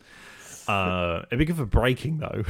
Uh, 0.67 1.23
it'd 1.27 1.39
be 1.39 1.45
good 1.45 1.55
for 1.55 1.65
braking 1.65 2.17
though, 2.17 2.43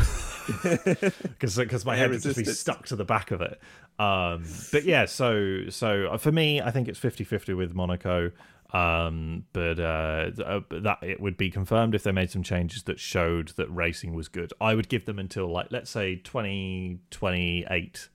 because 1.39 1.85
my 1.85 1.93
Air 1.93 1.99
head 1.99 2.09
would 2.11 2.21
just 2.23 2.37
be 2.37 2.45
stuck 2.45 2.87
to 2.87 2.95
the 2.95 3.05
back 3.05 3.29
of 3.31 3.41
it. 3.41 3.59
Um, 3.99 4.43
but 4.71 4.85
yeah, 4.85 5.05
so 5.05 5.69
so 5.69 6.07
uh, 6.07 6.17
for 6.17 6.31
me, 6.31 6.59
I 6.61 6.71
think 6.71 6.87
it's 6.87 6.99
50-50 6.99 7.55
with 7.55 7.75
Monaco. 7.75 8.31
Um, 8.73 9.45
but 9.53 9.79
uh, 9.79 10.31
uh, 10.43 10.59
that 10.71 10.97
it 11.01 11.21
would 11.21 11.37
be 11.37 11.49
confirmed 11.49 11.95
if 11.95 12.03
they 12.03 12.11
made 12.11 12.29
some 12.31 12.43
changes 12.43 12.83
that 12.83 12.99
showed 12.99 13.49
that 13.55 13.67
racing 13.69 14.13
was 14.13 14.27
good. 14.27 14.51
I 14.59 14.75
would 14.75 14.89
give 14.89 15.05
them 15.05 15.19
until 15.19 15.47
like 15.47 15.67
let's 15.71 15.89
say 15.89 16.17
twenty 16.17 16.99
twenty 17.09 17.65
eight 17.69 18.09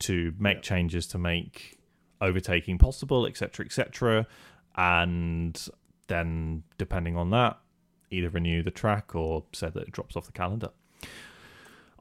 to 0.00 0.34
make 0.38 0.56
Yeah. 0.56 0.62
changes 0.62 1.06
to 1.08 1.18
make 1.18 1.78
overtaking 2.20 2.78
possible, 2.78 3.24
etc., 3.26 3.64
etc. 3.66 4.26
And 4.76 5.64
then, 6.08 6.64
depending 6.78 7.16
on 7.16 7.30
that, 7.30 7.58
either 8.10 8.28
renew 8.30 8.62
the 8.64 8.72
track 8.72 9.14
or 9.14 9.44
say 9.52 9.70
that 9.70 9.80
it 9.84 9.92
drops 9.92 10.16
off 10.16 10.26
the 10.26 10.32
calendar. 10.32 10.70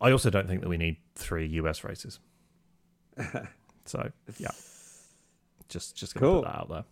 I 0.02 0.12
also 0.12 0.30
don't 0.32 0.48
think 0.48 0.62
that 0.62 0.68
we 0.70 0.78
need 0.78 0.98
three 1.16 1.46
US 1.48 1.84
races. 1.84 2.20
So 3.86 4.12
yeah, 4.39 4.48
just 5.68 5.96
just 5.96 6.16
gonna 6.16 6.26
Cool. 6.26 6.41
put 6.41 6.48
that 6.50 6.58
out 6.58 6.70
there. 6.70 6.84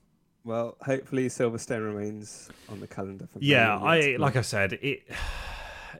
Well, 0.43 0.75
hopefully 0.81 1.27
Silverstone 1.27 1.85
remains 1.85 2.49
on 2.69 2.79
the 2.79 2.87
calendar 2.87 3.27
for. 3.27 3.39
Yeah, 3.39 3.77
I 3.77 4.15
like 4.17 4.35
I 4.35 4.41
said 4.41 4.73
it. 4.73 5.03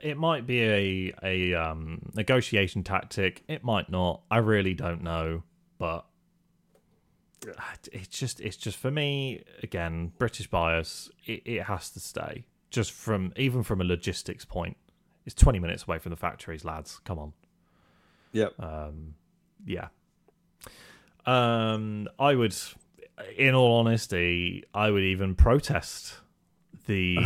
It 0.00 0.16
might 0.16 0.46
be 0.48 0.62
a 0.62 1.14
a 1.22 1.54
um, 1.54 2.10
negotiation 2.14 2.82
tactic. 2.82 3.44
It 3.46 3.62
might 3.62 3.88
not. 3.88 4.22
I 4.30 4.38
really 4.38 4.74
don't 4.74 5.02
know, 5.02 5.44
but 5.78 6.06
Yeah. 7.46 7.52
it's 7.92 8.08
just 8.18 8.40
it's 8.40 8.56
just 8.56 8.78
for 8.78 8.90
me 8.90 9.44
again 9.62 10.12
British 10.18 10.48
bias. 10.48 11.08
It, 11.24 11.42
it 11.44 11.62
has 11.64 11.90
to 11.90 12.00
stay. 12.00 12.46
Just 12.70 12.90
from 12.90 13.32
even 13.36 13.62
from 13.62 13.80
a 13.80 13.84
logistics 13.84 14.44
point, 14.44 14.76
it's 15.24 15.36
twenty 15.36 15.60
minutes 15.60 15.84
away 15.84 15.98
from 16.00 16.10
the 16.10 16.16
factories, 16.16 16.64
lads. 16.64 17.00
Come 17.04 17.18
on. 17.20 17.32
Yep. 18.32 18.58
Um, 18.60 19.14
yeah. 19.64 19.88
Um, 21.26 22.08
I 22.18 22.34
would, 22.34 22.56
in 23.36 23.54
all 23.54 23.78
honesty, 23.78 24.64
I 24.74 24.90
would 24.90 25.02
even 25.02 25.34
protest 25.34 26.14
the 26.86 27.16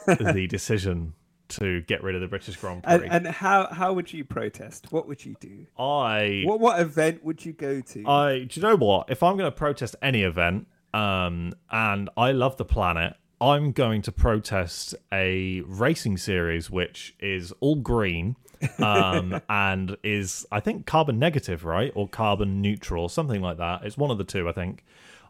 the 0.06 0.46
decision 0.48 1.14
to 1.48 1.82
get 1.82 2.02
rid 2.02 2.14
of 2.14 2.20
the 2.20 2.28
British 2.28 2.56
Grand 2.56 2.82
Prix. 2.82 2.94
And, 2.94 3.04
and 3.04 3.26
how 3.26 3.68
how 3.72 3.92
would 3.92 4.12
you 4.12 4.24
protest? 4.24 4.90
What 4.90 5.06
would 5.06 5.24
you 5.24 5.36
do? 5.40 5.66
I, 5.78 6.42
What 6.44 6.60
what 6.60 6.80
event 6.80 7.24
would 7.24 7.44
you 7.44 7.52
go 7.52 7.80
to? 7.80 8.08
I, 8.08 8.38
do 8.44 8.60
you 8.60 8.62
know 8.62 8.76
what? 8.76 9.10
If 9.10 9.22
I'm 9.22 9.36
going 9.36 9.50
to 9.50 9.56
protest 9.56 9.96
any 10.02 10.22
event, 10.22 10.66
um, 10.94 11.52
and 11.70 12.08
I 12.16 12.32
love 12.32 12.56
the 12.56 12.64
planet, 12.64 13.16
I'm 13.40 13.72
going 13.72 14.02
to 14.02 14.12
protest 14.12 14.94
a 15.12 15.62
racing 15.66 16.16
series 16.16 16.70
which 16.70 17.14
is 17.20 17.52
all 17.60 17.76
green. 17.76 18.36
um, 18.78 19.40
and 19.48 19.96
is 20.04 20.46
I 20.52 20.60
think 20.60 20.86
carbon 20.86 21.18
negative, 21.18 21.64
right, 21.64 21.92
or 21.94 22.08
carbon 22.08 22.62
neutral, 22.62 23.08
something 23.08 23.42
like 23.42 23.58
that. 23.58 23.84
It's 23.84 23.98
one 23.98 24.10
of 24.10 24.18
the 24.18 24.24
two, 24.24 24.48
I 24.48 24.52
think. 24.52 24.84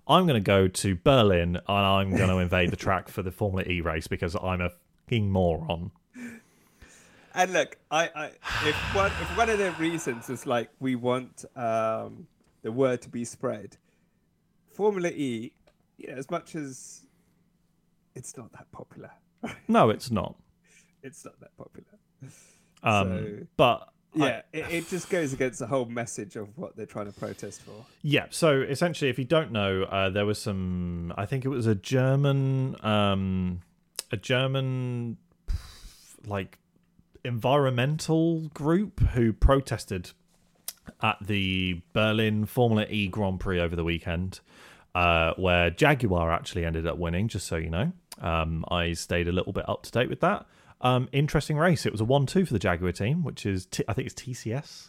I'm 0.07 0.26
going 0.26 0.34
to 0.42 0.44
go 0.44 0.68
to 0.68 0.94
Berlin 0.96 1.57
and 1.57 1.62
I'm 1.68 2.11
going 2.16 2.28
to 2.28 2.38
invade 2.38 2.70
the 2.70 2.76
track 2.76 3.09
for 3.09 3.22
the 3.22 3.30
Formula 3.30 3.62
E 3.68 3.80
race 3.80 4.07
because 4.09 4.34
I'm 4.34 4.61
a 4.61 4.70
fucking 5.07 5.30
moron. 5.30 5.92
And 7.34 7.53
look, 7.53 7.78
I, 7.90 8.11
I 8.14 8.26
if 8.68 8.74
one 8.94 9.07
if 9.11 9.36
one 9.38 9.48
of 9.48 9.59
the 9.59 9.70
reasons 9.72 10.28
is 10.28 10.44
like 10.46 10.68
we 10.80 10.96
want 10.96 11.44
um, 11.57 12.26
the 12.62 12.70
word 12.72 13.00
to 13.03 13.09
be 13.09 13.24
spread, 13.24 13.76
Formula 14.70 15.09
E, 15.09 15.53
you 15.96 16.09
know, 16.09 16.14
as 16.14 16.30
much 16.30 16.55
as 16.57 17.07
it's 18.14 18.36
not 18.36 18.53
that 18.53 18.70
popular, 18.72 19.11
No, 19.68 19.88
it's 19.90 20.11
not. 20.11 20.34
it's 21.03 21.24
not 21.24 21.38
that 21.40 21.57
popular. 21.57 21.88
Um, 22.82 23.09
So- 23.09 23.46
but 23.57 23.88
I- 24.14 24.18
Yeah, 24.26 24.42
it, 24.52 24.64
it 24.70 24.88
just 24.88 25.08
goes 25.10 25.32
against 25.32 25.58
the 25.58 25.66
whole 25.66 25.86
message 25.86 26.36
of 26.36 26.56
what 26.58 26.76
they're 26.76 26.86
trying 26.86 27.06
to 27.10 27.18
protest 27.18 27.62
for. 27.62 27.84
Yeah, 28.02 28.26
so 28.30 28.60
essentially, 28.60 29.10
if 29.10 29.18
you 29.18 29.24
don't 29.24 29.52
know, 29.52 29.84
uh, 29.84 30.10
there 30.10 30.26
was 30.26 30.38
some. 30.40 31.12
I 31.16 31.24
think 31.26 31.44
it 31.44 31.48
was 31.48 31.66
a 31.66 31.74
German, 31.74 32.76
um, 32.84 33.60
a 34.10 34.16
German, 34.16 35.16
like 36.26 36.58
environmental 37.24 38.40
group 38.54 39.00
who 39.00 39.32
protested 39.32 40.10
at 41.02 41.16
the 41.20 41.80
Berlin 41.92 42.44
Formula 42.46 42.86
E 42.90 43.08
Grand 43.08 43.40
Prix 43.40 43.60
over 43.60 43.74
the 43.76 43.84
weekend, 43.84 44.40
uh, 44.94 45.32
where 45.36 45.70
Jaguar 45.70 46.30
actually 46.32 46.64
ended 46.64 46.86
up 46.86 46.98
winning. 46.98 47.28
Just 47.28 47.46
so 47.46 47.56
you 47.56 47.70
know, 47.70 47.92
um, 48.20 48.64
I 48.68 48.92
stayed 48.92 49.28
a 49.28 49.32
little 49.32 49.52
bit 49.52 49.68
up 49.68 49.82
to 49.84 49.90
date 49.90 50.08
with 50.10 50.20
that. 50.20 50.46
Um, 50.83 51.09
interesting 51.12 51.57
race. 51.57 51.87
It 51.87 51.93
was 51.93 52.01
a 52.01 52.05
one-two 52.05 52.45
for 52.45 52.53
the 52.53 52.59
Jaguar 52.59 52.93
team, 52.93 53.22
which 53.22 53.47
is 53.47 53.66
T- 53.66 53.85
I 53.87 53.93
think 53.93 54.07
it's 54.07 54.20
TCS 54.20 54.89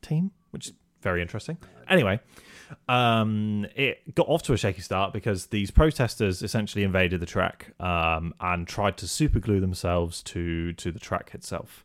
team, 0.00 0.30
which 0.50 0.68
is 0.68 0.72
very 1.02 1.20
interesting. 1.20 1.58
Anyway, 1.88 2.18
um, 2.88 3.66
it 3.76 4.14
got 4.14 4.28
off 4.28 4.42
to 4.44 4.52
a 4.54 4.56
shaky 4.56 4.80
start 4.80 5.12
because 5.12 5.46
these 5.46 5.70
protesters 5.70 6.42
essentially 6.42 6.82
invaded 6.84 7.20
the 7.20 7.26
track 7.26 7.72
um, 7.78 8.34
and 8.40 8.66
tried 8.66 8.96
to 8.98 9.06
superglue 9.06 9.60
themselves 9.60 10.22
to 10.24 10.72
to 10.74 10.90
the 10.90 10.98
track 10.98 11.30
itself. 11.34 11.84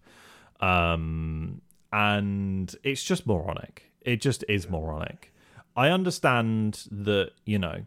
Um, 0.61 1.61
and 1.91 2.73
it's 2.83 3.03
just 3.03 3.27
moronic. 3.27 3.91
It 4.01 4.21
just 4.21 4.45
is 4.47 4.69
moronic. 4.69 5.33
I 5.75 5.89
understand 5.89 6.87
that 6.89 7.31
you 7.45 7.59
know 7.59 7.85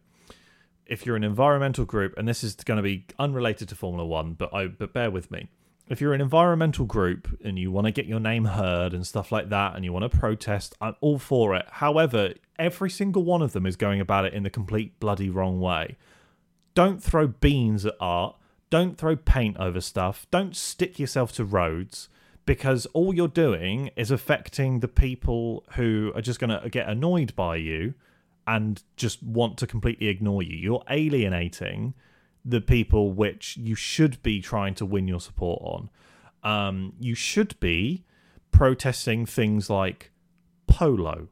if 0.86 1.06
you're 1.06 1.16
an 1.16 1.24
environmental 1.24 1.84
group, 1.84 2.14
and 2.16 2.28
this 2.28 2.44
is 2.44 2.54
going 2.54 2.76
to 2.76 2.82
be 2.82 3.06
unrelated 3.18 3.68
to 3.70 3.74
Formula 3.74 4.06
One, 4.06 4.34
but 4.34 4.52
I 4.54 4.66
but 4.66 4.92
bear 4.92 5.10
with 5.10 5.30
me. 5.30 5.48
If 5.86 6.00
you're 6.00 6.14
an 6.14 6.20
environmental 6.20 6.86
group 6.86 7.28
and 7.44 7.58
you 7.58 7.70
want 7.70 7.86
to 7.86 7.90
get 7.90 8.06
your 8.06 8.20
name 8.20 8.46
heard 8.46 8.94
and 8.94 9.06
stuff 9.06 9.30
like 9.30 9.50
that, 9.50 9.76
and 9.76 9.84
you 9.84 9.92
want 9.92 10.10
to 10.10 10.18
protest, 10.18 10.74
I'm 10.80 10.96
all 11.00 11.18
for 11.18 11.54
it. 11.54 11.66
However, 11.68 12.34
every 12.58 12.88
single 12.90 13.22
one 13.24 13.42
of 13.42 13.52
them 13.52 13.66
is 13.66 13.76
going 13.76 14.00
about 14.00 14.24
it 14.24 14.32
in 14.32 14.44
the 14.44 14.50
complete 14.50 14.98
bloody 14.98 15.28
wrong 15.28 15.60
way. 15.60 15.96
Don't 16.74 17.02
throw 17.02 17.26
beans 17.26 17.84
at 17.84 17.94
art. 18.00 18.36
don't 18.70 18.98
throw 18.98 19.14
paint 19.14 19.56
over 19.58 19.80
stuff, 19.80 20.26
don't 20.32 20.56
stick 20.56 20.98
yourself 20.98 21.32
to 21.32 21.44
roads 21.44 22.08
because 22.44 22.86
all 22.86 23.14
you're 23.14 23.28
doing 23.28 23.88
is 23.96 24.10
affecting 24.10 24.80
the 24.80 24.88
people 24.88 25.64
who 25.76 26.10
are 26.16 26.20
just 26.20 26.40
going 26.40 26.50
to 26.50 26.68
get 26.68 26.88
annoyed 26.88 27.36
by 27.36 27.54
you 27.54 27.94
and 28.46 28.82
just 28.96 29.22
want 29.22 29.58
to 29.58 29.66
completely 29.66 30.08
ignore 30.08 30.42
you. 30.42 30.56
You're 30.56 30.84
alienating 30.90 31.94
the 32.44 32.60
people 32.60 33.12
which 33.12 33.56
you 33.56 33.74
should 33.74 34.22
be 34.22 34.40
trying 34.40 34.74
to 34.74 34.84
win 34.86 35.08
your 35.08 35.20
support 35.20 35.62
on. 35.62 35.90
Um, 36.42 36.92
you 37.00 37.14
should 37.14 37.58
be 37.58 38.04
protesting 38.50 39.24
things 39.24 39.70
like 39.70 40.10
polo 40.66 41.28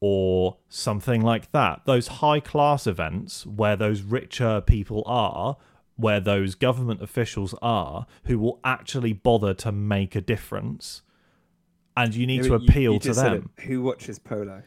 or 0.00 0.56
something 0.68 1.22
like 1.22 1.52
that. 1.52 1.82
Those 1.84 2.08
high 2.08 2.40
class 2.40 2.86
events 2.86 3.46
where 3.46 3.76
those 3.76 4.02
richer 4.02 4.60
people 4.60 5.02
are, 5.06 5.56
where 5.96 6.20
those 6.20 6.54
government 6.54 7.02
officials 7.02 7.54
are, 7.62 8.06
who 8.24 8.38
will 8.38 8.58
actually 8.64 9.12
bother 9.12 9.54
to 9.54 9.70
make 9.70 10.16
a 10.16 10.20
difference. 10.20 11.02
And 11.96 12.14
you 12.14 12.26
need 12.26 12.44
You- 12.44 12.48
to 12.50 12.54
appeal 12.54 12.94
you 12.94 12.98
to 13.00 13.12
them. 13.12 13.50
Who 13.66 13.82
watches 13.82 14.18
polo? 14.18 14.62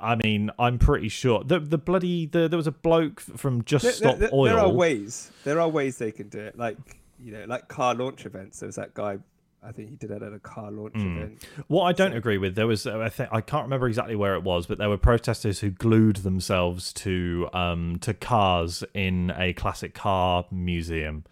I 0.00 0.14
mean, 0.16 0.50
I'm 0.58 0.78
pretty 0.78 1.08
sure 1.08 1.42
the 1.44 1.58
the 1.60 1.78
bloody 1.78 2.26
the, 2.26 2.48
there 2.48 2.56
was 2.56 2.66
a 2.66 2.72
bloke 2.72 3.20
from 3.20 3.64
Just 3.64 3.84
There, 3.84 3.92
Stop 3.92 4.18
there- 4.18 4.30
Oil. 4.32 4.44
there 4.44 4.58
are 4.58 4.68
ways. 4.68 5.30
There 5.44 5.60
are 5.60 5.68
ways 5.68 5.98
they 5.98 6.12
can 6.12 6.28
do 6.28 6.38
it. 6.40 6.58
Like 6.58 6.76
you 7.22 7.32
know, 7.32 7.44
like 7.46 7.68
car 7.68 7.94
launch 7.94 8.24
events. 8.26 8.60
There 8.60 8.66
was 8.68 8.76
that 8.76 8.94
guy. 8.94 9.18
I 9.60 9.72
think 9.72 9.90
he 9.90 9.96
did 9.96 10.10
that 10.10 10.22
at 10.22 10.32
a 10.32 10.38
car 10.38 10.70
launch 10.70 10.94
Hmm. 10.94 11.16
event. 11.18 11.42
What 11.66 11.82
I 11.82 11.92
don't 11.92 12.12
agree 12.14 12.38
with, 12.38 12.54
there 12.54 12.68
was 12.68 12.86
uh, 12.86 13.00
I 13.00 13.08
think 13.08 13.28
I 13.32 13.40
can't 13.40 13.64
remember 13.64 13.88
exactly 13.88 14.14
where 14.14 14.34
it 14.34 14.44
was, 14.44 14.66
but 14.66 14.78
there 14.78 14.88
were 14.88 14.96
protesters 14.96 15.58
who 15.60 15.70
glued 15.70 16.16
themselves 16.16 16.92
to 16.94 17.48
um 17.52 17.98
to 18.02 18.14
cars 18.14 18.84
in 18.94 19.32
a 19.36 19.52
classic 19.54 19.94
car 19.94 20.46
museum. 20.52 21.24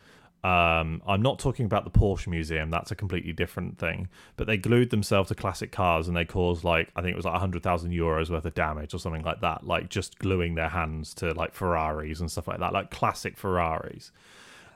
Um, 0.45 1.03
I'm 1.07 1.22
not 1.22 1.39
talking 1.41 1.66
about 1.66 1.84
the 1.84 1.91
Porsche 1.91 2.28
museum; 2.28 2.70
that's 2.70 2.91
a 2.91 2.95
completely 2.95 3.32
different 3.32 3.78
thing. 3.78 4.09
But 4.37 4.47
they 4.47 4.57
glued 4.57 4.91
themselves 4.91 5.28
to 5.28 5.34
classic 5.34 5.72
cars, 5.72 6.07
and 6.09 6.16
they 6.16 6.24
caused 6.24 6.62
like 6.64 6.91
I 6.95 7.03
think 7.03 7.14
it 7.14 7.16
was 7.16 7.24
like 7.24 7.39
hundred 7.41 7.62
thousand 7.62 7.91
euros 7.91 8.30
worth 8.30 8.45
of 8.45 8.55
damage 8.55 8.95
or 8.95 8.99
something 8.99 9.22
like 9.22 9.41
that. 9.41 9.66
Like 9.66 9.89
just 9.89 10.18
gluing 10.18 10.55
their 10.55 10.68
hands 10.68 11.14
to 11.14 11.32
like 11.34 11.53
Ferraris 11.55 12.20
and 12.20 12.30
stuff 12.30 12.47
like 12.49 12.61
that, 12.61 12.72
like 12.72 12.91
classic 12.91 13.37
Ferraris. 13.37 14.12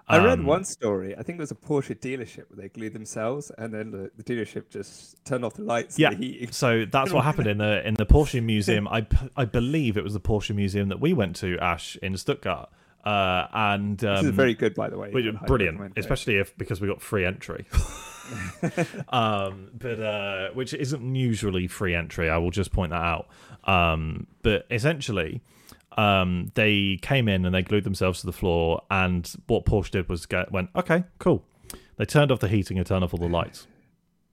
I 0.08 0.18
read 0.18 0.40
Um, 0.40 0.46
one 0.46 0.64
story. 0.64 1.16
I 1.16 1.22
think 1.22 1.38
it 1.38 1.40
was 1.40 1.52
a 1.52 1.54
Porsche 1.54 1.94
dealership 1.96 2.50
where 2.50 2.56
they 2.62 2.68
glued 2.68 2.94
themselves, 2.94 3.52
and 3.56 3.72
then 3.72 3.92
the, 3.92 4.10
the 4.16 4.24
dealership 4.24 4.68
just 4.68 5.24
turned 5.24 5.44
off 5.44 5.54
the 5.54 5.62
lights. 5.62 6.00
Yeah. 6.00 6.10
and 6.10 6.20
the. 6.20 6.48
So 6.50 6.84
that's 6.84 7.12
what 7.12 7.22
happened 7.24 7.46
in 7.46 7.58
the 7.58 7.86
in 7.86 7.94
the 7.94 8.06
Porsche 8.06 8.42
museum. 8.54 8.88
I 8.88 9.06
I 9.36 9.44
believe 9.44 9.96
it 9.96 10.02
was 10.02 10.14
the 10.14 10.20
Porsche 10.20 10.52
museum 10.54 10.88
that 10.88 10.98
we 11.00 11.12
went 11.12 11.36
to, 11.36 11.56
Ash, 11.60 11.96
in 12.02 12.16
Stuttgart. 12.16 12.70
Uh, 13.04 13.46
and 13.52 14.04
um, 14.04 14.16
This 14.16 14.24
is 14.26 14.30
very 14.30 14.54
good, 14.54 14.74
by 14.74 14.88
the 14.90 14.98
way. 14.98 15.10
which- 15.10 15.24
I'd 15.26 15.34
highly 15.34 15.46
brilliant, 15.46 15.92
especially 15.96 16.36
if 16.36 16.56
because 16.58 16.80
we 16.80 16.88
got 16.88 17.00
free 17.00 17.24
entry. 17.24 17.64
um, 19.08 19.70
but 19.74 20.00
uh, 20.00 20.50
which 20.54 20.74
isn't 20.74 21.14
usually 21.14 21.66
free 21.66 21.94
entry. 21.94 22.28
I 22.30 22.38
will 22.38 22.50
just 22.50 22.72
point 22.72 22.90
that 22.90 23.02
out. 23.02 23.28
Um, 23.64 24.26
but 24.42 24.66
essentially, 24.70 25.40
um, 25.96 26.50
they 26.54 26.98
came 27.02 27.28
in 27.28 27.44
and 27.44 27.54
they 27.54 27.62
glued 27.62 27.84
themselves 27.84 28.20
to 28.20 28.26
the 28.26 28.32
floor. 28.32 28.82
And 28.90 29.30
what 29.46 29.64
Porsche 29.64 29.90
did 29.90 30.08
was 30.08 30.26
get 30.26 30.52
went 30.52 30.70
okay, 30.76 31.04
cool. 31.18 31.44
They 31.96 32.04
turned 32.04 32.32
off 32.32 32.40
the 32.40 32.48
heating 32.48 32.78
and 32.78 32.86
turned 32.86 33.04
off 33.04 33.12
all 33.12 33.20
the 33.20 33.28
lights. 33.28 33.66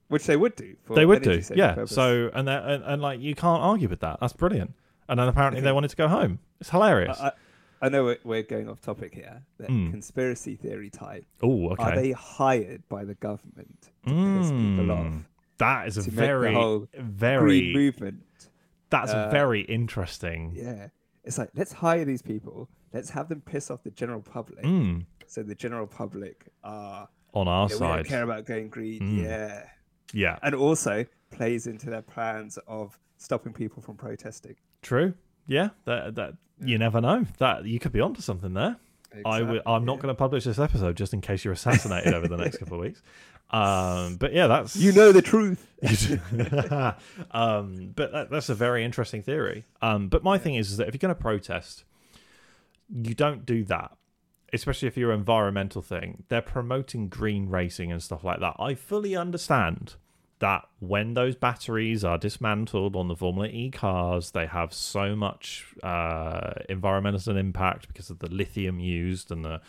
which 0.08 0.26
they 0.26 0.36
would 0.36 0.56
do. 0.56 0.74
They 0.94 1.04
would 1.04 1.22
do, 1.22 1.42
yeah. 1.54 1.74
purpose. 1.74 1.94
So 1.94 2.30
and, 2.32 2.48
that- 2.48 2.64
and 2.64 2.84
and 2.84 3.02
like 3.02 3.20
you 3.20 3.34
can't 3.34 3.62
argue 3.62 3.88
with 3.88 4.00
that. 4.00 4.18
That's 4.20 4.32
brilliant. 4.32 4.74
And 5.08 5.18
then 5.18 5.26
apparently 5.28 5.62
they 5.62 5.72
wanted 5.72 5.88
to 5.88 5.96
go 5.96 6.06
home. 6.08 6.38
It's 6.60 6.70
hilarious. 6.70 7.18
I, 7.18 7.28
I, 7.28 7.32
I 7.80 7.88
know 7.88 8.04
we're- 8.04 8.18
we're 8.24 8.42
going 8.42 8.68
off 8.68 8.80
topic 8.80 9.14
here. 9.14 9.42
That 9.58 9.68
Mm. 9.70 9.90
conspiracy 9.90 10.56
theory 10.56 10.90
type. 10.90 11.24
oh, 11.42 11.70
okay. 11.70 11.82
Are 11.82 11.94
they 11.96 12.12
hired 12.12 12.88
by 12.88 13.04
the 13.04 13.14
government 13.14 13.82
to 13.82 13.90
piss 14.02 14.50
people 14.50 14.86
Mm. 14.86 14.90
off? 15.16 15.28
That 15.58 15.88
is 15.88 15.98
a 15.98 16.02
the 16.02 16.10
very, 16.10 16.54
very. 16.94 17.72
movement. 17.72 18.48
That's 18.90 19.12
uh, 19.12 19.28
very 19.30 19.62
interesting. 19.62 20.52
Yeah. 20.54 20.88
It's 21.24 21.36
like 21.38 21.50
let's 21.54 21.72
hire 21.72 22.04
these 22.04 22.22
people. 22.22 22.68
Let's 22.92 23.10
have 23.10 23.28
them 23.28 23.42
piss 23.42 23.70
off 23.70 23.82
the 23.82 23.90
general 23.90 24.22
public. 24.22 24.64
Mm, 24.64 25.04
So 25.26 25.42
the 25.42 25.54
general 25.54 25.86
public 25.86 26.46
are 26.64 27.08
on 27.34 27.46
our 27.48 27.68
yeah, 27.68 27.74
we 27.74 27.78
don't 27.78 27.78
side, 27.78 28.06
care 28.06 28.22
about 28.22 28.46
going 28.46 28.68
green. 28.70 29.00
Mm. 29.02 29.22
Yeah. 29.24 29.68
yeah, 30.14 30.38
And 30.42 30.54
also 30.54 31.04
plays 31.30 31.66
into 31.66 31.90
their 31.90 32.00
plans 32.02 32.56
of 32.66 32.98
stopping 33.18 33.52
people 33.52 33.82
from 33.82 33.96
protesting. 33.96 34.54
true. 34.80 35.12
Yeah, 35.48 35.70
that 35.86 36.14
that 36.14 36.34
you 36.62 36.78
never 36.78 37.00
know. 37.00 37.24
That 37.38 37.64
you 37.64 37.80
could 37.80 37.92
be 37.92 38.00
onto 38.00 38.20
something 38.20 38.54
there. 38.54 38.76
I 39.24 39.40
w- 39.40 39.62
I'm 39.64 39.84
not 39.84 39.96
going 39.96 40.08
to 40.08 40.14
publish 40.14 40.44
this 40.44 40.58
episode 40.58 40.96
just 40.96 41.14
in 41.14 41.20
case 41.22 41.44
you're 41.44 41.54
assassinated 41.54 42.12
over 42.12 42.28
the 42.28 42.36
next 42.36 42.58
couple 42.60 42.74
of 42.74 42.84
weeks. 42.84 43.02
Um, 43.50 44.16
but 44.16 44.34
yeah, 44.34 44.46
that's 44.46 44.76
You 44.76 44.92
know 44.92 45.12
the 45.12 45.22
truth. 45.22 45.66
um, 47.30 47.92
but 47.96 48.12
that, 48.12 48.30
that's 48.30 48.50
a 48.50 48.54
very 48.54 48.84
interesting 48.84 49.22
theory. 49.22 49.64
Um, 49.80 50.08
but 50.08 50.22
my 50.22 50.36
thing 50.36 50.54
is, 50.54 50.70
is 50.70 50.76
that 50.76 50.88
if 50.88 50.94
you're 50.94 50.98
going 50.98 51.14
to 51.14 51.20
protest, 51.20 51.84
you 52.92 53.14
don't 53.14 53.46
do 53.46 53.64
that, 53.64 53.96
especially 54.52 54.88
if 54.88 54.98
you're 54.98 55.12
an 55.12 55.18
environmental 55.18 55.80
thing. 55.80 56.24
They're 56.28 56.42
promoting 56.42 57.08
green 57.08 57.48
racing 57.48 57.90
and 57.90 58.02
stuff 58.02 58.22
like 58.22 58.40
that. 58.40 58.56
I 58.58 58.74
fully 58.74 59.16
understand 59.16 59.94
that 60.40 60.68
when 60.78 61.14
those 61.14 61.34
batteries 61.34 62.04
are 62.04 62.18
dismantled 62.18 62.94
on 62.94 63.08
the 63.08 63.16
Formula 63.16 63.48
E 63.48 63.70
cars, 63.70 64.30
they 64.30 64.46
have 64.46 64.72
so 64.72 65.16
much 65.16 65.66
uh, 65.82 66.52
environmental 66.68 67.36
impact 67.36 67.88
because 67.88 68.10
of 68.10 68.20
the 68.20 68.28
lithium 68.28 68.78
used 68.78 69.30
and 69.30 69.44
the 69.44 69.60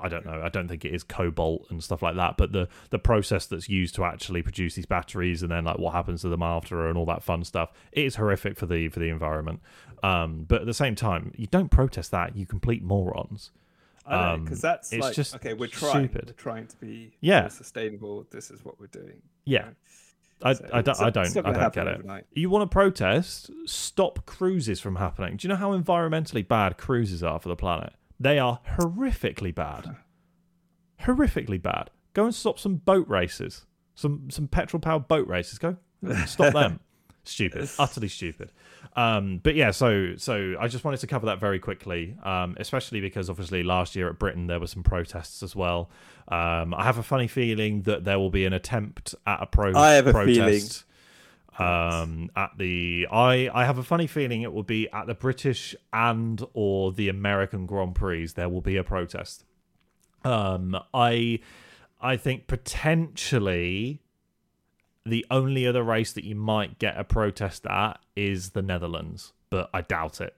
I 0.00 0.08
don't 0.08 0.26
know. 0.26 0.42
I 0.42 0.48
don't 0.48 0.68
think 0.68 0.84
it 0.84 0.94
is 0.94 1.02
cobalt 1.02 1.66
and 1.70 1.82
stuff 1.82 2.02
like 2.02 2.16
that, 2.16 2.36
but 2.36 2.52
the 2.52 2.68
the 2.90 2.98
process 2.98 3.46
that's 3.46 3.68
used 3.68 3.94
to 3.94 4.04
actually 4.04 4.42
produce 4.42 4.74
these 4.74 4.86
batteries 4.86 5.42
and 5.42 5.50
then 5.50 5.64
like 5.64 5.78
what 5.78 5.94
happens 5.94 6.22
to 6.22 6.28
them 6.28 6.42
after 6.42 6.88
and 6.88 6.98
all 6.98 7.06
that 7.06 7.22
fun 7.22 7.44
stuff, 7.44 7.72
it 7.92 8.04
is 8.04 8.16
horrific 8.16 8.56
for 8.56 8.66
the 8.66 8.88
for 8.88 9.00
the 9.00 9.08
environment. 9.08 9.60
Um, 10.02 10.44
but 10.46 10.60
at 10.60 10.66
the 10.66 10.74
same 10.74 10.94
time, 10.94 11.32
you 11.36 11.46
don't 11.46 11.70
protest 11.70 12.10
that, 12.10 12.36
you 12.36 12.46
complete 12.46 12.82
morons. 12.82 13.50
I 14.08 14.32
Um, 14.34 14.44
because 14.44 14.60
that's 14.60 14.92
it's 14.92 15.02
like 15.02 15.14
just 15.14 15.34
okay, 15.36 15.54
we're 15.54 15.66
trying, 15.68 16.08
stupid. 16.08 16.26
we're 16.28 16.32
trying 16.42 16.66
to 16.66 16.76
be 16.78 17.12
Yeah. 17.20 17.48
sustainable. 17.48 18.26
This 18.30 18.50
is 18.50 18.64
what 18.64 18.80
we're 18.80 18.86
doing. 18.86 19.20
Yeah, 19.44 19.70
I, 20.42 20.52
So 20.54 20.68
I 20.72 20.82
don't 20.82 21.00
I 21.00 21.10
don't 21.10 21.36
I 21.46 21.52
don't 21.52 21.74
get 21.74 21.86
it. 21.86 21.94
overnight. 21.98 22.24
You 22.32 22.48
want 22.50 22.68
to 22.70 22.72
protest? 22.72 23.50
Stop 23.66 24.24
cruises 24.26 24.80
from 24.80 24.96
happening. 24.96 25.36
Do 25.36 25.46
you 25.46 25.50
know 25.50 25.56
how 25.56 25.76
environmentally 25.78 26.46
bad 26.46 26.78
cruises 26.78 27.22
are 27.22 27.38
for 27.38 27.48
the 27.48 27.56
planet? 27.56 27.92
They 28.20 28.38
are 28.38 28.60
horrifically 28.78 29.54
bad. 29.54 29.96
horrifically 31.02 31.60
bad. 31.62 31.90
Go 32.14 32.24
and 32.24 32.34
stop 32.34 32.58
some 32.58 32.76
boat 32.76 33.08
races. 33.08 33.66
Some 33.94 34.30
some 34.30 34.48
petrol 34.48 34.80
powered 34.80 35.08
boat 35.08 35.26
races. 35.28 35.58
Go 35.58 35.76
stop 36.26 36.52
them. 36.52 36.80
Stupid. 37.28 37.68
Utterly 37.78 38.08
stupid. 38.08 38.52
Um, 38.96 39.40
but 39.42 39.54
yeah, 39.54 39.70
so 39.70 40.16
so 40.16 40.56
I 40.58 40.68
just 40.68 40.84
wanted 40.84 41.00
to 41.00 41.06
cover 41.06 41.26
that 41.26 41.38
very 41.38 41.58
quickly, 41.58 42.16
um, 42.22 42.56
especially 42.58 43.00
because 43.00 43.30
obviously 43.30 43.62
last 43.62 43.94
year 43.94 44.08
at 44.08 44.18
Britain 44.18 44.46
there 44.46 44.60
were 44.60 44.66
some 44.66 44.82
protests 44.82 45.42
as 45.42 45.54
well. 45.54 45.90
Um, 46.28 46.74
I 46.74 46.84
have 46.84 46.98
a 46.98 47.02
funny 47.02 47.28
feeling 47.28 47.82
that 47.82 48.04
there 48.04 48.18
will 48.18 48.30
be 48.30 48.44
an 48.44 48.52
attempt 48.52 49.14
at 49.26 49.42
a 49.42 49.46
pro 49.46 49.74
I 49.76 49.92
have 49.94 50.06
a 50.06 50.12
protest 50.12 50.84
um 51.58 52.30
at 52.36 52.50
the 52.56 53.06
i 53.10 53.50
i 53.52 53.64
have 53.64 53.78
a 53.78 53.82
funny 53.82 54.06
feeling 54.06 54.42
it 54.42 54.52
will 54.52 54.62
be 54.62 54.88
at 54.92 55.06
the 55.06 55.14
british 55.14 55.74
and 55.92 56.44
or 56.52 56.92
the 56.92 57.08
american 57.08 57.66
grand 57.66 57.94
prix 57.94 58.28
there 58.28 58.48
will 58.48 58.60
be 58.60 58.76
a 58.76 58.84
protest 58.84 59.44
um 60.24 60.78
i 60.94 61.40
i 62.00 62.16
think 62.16 62.46
potentially 62.46 64.00
the 65.04 65.24
only 65.30 65.66
other 65.66 65.82
race 65.82 66.12
that 66.12 66.24
you 66.24 66.34
might 66.34 66.78
get 66.78 66.98
a 66.98 67.04
protest 67.04 67.66
at 67.66 67.98
is 68.16 68.50
the 68.50 68.62
netherlands 68.62 69.32
but 69.50 69.70
i 69.72 69.80
doubt 69.80 70.20
it 70.20 70.36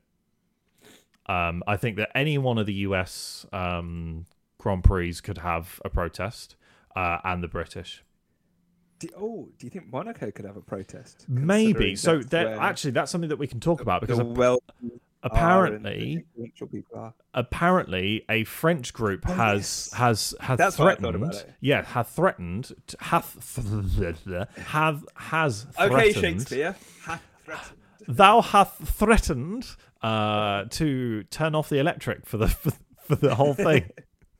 um 1.26 1.62
i 1.66 1.76
think 1.76 1.96
that 1.96 2.10
any 2.14 2.38
one 2.38 2.58
of 2.58 2.66
the 2.66 2.74
us 2.74 3.46
um 3.52 4.26
grand 4.58 4.84
prix 4.84 5.14
could 5.14 5.38
have 5.38 5.80
a 5.84 5.88
protest 5.88 6.56
uh 6.94 7.18
and 7.24 7.42
the 7.42 7.48
british 7.48 8.04
Do, 8.98 9.08
oh, 9.16 9.48
do 9.58 9.66
you 9.66 9.70
think 9.70 9.90
Monaco 9.90 10.30
could 10.30 10.44
have 10.44 10.58
a 10.58 10.60
protest? 10.60 11.24
Maybe. 11.26 11.96
So 11.96 12.20
where 12.20 12.60
actually, 12.60 12.90
that's 12.90 13.10
something 13.10 13.30
that 13.30 13.38
we 13.38 13.46
can 13.46 13.58
talk 13.58 13.80
about 13.80 14.02
because 14.02 14.18
the 14.18 14.26
well 14.26 14.60
apparently, 15.22 16.24
are. 16.94 17.14
apparently, 17.34 18.24
a 18.28 18.44
French 18.44 18.92
group 18.92 19.24
Oh, 19.28 19.32
has 19.32 19.90
yes. 19.92 19.94
has 19.98 20.34
has 20.40 20.58
That's 20.58 20.78
what 20.78 20.88
I 20.88 20.94
threatened. 20.96 21.44
Yeah, 21.60 21.84
have 21.84 22.08
threatened. 22.08 22.72
To, 22.88 22.96
have 23.00 23.24
has 25.14 25.66
threatened. 25.74 25.98
Okay, 25.98 26.12
Shakespeare. 26.12 26.76
Ha, 27.04 27.20
threatened. 27.44 27.76
Thou 28.08 28.40
hath 28.40 28.76
threatened 28.88 29.66
uh, 30.02 30.64
to 30.70 31.22
turn 31.24 31.54
off 31.54 31.68
the 31.68 31.78
electric 31.78 32.26
for 32.26 32.38
the 32.38 32.48
for, 32.48 32.72
for 33.04 33.16
the 33.16 33.34
whole 33.34 33.54
thing. 33.54 33.90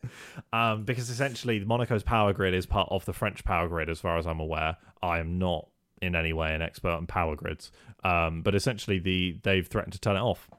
um, 0.53 0.85
because 0.85 1.11
essentially, 1.11 1.64
Monaco's 1.64 2.03
power 2.03 2.33
grid 2.33 2.55
is 2.55 2.66
part 2.66 2.89
of 2.91 3.05
the 3.05 3.12
French 3.12 3.45
power 3.45 3.68
grid, 3.68 3.89
as 3.89 4.01
far 4.01 4.18
as 4.18 4.26
I'm 4.26 4.41
aware. 4.41 4.76
I 5.03 5.18
am 5.18 5.39
not 5.39 5.68
in 6.03 6.16
any 6.16 6.33
way 6.33 6.55
an 6.55 6.62
expert 6.62 6.93
on 6.93 7.07
power 7.07 7.37
grids, 7.37 7.70
um, 8.05 8.43
but 8.43 8.55
essentially, 8.55 8.99
the 8.99 9.39
they've 9.43 9.66
threatened 9.66 9.93
to 9.93 10.01
turn 10.01 10.16
it 10.16 10.20
off. 10.20 10.51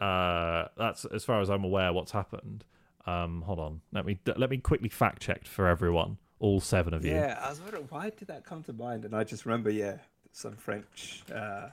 Uh, 0.00 0.68
that's 0.76 1.04
as 1.06 1.24
far 1.24 1.40
as 1.40 1.50
I'm 1.50 1.64
aware 1.64 1.92
what's 1.92 2.12
happened. 2.12 2.64
Um, 3.06 3.42
hold 3.42 3.58
on. 3.58 3.80
Let 3.92 4.06
me 4.06 4.18
let 4.36 4.50
me 4.50 4.58
quickly 4.58 4.88
fact 4.88 5.22
check 5.22 5.46
for 5.46 5.66
everyone. 5.66 6.18
All 6.38 6.60
seven 6.60 6.92
of 6.94 7.04
you. 7.04 7.12
Yeah, 7.12 7.40
I 7.40 7.50
was 7.50 7.60
wondering 7.60 7.86
why 7.88 8.10
did 8.10 8.28
that 8.28 8.44
come 8.44 8.62
to 8.64 8.72
mind, 8.72 9.04
and 9.04 9.14
I 9.14 9.22
just 9.24 9.46
remember, 9.46 9.70
yeah, 9.70 9.98
some 10.32 10.56
French 10.56 11.22
uh, 11.32 11.68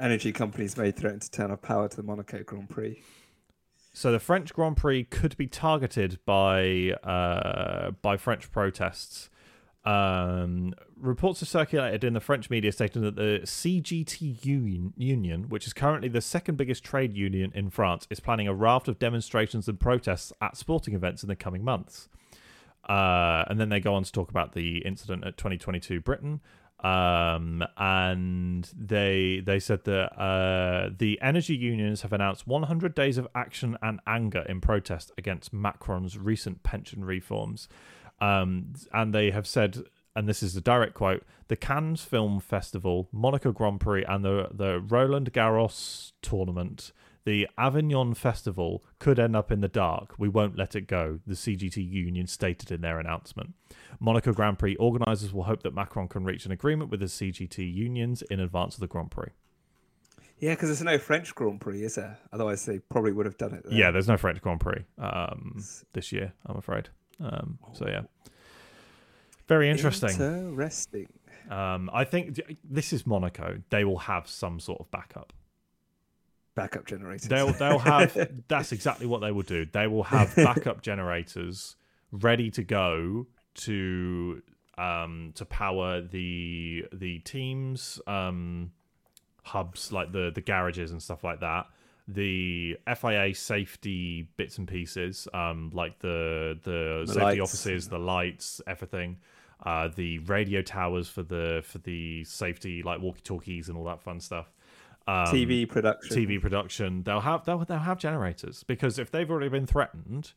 energy 0.00 0.32
companies 0.32 0.76
may 0.76 0.90
threaten 0.90 1.20
to 1.20 1.30
turn 1.30 1.50
off 1.50 1.62
power 1.62 1.88
to 1.88 1.96
the 1.96 2.02
Monaco 2.02 2.42
Grand 2.42 2.70
Prix. 2.70 3.02
So 3.92 4.12
the 4.12 4.18
French 4.18 4.52
Grand 4.52 4.76
Prix 4.76 5.04
could 5.04 5.36
be 5.36 5.46
targeted 5.46 6.18
by 6.24 6.92
uh, 7.02 7.92
by 8.02 8.16
French 8.16 8.50
protests. 8.50 9.30
Um, 9.86 10.74
reports 10.96 11.40
have 11.40 11.48
circulated 11.48 12.02
in 12.02 12.12
the 12.12 12.20
French 12.20 12.50
media 12.50 12.72
stating 12.72 13.02
that 13.02 13.14
the 13.14 13.40
CGT 13.44 14.44
union, 14.96 15.48
which 15.48 15.66
is 15.66 15.72
currently 15.72 16.08
the 16.08 16.20
second 16.20 16.56
biggest 16.56 16.82
trade 16.82 17.16
union 17.16 17.52
in 17.54 17.70
France, 17.70 18.08
is 18.10 18.18
planning 18.18 18.48
a 18.48 18.54
raft 18.54 18.88
of 18.88 18.98
demonstrations 18.98 19.68
and 19.68 19.78
protests 19.78 20.32
at 20.42 20.56
sporting 20.56 20.94
events 20.94 21.22
in 21.22 21.28
the 21.28 21.36
coming 21.36 21.62
months. 21.62 22.08
Uh, 22.88 23.44
and 23.48 23.60
then 23.60 23.68
they 23.68 23.80
go 23.80 23.94
on 23.94 24.02
to 24.02 24.10
talk 24.10 24.28
about 24.28 24.54
the 24.54 24.78
incident 24.78 25.24
at 25.24 25.36
2022 25.36 26.00
Britain. 26.00 26.40
Um, 26.80 27.64
and 27.78 28.70
they 28.76 29.42
they 29.44 29.58
said 29.60 29.84
that 29.84 30.12
uh, 30.20 30.90
the 30.96 31.18
energy 31.22 31.56
unions 31.56 32.02
have 32.02 32.12
announced 32.12 32.46
100 32.46 32.94
days 32.94 33.16
of 33.18 33.26
action 33.34 33.78
and 33.80 34.00
anger 34.06 34.44
in 34.48 34.60
protest 34.60 35.10
against 35.16 35.54
Macron's 35.54 36.18
recent 36.18 36.62
pension 36.64 37.04
reforms. 37.04 37.68
Um, 38.20 38.74
and 38.92 39.14
they 39.14 39.30
have 39.30 39.46
said, 39.46 39.84
and 40.14 40.28
this 40.28 40.42
is 40.42 40.56
a 40.56 40.60
direct 40.60 40.94
quote: 40.94 41.24
the 41.48 41.56
Cannes 41.56 42.02
Film 42.02 42.40
Festival, 42.40 43.08
Monaco 43.12 43.52
Grand 43.52 43.80
Prix, 43.80 44.04
and 44.04 44.24
the 44.24 44.48
the 44.52 44.80
Roland 44.80 45.32
Garros 45.32 46.12
tournament 46.22 46.92
the 47.26 47.48
Avignon 47.58 48.14
Festival 48.14 48.84
could 49.00 49.18
end 49.18 49.34
up 49.34 49.50
in 49.50 49.60
the 49.60 49.68
dark. 49.68 50.14
We 50.16 50.28
won't 50.28 50.56
let 50.56 50.76
it 50.76 50.86
go, 50.86 51.18
the 51.26 51.34
CGT 51.34 51.76
union 51.90 52.28
stated 52.28 52.70
in 52.70 52.80
their 52.80 53.00
announcement. 53.00 53.54
Monaco 53.98 54.32
Grand 54.32 54.60
Prix 54.60 54.76
organisers 54.76 55.32
will 55.32 55.42
hope 55.42 55.64
that 55.64 55.74
Macron 55.74 56.06
can 56.06 56.24
reach 56.24 56.46
an 56.46 56.52
agreement 56.52 56.88
with 56.88 57.00
the 57.00 57.06
CGT 57.06 57.74
unions 57.74 58.22
in 58.22 58.38
advance 58.38 58.74
of 58.74 58.80
the 58.80 58.86
Grand 58.86 59.10
Prix. 59.10 59.32
Yeah, 60.38 60.54
because 60.54 60.68
there's 60.68 60.82
no 60.82 60.98
French 60.98 61.34
Grand 61.34 61.60
Prix, 61.60 61.82
is 61.82 61.96
there? 61.96 62.16
Otherwise, 62.32 62.64
they 62.64 62.78
probably 62.78 63.10
would 63.10 63.26
have 63.26 63.38
done 63.38 63.54
it. 63.54 63.64
There. 63.64 63.76
Yeah, 63.76 63.90
there's 63.90 64.06
no 64.06 64.16
French 64.16 64.40
Grand 64.40 64.60
Prix 64.60 64.84
um, 64.98 65.64
this 65.94 66.12
year, 66.12 66.32
I'm 66.46 66.56
afraid. 66.56 66.90
Um, 67.20 67.58
so, 67.72 67.86
yeah. 67.88 68.02
Very 69.48 69.70
interesting. 69.70 70.10
Interesting. 70.10 71.08
Um, 71.50 71.88
I 71.92 72.04
think 72.04 72.40
this 72.64 72.92
is 72.92 73.06
Monaco. 73.06 73.62
They 73.70 73.84
will 73.84 73.98
have 73.98 74.28
some 74.28 74.58
sort 74.58 74.80
of 74.80 74.90
backup 74.90 75.32
backup 76.56 76.86
generators. 76.86 77.28
They'll 77.28 77.52
they'll 77.52 77.78
have 77.78 78.16
that's 78.48 78.72
exactly 78.72 79.06
what 79.06 79.20
they 79.20 79.30
will 79.30 79.42
do. 79.42 79.64
They 79.64 79.86
will 79.86 80.02
have 80.02 80.34
backup 80.34 80.82
generators 80.82 81.76
ready 82.10 82.50
to 82.50 82.64
go 82.64 83.26
to 83.54 84.42
um 84.76 85.32
to 85.36 85.44
power 85.44 86.02
the 86.02 86.84
the 86.92 87.20
teams 87.20 88.00
um 88.06 88.72
hubs 89.44 89.92
like 89.92 90.12
the 90.12 90.32
the 90.34 90.40
garages 90.40 90.90
and 90.90 91.02
stuff 91.02 91.24
like 91.24 91.40
that 91.40 91.66
the 92.08 92.76
FIA 92.94 93.34
safety 93.34 94.28
bits 94.36 94.58
and 94.58 94.68
pieces, 94.68 95.26
um, 95.34 95.70
like 95.72 95.98
the 95.98 96.58
the, 96.62 97.04
the 97.06 97.12
safety 97.12 97.20
lights. 97.20 97.40
offices, 97.40 97.88
the 97.88 97.98
lights, 97.98 98.60
everything, 98.66 99.18
uh, 99.64 99.88
the 99.94 100.18
radio 100.20 100.62
towers 100.62 101.08
for 101.08 101.22
the 101.22 101.62
for 101.64 101.78
the 101.78 102.24
safety, 102.24 102.82
like 102.82 103.00
walkie 103.00 103.22
talkies 103.22 103.68
and 103.68 103.76
all 103.76 103.84
that 103.84 104.00
fun 104.00 104.20
stuff 104.20 104.52
um, 105.08 105.26
TV 105.26 105.68
production. 105.68 106.16
TV 106.16 106.40
production. 106.40 107.02
They'll 107.02 107.20
have 107.20 107.44
they'll, 107.44 107.64
they'll 107.64 107.78
have 107.78 107.98
generators 107.98 108.64
because 108.64 108.98
if 108.98 109.10
they've 109.10 109.30
already 109.30 109.48
been 109.48 109.66
threatened, 109.66 110.32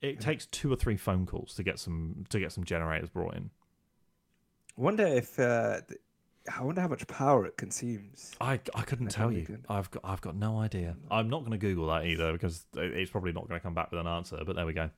it 0.00 0.20
takes 0.20 0.46
two 0.46 0.72
or 0.72 0.76
three 0.76 0.96
phone 0.96 1.26
calls 1.26 1.54
to 1.54 1.62
get 1.62 1.78
some 1.78 2.24
to 2.30 2.40
get 2.40 2.52
some 2.52 2.64
generators 2.64 3.10
brought 3.10 3.34
in. 3.34 3.50
Wonder 4.76 5.06
if 5.06 5.38
uh, 5.38 5.80
I 6.50 6.62
wonder 6.62 6.80
how 6.80 6.88
much 6.88 7.06
power 7.06 7.46
it 7.46 7.56
consumes. 7.56 8.32
I, 8.40 8.60
I 8.74 8.82
couldn't 8.82 9.08
tell 9.08 9.30
you. 9.30 9.42
Good. 9.42 9.64
I've 9.68 9.90
got 9.90 10.04
I've 10.04 10.20
got 10.20 10.34
no 10.34 10.58
idea. 10.58 10.96
I'm 11.10 11.28
not 11.28 11.40
going 11.40 11.52
to 11.52 11.58
Google 11.58 11.86
that 11.88 12.04
either 12.04 12.32
because 12.32 12.64
it's 12.74 13.10
probably 13.10 13.32
not 13.32 13.48
going 13.48 13.60
to 13.60 13.62
come 13.62 13.74
back 13.74 13.90
with 13.90 14.00
an 14.00 14.06
answer. 14.06 14.38
But 14.44 14.56
there 14.56 14.66
we 14.66 14.72
go. 14.72 14.90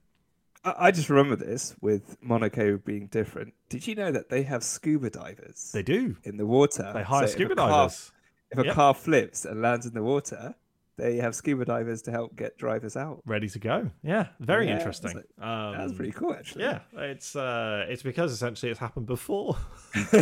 I, 0.64 0.74
I 0.78 0.90
just 0.90 1.11
remember 1.11 1.36
this 1.36 1.74
with 1.80 2.16
Monaco 2.22 2.78
being 2.78 3.09
different. 3.09 3.55
Did 3.68 3.86
you 3.86 3.95
know 3.95 4.11
that 4.11 4.30
they 4.30 4.42
have 4.45 4.62
scuba 4.62 5.11
divers? 5.11 5.70
They 5.72 5.82
do 5.82 6.16
in 6.24 6.36
the 6.36 6.47
water. 6.47 6.90
They 6.95 7.03
hire 7.03 7.26
so 7.26 7.34
scuba 7.34 7.55
divers. 7.55 8.12
If 8.51 8.59
a 8.59 8.66
yep. 8.66 8.74
car 8.74 8.95
flips 8.95 9.45
and 9.45 9.61
lands 9.61 9.84
in 9.84 9.95
the 9.95 10.03
water, 10.03 10.55
they 10.97 11.16
have 11.16 11.34
scuba 11.34 11.64
divers 11.64 12.03
to 12.03 12.11
help 12.11 12.36
get 12.36 12.57
drivers 12.57 12.97
out. 12.97 13.20
Ready 13.26 13.49
to 13.49 13.59
go. 13.59 13.90
Yeah, 14.03 14.28
very 14.38 14.68
yeah, 14.68 14.76
interesting. 14.76 15.22
um, 15.40 15.76
that's 15.76 15.92
pretty 15.92 16.12
cool, 16.12 16.32
actually. 16.32 16.64
Yeah, 16.64 16.80
it's 16.95 17.34
uh, 17.34 17.86
it's 17.88 18.03
because 18.03 18.32
essentially 18.32 18.70
it's 18.70 18.80
happened 18.80 19.07
before. 19.07 19.57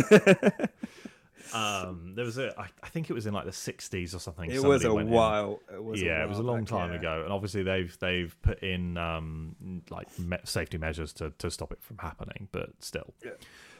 um, 1.53 2.13
there 2.15 2.25
was 2.25 2.37
a, 2.37 2.57
I, 2.59 2.67
I 2.81 2.89
think 2.89 3.09
it 3.09 3.13
was 3.13 3.25
in 3.25 3.33
like 3.33 3.45
the 3.45 3.51
'60s 3.51 4.15
or 4.15 4.19
something. 4.19 4.49
It 4.49 4.63
was 4.63 4.83
a 4.83 4.93
while. 4.93 5.59
It 5.73 5.83
was 5.83 6.01
yeah, 6.01 6.23
it 6.23 6.29
was 6.29 6.39
a 6.39 6.43
long 6.43 6.65
time 6.65 6.91
yeah. 6.91 6.99
ago, 6.99 7.21
and 7.23 7.33
obviously 7.33 7.63
they've 7.63 7.95
they've 7.99 8.35
put 8.41 8.61
in 8.63 8.97
um, 8.97 9.83
like 9.89 10.07
me- 10.19 10.37
safety 10.43 10.77
measures 10.77 11.13
to 11.13 11.31
to 11.37 11.51
stop 11.51 11.71
it 11.71 11.81
from 11.81 11.97
happening, 11.97 12.47
but 12.51 12.71
still. 12.79 13.13
Yeah. 13.23 13.31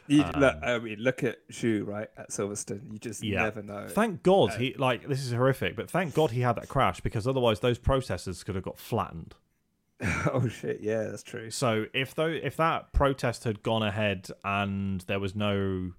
You, 0.07 0.23
um, 0.23 0.33
look, 0.37 0.55
I 0.61 0.79
mean, 0.79 0.99
look 0.99 1.23
at 1.23 1.47
Zhou 1.49 1.87
right 1.87 2.09
at 2.17 2.29
Silverstone. 2.29 2.91
You 2.91 2.99
just 2.99 3.23
yeah. 3.23 3.43
never 3.43 3.63
know. 3.63 3.87
Thank 3.87 4.21
God 4.21 4.51
uh, 4.51 4.57
he 4.57 4.73
like 4.73 5.07
this 5.07 5.23
is 5.23 5.31
horrific, 5.31 5.75
but 5.75 5.89
thank 5.89 6.13
God 6.13 6.31
he 6.31 6.41
had 6.41 6.57
that 6.57 6.67
crash 6.67 6.99
because 6.99 7.25
otherwise 7.27 7.61
those 7.61 7.77
protesters 7.77 8.43
could 8.43 8.55
have 8.55 8.65
got 8.65 8.77
flattened. 8.77 9.35
oh 10.33 10.47
shit! 10.49 10.81
Yeah, 10.81 11.03
that's 11.03 11.23
true. 11.23 11.49
So 11.49 11.85
if 11.93 12.15
though 12.15 12.27
if 12.27 12.57
that 12.57 12.91
protest 12.91 13.45
had 13.45 13.63
gone 13.63 13.83
ahead 13.83 14.27
and 14.43 15.01
there 15.01 15.19
was 15.19 15.35
no 15.35 15.93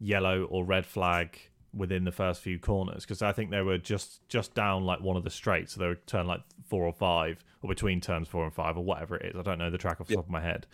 yellow 0.00 0.44
or 0.44 0.64
red 0.64 0.86
flag 0.86 1.38
within 1.72 2.04
the 2.04 2.12
first 2.12 2.40
few 2.40 2.58
corners, 2.58 3.04
because 3.04 3.22
I 3.22 3.32
think 3.32 3.50
they 3.50 3.60
were 3.60 3.78
just 3.78 4.26
just 4.28 4.54
down 4.54 4.84
like 4.84 5.00
one 5.00 5.16
of 5.16 5.24
the 5.24 5.30
straights, 5.30 5.74
so 5.74 5.80
they 5.80 5.86
were 5.86 5.94
turn 5.94 6.26
like 6.26 6.40
four 6.66 6.84
or 6.84 6.92
five, 6.92 7.44
or 7.62 7.68
between 7.68 8.00
turns 8.00 8.28
four 8.28 8.44
and 8.44 8.52
five, 8.52 8.76
or 8.76 8.84
whatever 8.84 9.16
it 9.16 9.34
is. 9.34 9.38
I 9.38 9.42
don't 9.42 9.58
know 9.58 9.70
the 9.70 9.78
track 9.78 10.00
off 10.00 10.08
the 10.08 10.16
top 10.16 10.24
of 10.24 10.30
my 10.30 10.40
head. 10.40 10.66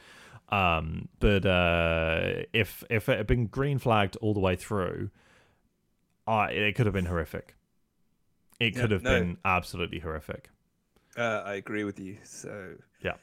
Um, 0.48 1.08
but 1.18 1.44
uh, 1.44 2.44
if 2.52 2.84
if 2.88 3.08
it 3.08 3.18
had 3.18 3.26
been 3.26 3.46
green 3.46 3.78
flagged 3.78 4.16
all 4.16 4.32
the 4.32 4.40
way 4.40 4.56
through, 4.56 5.10
uh, 6.26 6.48
it 6.50 6.74
could 6.76 6.86
have 6.86 6.94
been 6.94 7.06
horrific. 7.06 7.56
It 8.58 8.74
could 8.74 8.90
yeah, 8.90 8.96
have 8.96 9.02
no. 9.02 9.18
been 9.18 9.38
absolutely 9.44 9.98
horrific. 9.98 10.50
Uh, 11.16 11.42
I 11.44 11.54
agree 11.54 11.84
with 11.84 11.98
you. 11.98 12.18
So 12.22 12.74
yeah. 13.02 13.14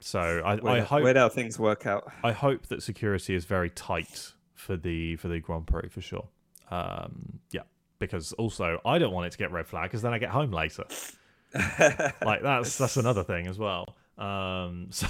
So 0.00 0.42
I, 0.44 0.56
where, 0.56 0.74
I 0.74 0.80
hope 0.80 1.02
where 1.02 1.14
how 1.14 1.28
things 1.28 1.58
work 1.58 1.86
out. 1.86 2.10
I 2.24 2.32
hope 2.32 2.68
that 2.68 2.82
security 2.82 3.34
is 3.34 3.44
very 3.44 3.68
tight 3.68 4.32
for 4.60 4.76
the 4.76 5.16
for 5.16 5.28
the 5.28 5.40
Grand 5.40 5.66
Prix 5.66 5.88
for 5.88 6.00
sure. 6.00 6.28
Um, 6.70 7.40
yeah, 7.50 7.62
because 7.98 8.32
also 8.34 8.80
I 8.84 8.98
don't 8.98 9.12
want 9.12 9.26
it 9.26 9.32
to 9.32 9.38
get 9.38 9.50
red 9.50 9.66
flag 9.66 9.84
because 9.84 10.02
then 10.02 10.12
I 10.12 10.18
get 10.18 10.30
home 10.30 10.52
later. 10.52 10.84
like 12.24 12.42
that's 12.42 12.78
that's 12.78 12.96
another 12.96 13.24
thing 13.24 13.46
as 13.46 13.58
well. 13.58 13.96
Um, 14.18 14.88
so 14.90 15.06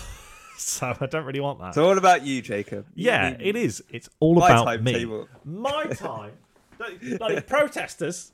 so 0.57 0.95
I 1.01 1.07
don't 1.07 1.25
really 1.25 1.41
want 1.41 1.59
that. 1.61 1.69
It's 1.69 1.79
all 1.79 1.99
about 1.99 2.25
you, 2.25 2.43
Jacob. 2.43 2.87
Yeah, 2.95 3.37
it 3.41 3.57
is. 3.57 3.83
It's 3.91 4.09
all 4.21 4.43
about 4.43 4.83
me. 4.83 4.93
Table. 4.93 5.29
My 5.45 5.85
time. 5.95 6.33
like 7.19 7.47
protesters. 7.47 8.33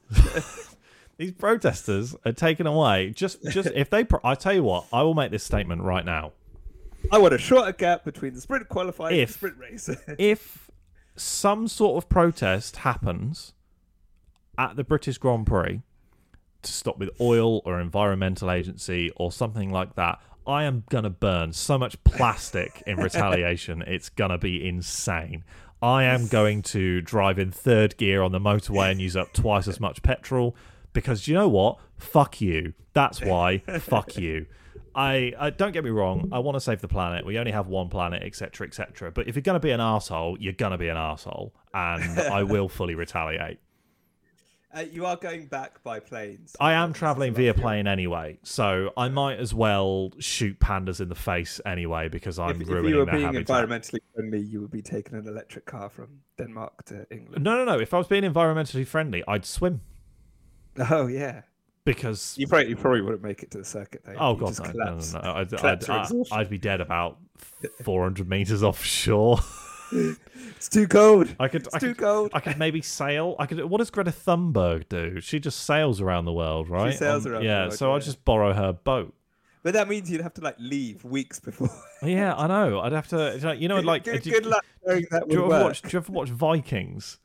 These 1.18 1.32
protesters 1.32 2.14
are 2.26 2.32
taken 2.32 2.66
away. 2.66 3.10
Just, 3.10 3.42
just 3.50 3.70
if 3.74 3.88
they. 3.88 4.04
Pro- 4.04 4.20
I 4.22 4.34
tell 4.34 4.52
you 4.52 4.64
what, 4.64 4.86
I 4.92 5.02
will 5.02 5.14
make 5.14 5.30
this 5.30 5.44
statement 5.44 5.82
right 5.82 6.04
now. 6.04 6.32
I 7.10 7.18
want 7.18 7.32
a 7.32 7.38
shorter 7.38 7.72
gap 7.72 8.04
between 8.04 8.34
the 8.34 8.40
sprint 8.40 8.68
qualifying 8.68 9.16
if, 9.16 9.20
and 9.20 9.28
the 9.28 9.32
sprint 9.32 9.58
race. 9.58 9.90
if 10.18 10.65
some 11.16 11.68
sort 11.68 12.02
of 12.02 12.08
protest 12.08 12.76
happens 12.76 13.54
at 14.58 14.76
the 14.76 14.84
British 14.84 15.18
Grand 15.18 15.46
Prix 15.46 15.82
to 16.62 16.72
stop 16.72 16.98
with 16.98 17.10
oil 17.20 17.62
or 17.64 17.80
environmental 17.80 18.50
agency 18.50 19.10
or 19.16 19.32
something 19.32 19.70
like 19.70 19.94
that, 19.96 20.20
I 20.46 20.64
am 20.64 20.84
gonna 20.90 21.10
burn 21.10 21.52
so 21.52 21.78
much 21.78 22.02
plastic 22.04 22.82
in 22.86 22.96
retaliation. 23.02 23.82
It's 23.82 24.08
gonna 24.08 24.38
be 24.38 24.66
insane. 24.66 25.44
I 25.82 26.04
am 26.04 26.26
going 26.26 26.62
to 26.62 27.00
drive 27.02 27.38
in 27.38 27.50
third 27.50 27.96
gear 27.96 28.22
on 28.22 28.32
the 28.32 28.38
motorway 28.38 28.90
and 28.90 29.00
use 29.00 29.16
up 29.16 29.32
twice 29.32 29.68
as 29.68 29.78
much 29.78 30.02
petrol 30.02 30.56
because 30.92 31.28
you 31.28 31.34
know 31.34 31.48
what? 31.48 31.78
Fuck 31.98 32.40
you. 32.40 32.72
That's 32.94 33.20
why. 33.20 33.58
Fuck 33.80 34.16
you. 34.16 34.46
I, 34.96 35.34
I, 35.38 35.50
don't 35.50 35.72
get 35.72 35.84
me 35.84 35.90
wrong. 35.90 36.30
I 36.32 36.38
want 36.38 36.56
to 36.56 36.60
save 36.60 36.80
the 36.80 36.88
planet. 36.88 37.26
We 37.26 37.38
only 37.38 37.52
have 37.52 37.66
one 37.66 37.90
planet, 37.90 38.22
etc., 38.22 38.66
etc. 38.66 39.12
But 39.12 39.28
if 39.28 39.36
you're 39.36 39.42
going 39.42 39.60
to 39.60 39.60
be 39.60 39.70
an 39.70 39.80
asshole, 39.80 40.38
you're 40.40 40.54
going 40.54 40.72
to 40.72 40.78
be 40.78 40.88
an 40.88 40.96
asshole, 40.96 41.54
and 41.74 42.18
I 42.32 42.42
will 42.42 42.68
fully 42.68 42.94
retaliate. 42.94 43.58
Uh, 44.74 44.80
you 44.80 45.06
are 45.06 45.16
going 45.16 45.46
back 45.46 45.82
by 45.82 46.00
planes. 46.00 46.54
I 46.60 46.72
am 46.72 46.92
traveling 46.92 47.32
via 47.32 47.54
plane 47.54 47.86
anyway, 47.86 48.38
so 48.42 48.92
I 48.96 49.08
might 49.08 49.38
as 49.38 49.54
well 49.54 50.12
shoot 50.18 50.58
pandas 50.58 51.00
in 51.00 51.08
the 51.08 51.14
face 51.14 51.60
anyway 51.64 52.08
because 52.08 52.38
I'm 52.38 52.60
if, 52.60 52.68
ruining 52.68 52.84
if 52.84 52.90
you 52.90 52.96
were 52.98 53.06
being 53.06 53.22
habitat. 53.22 53.68
environmentally 53.68 54.00
friendly, 54.14 54.40
you 54.40 54.60
would 54.60 54.70
be 54.70 54.82
taking 54.82 55.16
an 55.16 55.26
electric 55.26 55.64
car 55.64 55.88
from 55.88 56.20
Denmark 56.36 56.84
to 56.86 57.06
England. 57.10 57.42
No, 57.42 57.56
no, 57.56 57.64
no. 57.64 57.78
If 57.78 57.94
I 57.94 57.98
was 57.98 58.06
being 58.06 58.24
environmentally 58.24 58.86
friendly, 58.86 59.22
I'd 59.28 59.44
swim. 59.44 59.82
Oh 60.90 61.06
yeah. 61.06 61.40
Because 61.86 62.34
You 62.36 62.46
probably 62.46 62.68
you 62.68 62.76
probably 62.76 63.00
wouldn't 63.00 63.22
make 63.22 63.42
it 63.42 63.50
to 63.52 63.58
the 63.58 63.64
circuit 63.64 64.02
oh 64.18 64.34
You 64.34 64.40
god 64.40 64.58
no, 64.58 64.64
no, 64.64 64.70
collapse. 64.72 65.14
no, 65.14 65.20
no. 65.22 65.32
I'd, 65.32 65.54
I'd, 65.54 65.88
I'd. 65.90 66.12
I'd 66.32 66.50
be 66.50 66.58
dead 66.58 66.82
about 66.82 67.16
400 67.84 68.28
meters 68.28 68.62
offshore. 68.62 69.38
It's 70.56 70.68
too 70.68 70.88
cold. 70.88 71.34
I 71.38 71.46
could 71.46 71.64
It's 71.66 71.74
I 71.74 71.78
too 71.78 71.88
could, 71.94 71.98
cold. 71.98 72.30
I 72.34 72.40
could 72.40 72.58
maybe 72.58 72.82
sail. 72.82 73.36
I 73.38 73.46
could. 73.46 73.64
What 73.64 73.78
does 73.78 73.90
Greta 73.90 74.10
Thunberg 74.10 74.88
do? 74.88 75.20
She 75.20 75.38
just 75.38 75.60
sails 75.64 76.00
around 76.00 76.24
the 76.24 76.32
world, 76.32 76.68
right? 76.68 76.90
She 76.92 76.98
sails 76.98 77.24
On- 77.24 77.32
around 77.32 77.42
the 77.42 77.46
yeah. 77.46 77.60
world, 77.62 77.74
so 77.74 77.92
yeah. 77.94 78.00
just 78.00 78.24
borrow 78.24 78.52
her 78.52 78.72
boat. 78.72 79.14
But 79.62 79.74
that 79.74 79.88
means 79.88 80.10
you'd 80.10 80.22
have 80.22 80.34
to 80.34 80.40
like 80.40 80.56
leave 80.58 81.04
weeks 81.04 81.38
before. 81.38 81.70
Yeah, 82.02 82.34
I 82.34 82.46
know. 82.48 82.80
I'd 82.80 82.92
have 82.92 83.06
to. 83.08 83.56
You 83.58 83.68
know, 83.68 83.78
like. 83.80 84.02
good, 84.04 84.22
do- 84.22 84.30
good 84.32 84.46
luck 84.46 84.64
knowing 84.84 85.06
that 85.12 85.28
Do 85.28 85.34
you 85.36 85.40
ever 85.42 85.48
work. 85.50 85.64
watch? 85.64 85.82
Do 85.82 85.88
you 85.92 85.98
ever 85.98 86.12
watch 86.12 86.30
Vikings? 86.30 87.18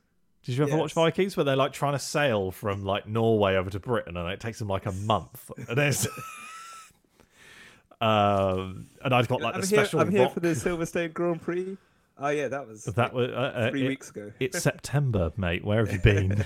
Did 0.44 0.56
you 0.56 0.64
ever 0.64 0.76
watch 0.76 0.92
Vikings 0.92 1.36
where 1.36 1.44
they're 1.44 1.54
like 1.56 1.72
trying 1.72 1.92
to 1.92 2.00
sail 2.00 2.50
from 2.50 2.84
like 2.84 3.06
Norway 3.06 3.54
over 3.54 3.70
to 3.70 3.78
Britain 3.78 4.16
and 4.16 4.28
it 4.28 4.40
takes 4.40 4.58
them 4.58 4.68
like 4.68 4.86
a 4.86 4.92
month? 4.92 5.50
And 5.68 5.78
it's 5.78 6.06
um, 8.00 8.88
and 9.04 9.14
I've 9.14 9.28
got 9.28 9.40
like 9.40 9.54
I'm 9.54 9.60
the 9.60 9.66
here, 9.66 9.84
special 9.84 10.00
I'm 10.00 10.10
here 10.10 10.22
rock 10.22 10.34
for 10.34 10.40
the 10.40 10.48
Silverstone 10.48 11.12
Grand 11.12 11.40
Prix. 11.42 11.76
Oh 12.18 12.28
yeah, 12.28 12.48
that 12.48 12.66
was 12.66 12.84
that 12.84 13.12
was 13.12 13.30
uh, 13.30 13.34
uh, 13.34 13.70
three 13.70 13.84
it- 13.84 13.88
weeks 13.88 14.10
ago. 14.10 14.32
It's 14.40 14.58
September, 14.62 15.32
mate. 15.36 15.64
Where 15.64 15.84
have 15.84 15.92
you 15.92 16.00
been? 16.00 16.44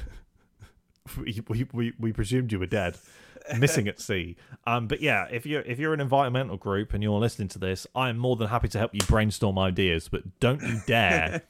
we, 1.16 1.40
we, 1.48 1.66
we, 1.72 1.92
we 1.98 2.12
presumed 2.12 2.52
you 2.52 2.58
were 2.58 2.66
dead, 2.66 2.98
missing 3.58 3.88
at 3.88 4.00
sea. 4.00 4.36
Um, 4.66 4.88
but 4.88 5.00
yeah, 5.00 5.26
if 5.30 5.46
you're 5.46 5.62
if 5.62 5.78
you're 5.78 5.94
an 5.94 6.00
environmental 6.00 6.58
group 6.58 6.92
and 6.92 7.02
you're 7.02 7.18
listening 7.18 7.48
to 7.48 7.58
this, 7.58 7.86
I 7.94 8.10
am 8.10 8.18
more 8.18 8.36
than 8.36 8.48
happy 8.48 8.68
to 8.68 8.78
help 8.78 8.94
you 8.94 9.00
brainstorm 9.06 9.58
ideas. 9.58 10.08
But 10.08 10.38
don't 10.40 10.60
you 10.62 10.80
dare 10.86 11.42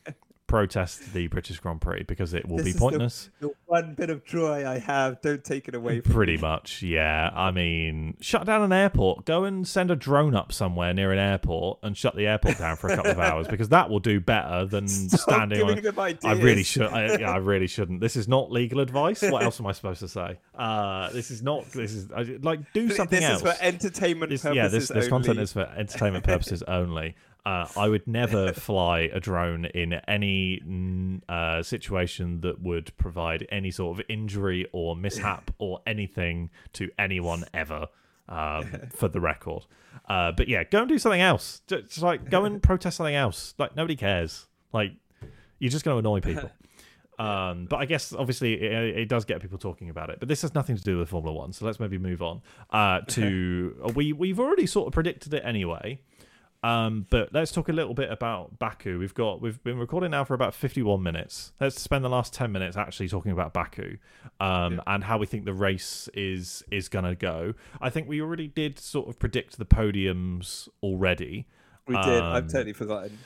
protest 0.47 1.13
the 1.13 1.27
British 1.27 1.59
Grand 1.59 1.81
Prix 1.81 2.05
because 2.05 2.33
it 2.33 2.47
will 2.49 2.57
This 2.59 2.65
be 2.65 2.71
is 2.71 2.77
the- 2.77 2.81
pointless. 2.81 3.31
the 3.41 3.51
one 3.67 3.95
bit 3.95 4.11
of 4.11 4.25
joy 4.25 4.67
I 4.67 4.79
have, 4.79 5.21
don't 5.21 5.43
take 5.43 5.67
it 5.69 5.75
away 5.75 6.01
from 6.01 6.13
Pretty 6.13 6.37
me. 6.37 6.43
much, 6.43 6.83
yeah. 6.83 7.31
I 7.35 7.51
mean, 7.51 8.17
shut 8.21 8.47
down 8.47 8.63
an 8.63 8.73
airport. 8.73 9.25
Go 9.25 9.45
and 9.45 9.67
send 9.67 9.91
a 9.91 9.97
drone 9.97 10.35
up 10.37 10.53
somewhere 10.53 10.95
near 10.95 11.13
an 11.13 11.19
airport 11.19 11.81
and 11.83 11.97
shut 11.97 12.15
the 12.15 12.27
airport 12.27 12.59
down 12.59 12.77
for 12.77 12.89
a 12.89 12.97
couple 12.97 13.11
of 13.11 13.19
hours 13.21 13.49
because 13.49 13.71
that 13.71 13.91
will 13.91 13.99
do 13.99 14.21
better 14.21 14.65
than 14.67 14.87
Stop 14.89 15.21
standing 15.21 15.63
on. 15.63 16.17
I 16.25 16.33
really 16.33 16.63
should. 16.63 16.83
I, 16.87 17.19
yeah, 17.19 17.31
I 17.33 17.37
really 17.39 17.67
shouldn't. 17.67 18.01
This 18.01 18.15
is 18.17 18.29
not 18.29 18.53
legal 18.53 18.81
advice. 18.81 19.23
What 19.23 19.43
else 19.43 19.59
am 19.61 19.67
I 19.67 19.73
supposed 19.73 20.01
to 20.01 20.09
say? 20.09 20.39
Uh, 20.55 21.11
this 21.11 21.31
is 21.31 21.43
not. 21.43 21.65
This 21.73 21.93
is 21.93 22.09
like 22.43 22.73
do 22.73 22.89
something 22.91 23.19
this 23.21 23.29
else. 23.29 23.43
is 23.43 23.53
for 23.53 23.63
entertainment 23.65 24.31
This- 24.31 24.43
purposes 24.43 24.57
yeah, 24.57 24.69
this 24.69 24.89
this 24.89 25.09
content 25.09 25.39
is 25.41 25.53
for 25.53 25.63
entertainment 25.77 26.25
purposes 26.25 26.63
only. 26.69 27.17
Uh, 27.47 27.69
I 27.77 27.89
would 27.89 28.09
never 28.09 28.53
fly 28.53 29.09
a 29.13 29.21
drone 29.21 29.67
in 29.67 29.93
any 30.09 30.61
uh, 31.29 31.63
situation 31.63 32.41
that 32.41 32.61
would 32.61 32.97
provide 32.97 33.47
any 33.51 33.71
sort 33.71 33.99
of 33.99 34.05
injury 34.09 34.67
or 34.73 34.97
mishap 34.97 35.53
or 35.59 35.81
anything 35.87 36.51
to 36.75 36.91
anyone 36.99 37.45
ever. 37.55 37.87
Um, 38.29 38.89
for 38.91 39.07
the 39.07 39.21
record, 39.21 39.67
uh, 40.09 40.33
but 40.33 40.49
yeah, 40.49 40.65
go 40.65 40.81
and 40.81 40.89
do 40.89 40.99
something 40.99 41.21
else. 41.21 41.63
Just, 41.69 41.85
just 41.85 42.03
like 42.03 42.29
go 42.29 42.45
and 42.45 42.61
protest 42.61 42.97
something 42.97 43.15
else. 43.15 43.55
Like 43.57 43.77
nobody 43.77 43.95
cares. 43.95 44.47
Like 44.73 44.95
you're 45.61 45.71
just 45.71 45.85
going 45.85 45.95
to 45.95 45.99
annoy 46.01 46.21
people. 46.23 46.51
Um, 47.19 47.65
but 47.65 47.77
I 47.77 47.87
guess 47.87 48.13
obviously 48.13 48.61
it, 48.61 48.99
it 48.99 49.09
does 49.09 49.25
get 49.25 49.41
people 49.41 49.59
talking 49.59 49.89
about 49.89 50.11
it. 50.11 50.19
But 50.19 50.29
this 50.29 50.43
has 50.43 50.55
nothing 50.55 50.77
to 50.77 50.83
do 50.83 50.99
with 50.99 51.09
Formula 51.09 51.35
One, 51.35 51.53
so 51.53 51.65
let's 51.65 51.81
maybe 51.81 51.99
move 51.99 52.21
on 52.21 52.43
uh, 52.71 53.01
to 53.09 53.91
we 53.95 54.13
we've 54.13 54.39
already 54.39 54.67
sort 54.67 54.89
of 54.89 54.93
predicted 54.93 55.33
it 55.33 55.43
anyway. 55.45 56.01
Um, 56.67 57.07
but 57.11 57.33
let's 57.33 57.53
talk 57.53 57.69
a 57.69 57.73
little 57.73 57.95
bit 57.95 58.11
about 58.11 58.59
Baku. 58.59 58.99
We've 58.99 59.15
got 59.15 59.41
we've 59.41 59.63
been 59.63 59.79
recording 59.79 60.11
now 60.11 60.25
for 60.25 60.35
about 60.35 60.53
51 60.53 61.01
minutes. 61.03 61.53
Let's 61.61 61.81
spend 61.81 62.05
the 62.05 62.09
last 62.09 62.35
10 62.35 62.51
minutes 62.51 62.77
actually 62.77 63.09
talking 63.09 63.31
about 63.31 63.53
Baku 63.53 63.99
um, 64.41 64.75
Yeah. 64.75 64.81
and 64.89 65.05
how 65.05 65.19
we 65.19 65.27
think 65.27 65.45
the 65.45 65.55
race 65.55 66.09
is 66.13 66.65
is 66.73 66.89
gonna 66.89 67.15
go. 67.15 67.55
I 67.81 67.91
think 67.91 68.09
we 68.09 68.21
already 68.21 68.49
did 68.49 68.79
sort 68.81 69.09
of 69.09 69.19
predict 69.19 69.59
the 69.59 69.65
podiums 69.67 70.69
already. 70.83 71.47
We 71.87 71.95
did. 72.03 72.21
Um, 72.21 72.33
I've 72.33 72.49
totally 72.51 72.73
forgotten. 72.73 73.17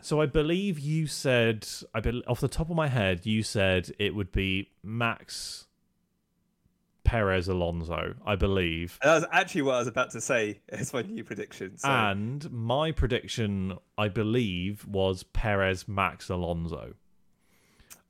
So 0.00 0.20
I 0.20 0.26
believe 0.26 0.78
you 0.78 1.08
said, 1.08 1.66
I 1.92 1.98
bel 1.98 2.22
off 2.28 2.38
the 2.40 2.46
top 2.46 2.70
of 2.70 2.76
my 2.76 2.86
head, 2.86 3.26
you 3.26 3.42
said 3.42 3.90
it 3.98 4.14
would 4.14 4.30
be 4.30 4.70
Max 4.84 5.65
Perez 7.06 7.46
Alonso, 7.46 8.14
I 8.26 8.34
believe. 8.34 8.98
That 9.00 9.14
was 9.14 9.24
actually 9.30 9.62
what 9.62 9.76
I 9.76 9.78
was 9.78 9.86
about 9.86 10.10
to 10.10 10.20
say. 10.20 10.60
It's 10.68 10.92
my 10.92 11.02
new 11.02 11.22
prediction. 11.22 11.78
So 11.78 11.88
And 11.88 12.50
my 12.50 12.90
prediction, 12.90 13.78
I 13.96 14.08
believe, 14.08 14.84
was 14.86 15.22
Perez 15.22 15.86
Max 15.86 16.28
Alonso. 16.28 16.94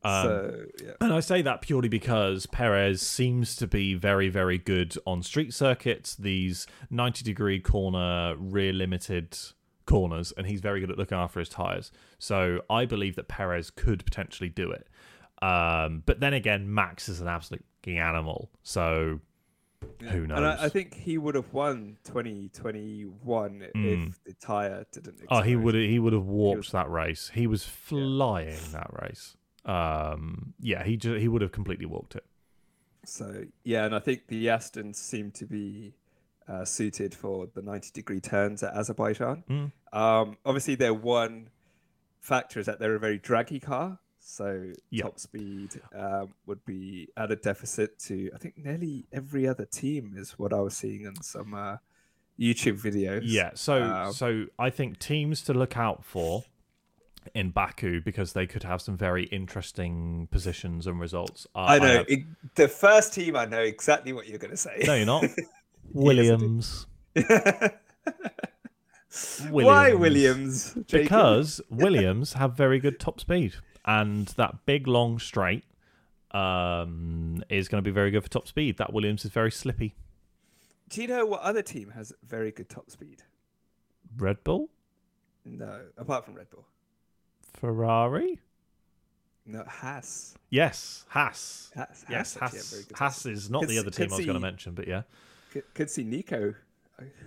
Um, 0.03 0.23
so 0.23 0.65
yeah. 0.83 0.93
and 1.01 1.13
I 1.13 1.21
say 1.21 1.43
that 1.43 1.61
purely 1.61 1.89
because 1.91 2.47
Perez 2.47 3.03
seems 3.03 3.55
to 3.57 3.67
be 3.67 3.95
very, 3.95 4.31
very 4.31 4.57
good 4.57 4.97
on 5.07 5.23
street 5.23 5.53
circuits, 5.53 6.15
these 6.15 6.67
90 6.91 7.23
degree 7.23 7.61
corner, 7.61 8.35
rear 8.39 8.73
limited 8.73 9.37
corners, 9.85 10.33
and 10.39 10.47
he's 10.47 10.61
very 10.63 10.81
good 10.81 10.91
at 10.91 10.97
looking 10.97 11.19
after 11.19 11.39
his 11.39 11.51
tyres. 11.51 11.93
So 12.19 12.63
I 12.71 12.87
believe 12.87 13.15
that 13.17 13.29
Perez 13.29 13.71
could 13.71 14.07
potentially 14.07 14.49
do 14.49 14.71
it. 14.71 14.89
Um, 15.43 16.03
but 16.07 16.21
then 16.21 16.33
again, 16.33 16.73
Max 16.73 17.11
is 17.11 17.21
an 17.21 17.29
absolute 17.29 17.65
fucking 17.87 17.99
animal. 17.99 18.51
So 18.63 19.21
Yeah. 20.01 20.11
who 20.11 20.19
And 20.21 20.29
knows? 20.29 20.59
I, 20.61 20.65
I 20.65 20.69
think 20.69 20.95
he 20.95 21.19
would 21.19 21.35
have 21.35 21.53
won 21.53 21.99
2021 22.05 23.61
Mm. 23.75 24.09
if 24.09 24.25
the 24.25 24.33
tire 24.35 24.87
didn't. 24.93 25.21
oh, 25.31 25.43
he 25.43 25.53
explode. 25.53 25.65
would 25.65 25.75
he 25.75 25.99
would 25.99 26.13
have 26.13 26.27
warped 26.27 26.59
was- 26.59 26.73
that 26.73 26.91
race. 26.91 27.31
He 27.35 27.47
was 27.47 27.65
flying 27.65 28.59
that 28.73 28.91
race. 29.03 29.37
Um, 29.65 30.55
yeah, 30.61 30.85
he 30.85 30.97
just, 30.97 31.21
he 31.21 31.29
would 31.29 31.43
have 31.43 31.53
completely 31.53 31.87
walked 31.87 32.15
it. 32.15 32.25
So 33.05 33.45
yeah, 33.65 33.85
and 33.85 33.95
I 33.95 33.99
think 34.01 34.27
the 34.29 34.47
Astons 34.47 34.97
seem 34.97 35.31
to 35.33 35.45
be 35.47 35.95
uh, 36.49 36.65
suited 36.65 37.15
for 37.15 37.47
the 37.55 37.63
90 37.63 37.91
degree 37.93 38.21
turns 38.21 38.63
at 38.63 38.75
Azerbaijan. 38.77 39.45
Mm. 39.49 39.73
Um, 39.97 40.37
obviously, 40.45 40.75
their 40.77 40.95
one 40.95 41.51
factor 42.21 42.59
is 42.61 42.67
that 42.67 42.79
they're 42.81 42.95
a 42.95 43.01
very 43.01 43.19
draggy 43.19 43.61
car, 43.61 43.99
so 44.29 44.73
Yeah. 44.91 45.05
top 45.05 45.21
speed 45.21 45.81
um, 45.97 46.35
would 46.47 46.65
be 46.65 47.09
at 47.17 47.31
a 47.31 47.37
deficit 47.37 47.97
to 48.01 48.31
I 48.35 48.39
think 48.39 48.59
nearly 48.59 49.07
every 49.13 49.47
other 49.47 49.65
team 49.67 50.15
is 50.17 50.33
what 50.39 50.53
I 50.53 50.61
was 50.61 50.77
seeing 50.77 51.07
on 51.07 51.23
some 51.23 51.55
uh, 51.55 51.77
YouTube 52.39 52.81
videos. 52.83 53.21
Yeah, 53.25 53.51
so 53.55 53.83
Um, 53.83 54.13
so 54.13 54.47
I 54.59 54.71
think 54.71 54.99
teams 54.99 55.43
to 55.43 55.55
look 55.55 55.77
out 55.77 56.05
for 56.05 56.45
in 57.35 57.51
Baku 57.51 58.01
because 58.01 58.33
they 58.35 58.47
could 58.47 58.63
have 58.65 58.81
some 58.83 58.97
very 58.97 59.25
interesting 59.27 60.29
positions 60.31 60.87
and 60.87 60.99
results. 61.01 61.47
are- 61.55 61.69
I 61.71 61.79
know 61.79 61.87
have- 61.99 62.07
it- 62.09 62.25
the 62.57 62.69
first 62.69 63.15
team. 63.15 63.37
I 63.37 63.45
know 63.47 63.61
exactly 63.63 64.13
what 64.13 64.27
you're 64.29 64.39
going 64.39 64.51
to 64.53 64.57
say. 64.57 64.83
no, 64.87 64.95
you're 64.95 65.07
not. 65.07 65.25
Williams. 65.93 66.87
Why 69.51 69.95
Williams. 69.95 69.99
Williams? 70.01 70.75
Jacob? 70.87 71.05
Because 71.05 71.61
Williams 71.71 72.33
have 72.35 72.57
very 72.57 72.79
good 72.79 73.01
top 73.01 73.21
speed, 73.21 73.55
and 73.87 74.27
that 74.29 74.67
big 74.67 74.87
long 74.87 75.19
straight 75.19 75.65
um, 76.33 77.43
is 77.49 77.69
going 77.69 77.83
to 77.83 77.89
be 77.89 77.93
very 77.93 78.11
good 78.11 78.23
for 78.23 78.29
top 78.29 78.49
speed. 78.49 78.77
That 78.79 78.93
Williams 78.93 79.25
is 79.25 79.31
very 79.31 79.51
slippy. 79.53 79.95
do 80.89 81.03
you 81.03 81.09
know 81.09 81.25
what 81.27 81.41
other 81.43 81.63
team 81.63 81.91
has 81.91 82.13
very 82.27 82.51
good 82.51 82.69
top 82.69 82.91
speed? 82.91 83.23
Red 84.17 84.43
Bull, 84.45 84.69
No, 85.45 85.81
apart 85.97 86.25
from 86.25 86.35
Red 86.35 86.51
Bull. 86.51 86.67
Ferrari. 87.55 88.41
No, 89.45 89.63
Haas. 89.67 90.35
Yes, 90.51 91.05
Haas. 91.09 91.71
Haas, 91.77 92.05
Yes, 92.11 92.35
Haas, 92.35 92.43
actually 92.43 92.59
have 92.59 92.69
very 92.69 92.83
Haas. 92.95 92.99
Haas 92.99 93.27
is 93.27 93.51
not 93.51 93.61
Could 93.61 93.69
the 93.71 93.79
other 93.79 93.91
team 93.91 94.13
I 94.13 94.17
was 94.17 94.27
going 94.27 94.35
to 94.35 94.41
mention, 94.41 94.75
but 94.75 94.89
yeah. 94.89 95.03
Could, 95.53 95.75
could 95.75 95.91
see 95.91 96.03
Nico. 96.05 96.55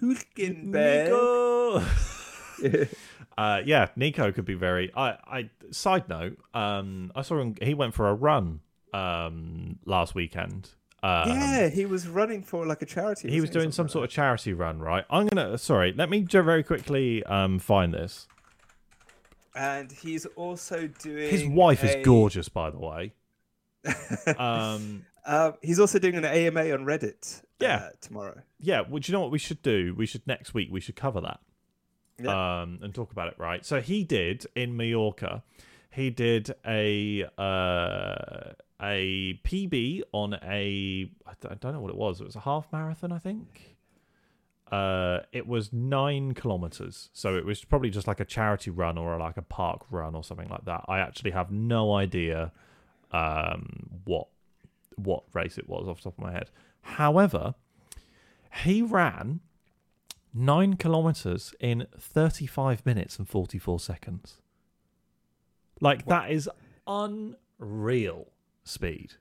Hulkenberg. 0.01 1.05
Nico. 1.05 1.80
uh, 3.38 3.61
yeah, 3.65 3.88
Nico 3.95 4.32
could 4.32 4.45
be 4.45 4.53
very. 4.55 4.91
I, 4.95 5.09
I. 5.26 5.49
Side 5.72 6.09
note, 6.09 6.38
um, 6.53 7.11
I 7.15 7.22
saw 7.22 7.39
him. 7.39 7.55
He 7.61 7.74
went 7.74 7.93
for 7.93 8.07
a 8.09 8.13
run 8.13 8.61
um 8.93 9.78
last 9.86 10.15
weekend. 10.15 10.70
Um, 11.03 11.30
yeah, 11.30 11.70
he 11.70 11.86
was 11.86 12.07
running 12.07 12.41
for 12.43 12.65
like 12.65 12.82
a 12.82 12.86
charity. 12.86 13.30
he 13.30 13.39
was 13.39 13.49
doing 13.49 13.72
some 13.72 13.88
sort 13.88 14.03
of 14.05 14.09
charity 14.11 14.51
run, 14.53 14.80
right? 14.80 15.05
I'm 15.09 15.28
gonna. 15.28 15.57
Sorry, 15.57 15.93
let 15.93 16.09
me 16.09 16.22
very 16.22 16.63
quickly 16.63 17.24
um 17.26 17.59
find 17.59 17.93
this. 17.93 18.28
And 19.55 19.91
he's 19.91 20.26
also 20.26 20.88
doing. 20.88 21.30
His 21.30 21.45
wife 21.45 21.84
a- 21.84 21.99
is 21.99 22.05
gorgeous, 22.05 22.49
by 22.49 22.70
the 22.70 22.80
way. 22.80 23.13
Um, 24.38 25.05
Um, 25.26 25.53
he's 25.61 25.80
also 25.80 25.99
doing 25.99 26.15
an 26.15 26.26
AMA 26.26 26.72
on 26.72 26.86
Reddit. 26.86 27.43
Yeah. 27.59 27.76
uh, 27.76 27.89
tomorrow. 28.01 28.41
yeah. 28.59 28.82
Well, 28.82 28.99
do 28.99 29.11
you 29.11 29.13
know 29.13 29.22
what 29.22 29.32
we 29.32 29.38
should 29.38 29.61
do? 29.61 29.93
We 29.95 30.05
should 30.05 30.26
next 30.26 30.53
week. 30.53 30.70
We 30.72 30.80
should 30.80 30.95
cover 30.95 31.22
that. 31.22 31.39
Yeah. 32.22 32.61
um, 32.61 32.80
and 32.82 32.93
talk 32.93 33.11
about 33.11 33.28
it, 33.30 33.36
right? 33.38 33.65
So 33.65 33.82
he 33.82 34.03
did 34.03 34.45
in 34.55 34.76
Mallorca. 34.76 35.43
He 35.91 36.09
did 36.09 36.53
a 36.65 37.26
uh, 37.38 38.53
a 38.82 39.39
PB 39.43 40.03
on 40.11 40.34
a 40.36 41.09
I 41.26 41.55
don't 41.59 41.74
know 41.74 41.80
what 41.80 41.89
it 41.89 41.97
was. 41.97 42.22
It 42.22 42.26
was 42.26 42.36
a 42.36 42.41
half 42.41 42.67
marathon, 42.72 43.11
I 43.11 43.20
think. 43.20 43.78
Uh, 44.72 45.22
it 45.32 45.47
was 45.47 45.74
nine 45.74 46.36
kilometers, 46.36 47.09
so 47.11 47.36
it 47.36 47.43
was 47.43 47.63
probably 47.65 47.89
just 47.89 48.07
like 48.07 48.20
a 48.20 48.26
charity 48.26 48.70
run 48.70 48.99
or 48.99 49.17
like 49.17 49.36
a 49.36 49.41
park 49.41 49.82
run 49.89 50.13
or 50.13 50.24
something 50.24 50.47
like 50.47 50.63
that. 50.65 50.86
I 50.88 50.99
actually 50.99 51.32
have 51.32 51.49
no 51.51 51.93
idea 51.95 52.51
um, 53.11 53.89
what 54.05 54.28
what 54.95 55.24
race 55.34 55.57
it 55.57 55.67
was 55.67 55.88
off 55.88 55.97
the 55.97 56.03
top 56.03 56.20
of 56.20 56.24
my 56.24 56.32
head. 56.32 56.51
However, 56.82 57.55
he 58.63 58.82
ran 58.84 59.39
nine 60.34 60.75
kilometers 60.75 61.53
in 61.59 61.88
35 61.97 62.86
minutes 62.86 63.17
and 63.17 63.27
44 63.27 63.80
seconds. 63.80 64.41
Like, 65.82 66.05
that 66.07 66.32
is 66.32 66.49
unreal 66.88 68.27
speed. 68.63 69.13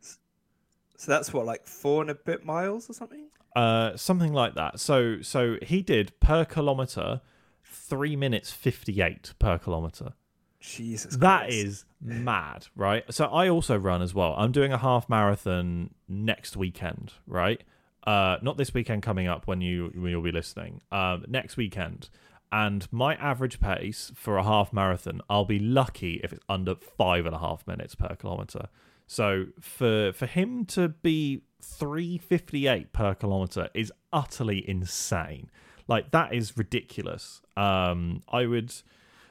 So 0.96 1.10
that's 1.12 1.32
what, 1.32 1.46
like 1.46 1.66
four 1.66 2.02
and 2.02 2.10
a 2.10 2.14
bit 2.14 2.44
miles 2.44 2.90
or 2.90 2.92
something? 2.92 3.28
Uh, 3.54 3.96
something 3.96 4.32
like 4.32 4.54
that. 4.54 4.80
So, 4.80 5.20
so 5.22 5.56
he 5.62 5.82
did 5.82 6.18
per 6.20 6.44
kilometer 6.44 7.20
three 7.64 8.16
minutes 8.16 8.50
58 8.52 9.34
per 9.38 9.58
kilometer. 9.58 10.14
Jesus 10.60 11.16
That 11.16 11.42
Christ. 11.46 11.54
is 11.56 11.84
mad, 12.00 12.66
right? 12.74 13.04
So 13.14 13.26
I 13.26 13.48
also 13.48 13.76
run 13.76 14.02
as 14.02 14.12
well. 14.14 14.34
I'm 14.36 14.50
doing 14.52 14.72
a 14.72 14.78
half 14.78 15.08
marathon 15.08 15.94
next 16.08 16.56
weekend, 16.56 17.12
right? 17.26 17.62
Uh, 18.08 18.38
not 18.40 18.56
this 18.56 18.72
weekend 18.72 19.02
coming 19.02 19.28
up 19.28 19.46
when 19.46 19.60
you 19.60 19.92
when 19.94 20.10
you'll 20.10 20.22
be 20.22 20.32
listening. 20.32 20.80
Um, 20.90 21.26
next 21.28 21.58
weekend, 21.58 22.08
and 22.50 22.90
my 22.90 23.16
average 23.16 23.60
pace 23.60 24.10
for 24.14 24.38
a 24.38 24.42
half 24.42 24.72
marathon, 24.72 25.20
I'll 25.28 25.44
be 25.44 25.58
lucky 25.58 26.18
if 26.24 26.32
it's 26.32 26.42
under 26.48 26.74
five 26.74 27.26
and 27.26 27.34
a 27.34 27.38
half 27.38 27.66
minutes 27.66 27.94
per 27.94 28.16
kilometer. 28.18 28.68
So 29.06 29.48
for 29.60 30.14
for 30.14 30.24
him 30.24 30.64
to 30.68 30.88
be 30.88 31.42
358 31.60 32.94
per 32.94 33.14
kilometer 33.14 33.68
is 33.74 33.92
utterly 34.10 34.66
insane. 34.66 35.50
Like 35.86 36.10
that 36.12 36.32
is 36.32 36.56
ridiculous. 36.56 37.42
Um, 37.58 38.22
I 38.30 38.46
would. 38.46 38.72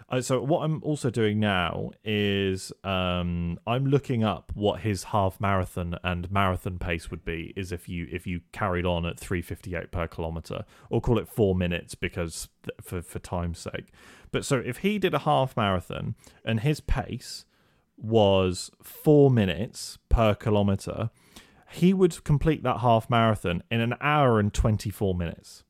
Uh, 0.09 0.21
so 0.21 0.41
what 0.41 0.59
I'm 0.63 0.81
also 0.83 1.09
doing 1.09 1.37
now 1.37 1.91
is 2.05 2.71
um, 2.85 3.59
I'm 3.67 3.85
looking 3.85 4.23
up 4.23 4.53
what 4.55 4.79
his 4.79 5.05
half 5.05 5.41
marathon 5.41 5.97
and 6.01 6.31
marathon 6.31 6.79
pace 6.79 7.11
would 7.11 7.25
be 7.25 7.51
is 7.57 7.73
if 7.73 7.89
you 7.89 8.07
if 8.09 8.25
you 8.25 8.39
carried 8.53 8.85
on 8.85 9.05
at 9.05 9.19
358 9.19 9.91
per 9.91 10.07
kilometer 10.07 10.63
or 10.89 11.01
call 11.01 11.19
it 11.19 11.27
four 11.27 11.55
minutes 11.55 11.93
because 11.93 12.47
th- 12.63 12.77
for 12.81 13.01
for 13.01 13.19
time's 13.19 13.59
sake. 13.59 13.87
But 14.31 14.45
so 14.45 14.57
if 14.65 14.77
he 14.77 14.97
did 14.97 15.13
a 15.13 15.19
half 15.19 15.57
marathon 15.57 16.15
and 16.45 16.61
his 16.61 16.79
pace 16.79 17.43
was 17.97 18.71
four 18.81 19.29
minutes 19.29 19.97
per 20.07 20.33
kilometer, 20.35 21.09
he 21.71 21.93
would 21.93 22.23
complete 22.23 22.63
that 22.63 22.77
half 22.79 23.09
marathon 23.09 23.61
in 23.69 23.81
an 23.81 23.95
hour 23.99 24.39
and 24.39 24.53
24 24.53 25.13
minutes. 25.15 25.65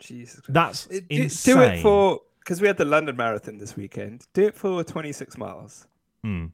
Jesus 0.00 0.42
That's 0.48 0.86
It- 0.88 1.06
insane. 1.08 1.54
Do 1.54 1.62
it 1.62 1.80
for 1.82 2.20
because 2.44 2.60
we 2.60 2.66
had 2.66 2.76
the 2.76 2.84
London 2.84 3.16
Marathon 3.16 3.58
this 3.58 3.74
weekend. 3.76 4.26
Do 4.34 4.42
it 4.42 4.54
for 4.54 4.84
26 4.84 5.38
miles. 5.38 5.86
Hmm. 6.22 6.46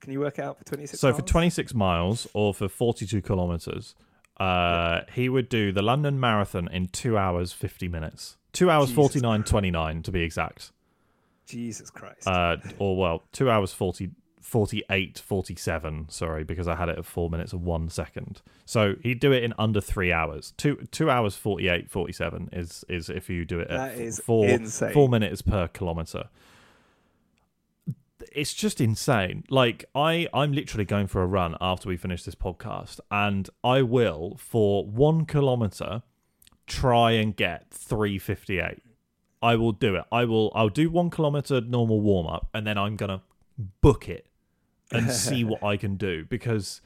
Can 0.00 0.12
you 0.12 0.20
work 0.20 0.38
out 0.38 0.58
for 0.58 0.64
26 0.64 0.98
So 1.00 1.08
miles? 1.08 1.20
for 1.20 1.26
26 1.26 1.74
miles 1.74 2.26
or 2.32 2.54
for 2.54 2.68
42 2.68 3.20
kilometers, 3.22 3.94
uh, 4.38 5.00
he 5.12 5.28
would 5.28 5.48
do 5.48 5.70
the 5.72 5.82
London 5.82 6.18
Marathon 6.18 6.68
in 6.72 6.88
two 6.88 7.16
hours 7.16 7.52
50 7.52 7.88
minutes. 7.88 8.36
Two 8.52 8.70
hours 8.70 8.88
Jesus 8.88 8.96
49 8.96 9.44
29 9.44 10.02
to 10.02 10.12
be 10.12 10.22
exact. 10.22 10.72
Jesus 11.46 11.90
Christ. 11.90 12.26
Uh, 12.26 12.56
or 12.78 12.96
well, 12.96 13.22
two 13.32 13.50
hours 13.50 13.72
40, 13.72 14.10
48 14.44 15.18
47. 15.18 16.06
Sorry, 16.10 16.44
because 16.44 16.68
I 16.68 16.76
had 16.76 16.88
it 16.90 16.98
at 16.98 17.06
four 17.06 17.30
minutes 17.30 17.52
and 17.52 17.64
one 17.64 17.88
second. 17.88 18.42
So 18.66 18.94
he'd 19.02 19.18
do 19.18 19.32
it 19.32 19.42
in 19.42 19.54
under 19.58 19.80
three 19.80 20.12
hours. 20.12 20.52
Two 20.58 20.86
two 20.90 21.08
hours 21.10 21.34
48 21.34 21.90
47 21.90 22.50
is 22.52 22.84
is 22.88 23.08
if 23.08 23.30
you 23.30 23.44
do 23.46 23.58
it 23.60 23.68
at 23.70 23.76
That 23.78 23.92
f- 23.94 24.00
is 24.00 24.20
four 24.20 24.46
insane. 24.46 24.92
four 24.92 25.08
minutes 25.08 25.40
per 25.42 25.66
kilometer. 25.68 26.24
It's 28.32 28.54
just 28.54 28.80
insane. 28.80 29.44
Like 29.50 29.84
I, 29.94 30.28
I'm 30.32 30.52
literally 30.52 30.84
going 30.84 31.06
for 31.06 31.22
a 31.22 31.26
run 31.26 31.56
after 31.60 31.88
we 31.88 31.96
finish 31.96 32.22
this 32.24 32.34
podcast, 32.34 33.00
and 33.10 33.48
I 33.62 33.82
will 33.82 34.36
for 34.38 34.84
one 34.86 35.24
kilometer 35.26 36.02
try 36.66 37.12
and 37.12 37.34
get 37.36 37.70
358. 37.72 38.82
I 39.42 39.56
will 39.56 39.72
do 39.72 39.94
it. 39.96 40.04
I 40.12 40.24
will. 40.24 40.52
I'll 40.54 40.68
do 40.68 40.90
one 40.90 41.10
kilometer 41.10 41.60
normal 41.60 42.00
warm 42.00 42.26
up, 42.26 42.48
and 42.54 42.66
then 42.66 42.78
I'm 42.78 42.96
gonna 42.96 43.22
book 43.80 44.08
it 44.08 44.26
and 44.94 45.10
see 45.26 45.44
what 45.44 45.62
I 45.62 45.76
can 45.76 45.96
do 45.96 46.24
because 46.24 46.80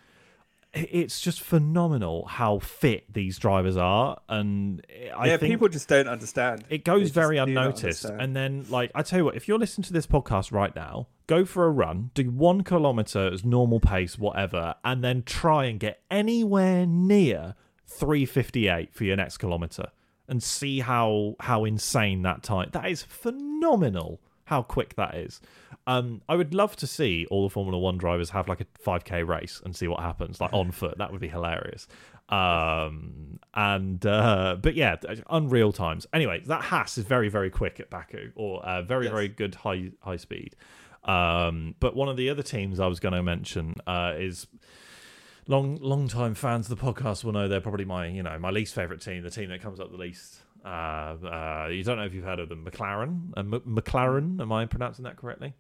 it's 0.75 1.21
just 1.21 1.41
phenomenal 1.41 2.27
how 2.27 2.59
fit 2.59 3.13
these 3.13 3.39
drivers 3.39 3.77
are, 3.77 4.21
and 4.29 4.85
I 5.17 5.29
yeah, 5.29 5.37
think 5.39 5.53
people 5.53 5.69
just 5.69 5.89
don't 5.89 6.09
understand. 6.09 6.65
it 6.69 6.85
goes 6.85 7.11
They 7.11 7.21
very 7.21 7.39
unnoticed. 7.39 8.05
And 8.05 8.37
then, 8.37 8.67
like, 8.69 8.91
I 8.95 9.03
tell 9.03 9.21
you 9.21 9.25
what, 9.25 9.37
if 9.37 9.49
you're 9.49 9.59
listening 9.59 9.85
to 9.85 9.93
this 9.93 10.07
podcast 10.07 10.53
right 10.53 10.75
now, 10.77 11.09
go 11.27 11.45
for 11.45 11.65
a 11.65 11.71
run, 11.71 12.11
do 12.15 12.31
one 12.31 12.63
kilometer 12.65 13.33
as 13.33 13.45
normal 13.45 13.81
pace, 13.81 14.19
whatever, 14.19 14.75
and 14.85 15.03
then 15.03 15.23
try 15.23 15.65
and 15.65 15.81
get 15.81 16.03
anywhere 16.11 16.85
near 16.87 17.55
358 17.87 18.93
for 18.93 19.05
your 19.05 19.17
next 19.17 19.39
kilometer 19.39 19.87
and 20.29 20.43
see 20.43 20.81
how 20.81 21.35
how 21.41 21.65
insane 21.65 22.23
that 22.23 22.43
time. 22.43 22.69
That 22.73 22.91
is 22.91 23.03
phenomenal. 23.03 24.21
How 24.49 24.63
quick 24.63 24.95
that 24.97 25.15
is. 25.15 25.41
Um, 25.87 26.23
I 26.29 26.37
would 26.37 26.53
love 26.55 26.75
to 26.77 26.87
see 26.87 27.27
all 27.31 27.43
the 27.49 27.51
Formula 27.53 27.79
One 27.79 27.97
drivers 27.99 28.31
have 28.31 28.49
like 28.49 28.61
a 28.61 28.67
5k 28.87 29.27
race 29.27 29.61
and 29.65 29.75
see 29.75 29.89
what 29.89 30.01
happens, 30.01 30.41
like 30.41 30.53
on 30.53 30.71
foot. 30.71 30.99
That 30.99 31.13
would 31.13 31.21
be 31.21 31.29
hilarious. 31.29 31.87
Um, 32.31 33.39
and 33.55 34.05
uh, 34.05 34.57
but 34.61 34.75
yeah, 34.75 34.97
unreal 35.31 35.73
times. 35.73 36.07
Anyway, 36.13 36.43
that 36.47 36.63
Haas 36.63 36.99
is 36.99 37.05
very 37.05 37.29
very 37.29 37.51
quick 37.51 37.81
at 37.81 37.91
Baku, 37.91 38.33
or 38.37 38.65
uh, 38.65 38.83
very 38.83 39.05
Yes. 39.05 39.13
very 39.13 39.29
good 39.29 39.55
high 39.55 39.91
high 40.01 40.17
speed. 40.17 40.57
Um, 41.05 41.75
but 41.81 41.97
one 41.97 42.09
of 42.09 42.17
the 42.17 42.29
other 42.29 42.43
teams 42.43 42.81
I 42.81 42.87
was 42.87 43.01
going 43.01 43.15
to 43.15 43.23
mention 43.23 43.75
uh, 43.87 44.13
is 44.17 44.47
long 45.47 45.77
long 45.77 46.09
time 46.09 46.35
fans 46.35 46.71
of 46.71 46.79
the 46.79 46.85
podcast 46.85 47.25
will 47.25 47.33
know 47.33 47.49
they're 47.49 47.61
probably 47.63 47.87
my 47.87 48.07
you 48.09 48.23
know 48.23 48.39
my 48.39 48.51
least 48.51 48.75
favorite 48.75 49.01
team, 49.01 49.23
the 49.23 49.31
team 49.31 49.49
that 49.51 49.63
comes 49.63 49.81
up 49.81 49.91
the 49.91 49.97
least. 49.97 50.41
Uh, 50.69 51.27
uh, 51.27 51.69
you 51.71 51.83
don't 51.83 51.97
know 51.97 52.05
if 52.05 52.13
you've 52.13 52.25
heard 52.25 52.39
of 52.41 52.49
them, 52.49 52.65
McLaren. 52.65 53.31
Uh, 53.37 53.41
M- 53.41 53.63
McLaren, 53.67 54.41
am 54.41 54.53
I 54.53 54.67
pronouncing 54.67 55.05
that 55.05 55.17
correctly? 55.17 55.55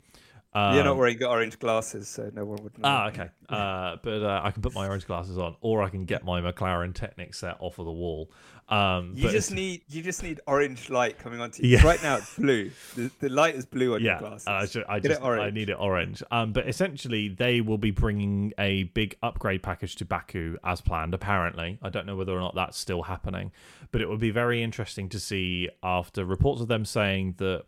You're 0.54 0.84
not 0.84 0.92
Um, 0.92 0.98
wearing 0.98 1.22
orange 1.22 1.58
glasses, 1.58 2.08
so 2.08 2.30
no 2.34 2.44
one 2.44 2.62
would 2.62 2.78
know. 2.78 2.88
Ah, 2.88 3.08
okay. 3.08 3.28
Uh, 3.48 3.96
but 4.02 4.22
uh, 4.22 4.40
I 4.42 4.50
can 4.50 4.62
put 4.62 4.74
my 4.74 4.88
orange 4.88 5.06
glasses 5.06 5.36
on, 5.38 5.56
or 5.60 5.82
I 5.82 5.90
can 5.90 6.04
get 6.04 6.24
my 6.24 6.40
McLaren 6.40 6.94
Technic 6.94 7.34
set 7.34 7.56
off 7.60 7.78
of 7.78 7.84
the 7.84 7.92
wall. 7.92 8.30
Um, 8.70 9.12
You 9.14 9.30
just 9.30 9.50
need 9.50 9.82
you 9.88 10.02
just 10.02 10.22
need 10.22 10.40
orange 10.46 10.90
light 10.90 11.18
coming 11.18 11.40
onto 11.40 11.62
you. 11.62 11.76
Yeah. 11.76 11.86
Right 11.86 12.02
now 12.02 12.16
it's 12.16 12.34
blue. 12.34 12.70
The, 12.96 13.10
the 13.20 13.28
light 13.28 13.54
is 13.54 13.64
blue 13.64 13.94
on 13.94 14.02
yeah, 14.02 14.20
your 14.20 14.28
glasses. 14.28 14.46
I, 14.46 14.58
I 14.88 15.00
just 15.00 15.22
I 15.22 15.50
need 15.50 15.70
it 15.70 15.76
orange. 15.78 16.22
Um, 16.30 16.52
but 16.52 16.68
essentially, 16.68 17.28
they 17.28 17.60
will 17.60 17.78
be 17.78 17.90
bringing 17.90 18.52
a 18.58 18.84
big 18.84 19.16
upgrade 19.22 19.62
package 19.62 19.96
to 19.96 20.04
Baku 20.04 20.56
as 20.64 20.80
planned. 20.80 21.14
Apparently, 21.14 21.78
I 21.82 21.88
don't 21.90 22.06
know 22.06 22.16
whether 22.16 22.32
or 22.32 22.40
not 22.40 22.54
that's 22.54 22.78
still 22.78 23.02
happening, 23.02 23.52
but 23.90 24.00
it 24.00 24.08
would 24.08 24.20
be 24.20 24.30
very 24.30 24.62
interesting 24.62 25.08
to 25.10 25.20
see 25.20 25.68
after 25.82 26.24
reports 26.24 26.60
of 26.60 26.68
them 26.68 26.84
saying 26.84 27.34
that 27.38 27.64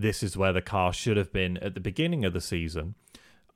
this 0.00 0.22
is 0.22 0.36
where 0.36 0.52
the 0.52 0.62
car 0.62 0.92
should 0.92 1.16
have 1.16 1.32
been 1.32 1.56
at 1.58 1.74
the 1.74 1.80
beginning 1.80 2.24
of 2.24 2.32
the 2.32 2.40
season. 2.40 2.94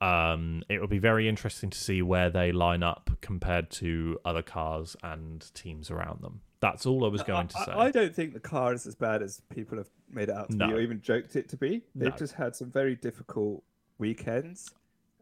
Um, 0.01 0.63
it 0.67 0.81
will 0.81 0.87
be 0.87 0.99
very 0.99 1.29
interesting 1.29 1.69
to 1.69 1.77
see 1.77 2.01
where 2.01 2.29
they 2.29 2.51
line 2.51 2.83
up 2.83 3.09
compared 3.21 3.71
to 3.71 4.19
other 4.25 4.41
cars 4.41 4.97
and 5.01 5.49
teams 5.53 5.89
around 5.89 6.21
them. 6.21 6.41
That's 6.59 6.85
all 6.85 7.05
I 7.05 7.07
was 7.07 7.23
going 7.23 7.47
to 7.49 7.57
I, 7.59 7.65
say. 7.65 7.71
I 7.71 7.91
don't 7.91 8.13
think 8.13 8.33
the 8.33 8.39
car 8.41 8.73
is 8.73 8.85
as 8.85 8.95
bad 8.95 9.21
as 9.21 9.41
people 9.53 9.77
have 9.77 9.89
made 10.11 10.29
it 10.29 10.35
out 10.35 10.49
to 10.49 10.57
No. 10.57 10.67
be, 10.67 10.73
or 10.73 10.79
even 10.81 11.01
joked 11.01 11.35
it 11.37 11.47
to 11.49 11.57
be. 11.57 11.83
They've 11.95 12.09
No. 12.09 12.17
just 12.17 12.33
had 12.33 12.55
some 12.55 12.69
very 12.69 12.95
difficult 12.95 13.63
weekends. 13.97 14.73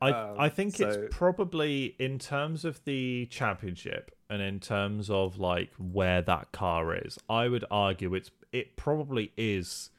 I 0.02 0.12
Um, 0.12 0.36
I 0.40 0.50
think 0.50 0.76
so- 0.76 0.88
it's 0.90 1.16
probably 1.16 1.96
in 2.00 2.18
terms 2.18 2.66
of 2.66 2.84
the 2.86 3.28
championship 3.28 4.10
and 4.32 4.42
in 4.42 4.60
terms 4.60 5.12
of 5.12 5.38
like 5.38 5.72
where 5.78 6.24
that 6.24 6.52
car 6.52 6.96
is. 6.96 7.20
I 7.30 7.48
would 7.48 7.66
argue 7.70 8.16
it's 8.16 8.32
it 8.52 8.76
probably 8.78 9.32
is 9.38 9.92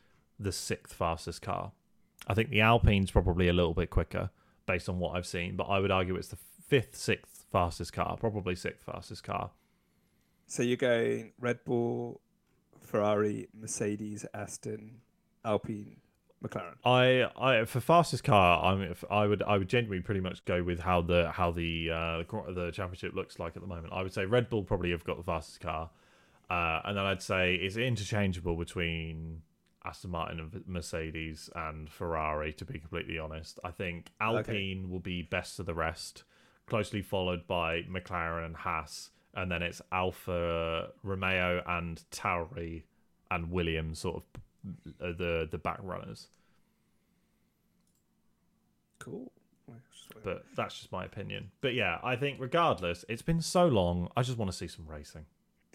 the 0.42 0.52
sixth 0.52 0.92
fastest 0.92 1.42
car. 1.42 1.72
I 2.26 2.34
think 2.34 2.50
the 2.50 2.60
Alpine's 2.60 3.10
probably 3.10 3.48
a 3.48 3.52
little 3.52 3.74
bit 3.74 3.90
quicker 3.90 4.30
based 4.66 4.88
on 4.88 4.98
what 4.98 5.16
I've 5.16 5.26
seen, 5.26 5.56
but 5.56 5.64
I 5.64 5.80
would 5.80 5.90
argue 5.90 6.14
it's 6.16 6.28
the 6.28 6.38
fifth, 6.68 6.96
sixth 6.96 7.44
fastest 7.50 7.92
car, 7.92 8.16
probably 8.16 8.54
sixth 8.54 8.84
fastest 8.84 9.24
car. 9.24 9.50
So 10.46 10.62
you're 10.62 10.76
going 10.76 11.32
Red 11.40 11.64
Bull, 11.64 12.20
Ferrari, 12.80 13.48
Mercedes, 13.58 14.24
Aston, 14.34 15.00
Alpine, 15.44 15.96
McLaren. 16.42 16.74
I, 16.84 17.30
I 17.36 17.64
for 17.64 17.80
fastest 17.80 18.24
car, 18.24 18.64
I 18.64 18.74
mean, 18.74 18.94
I 19.10 19.26
would 19.26 19.42
I 19.42 19.58
would 19.58 19.68
genuinely 19.68 20.02
pretty 20.02 20.20
much 20.20 20.44
go 20.44 20.62
with 20.62 20.80
how 20.80 21.02
the 21.02 21.30
how 21.30 21.50
the 21.50 21.90
uh, 21.90 22.18
the 22.18 22.52
the 22.52 22.70
championship 22.70 23.14
looks 23.14 23.38
like 23.38 23.56
at 23.56 23.62
the 23.62 23.68
moment. 23.68 23.92
I 23.92 24.02
would 24.02 24.12
say 24.12 24.24
Red 24.24 24.50
Bull 24.50 24.62
probably 24.62 24.90
have 24.90 25.04
got 25.04 25.16
the 25.16 25.22
fastest 25.22 25.60
car, 25.60 25.90
uh, 26.50 26.80
and 26.84 26.96
then 26.96 27.04
I'd 27.04 27.22
say 27.22 27.54
it's 27.54 27.76
interchangeable 27.76 28.56
between 28.56 29.42
Aston 29.84 30.10
Martin 30.10 30.40
and 30.40 30.66
Mercedes 30.66 31.50
and 31.54 31.90
Ferrari. 31.90 32.52
To 32.54 32.64
be 32.64 32.78
completely 32.78 33.18
honest, 33.18 33.58
I 33.64 33.70
think 33.70 34.12
Alpine 34.20 34.90
will 34.90 35.00
be 35.00 35.22
best 35.22 35.58
of 35.58 35.66
the 35.66 35.74
rest, 35.74 36.24
closely 36.66 37.02
followed 37.02 37.46
by 37.46 37.82
McLaren 37.82 38.46
and 38.46 38.56
Haas, 38.56 39.10
and 39.34 39.50
then 39.50 39.62
it's 39.62 39.82
Alfa 39.90 40.90
Romeo 41.02 41.62
and 41.66 42.02
Tauri 42.10 42.84
and 43.30 43.50
Williams 43.50 43.98
sort 44.00 44.16
of 44.16 44.40
uh, 45.00 45.12
the 45.16 45.48
the 45.50 45.58
back 45.58 45.78
runners. 45.82 46.28
Cool. 48.98 49.32
But 50.22 50.44
that's 50.54 50.78
just 50.78 50.92
my 50.92 51.04
opinion. 51.04 51.50
But 51.60 51.74
yeah, 51.74 51.98
I 52.02 52.16
think 52.16 52.38
regardless, 52.38 53.04
it's 53.08 53.22
been 53.22 53.40
so 53.40 53.66
long. 53.66 54.08
I 54.16 54.22
just 54.22 54.38
want 54.38 54.50
to 54.50 54.56
see 54.56 54.68
some 54.68 54.86
racing. 54.86 55.26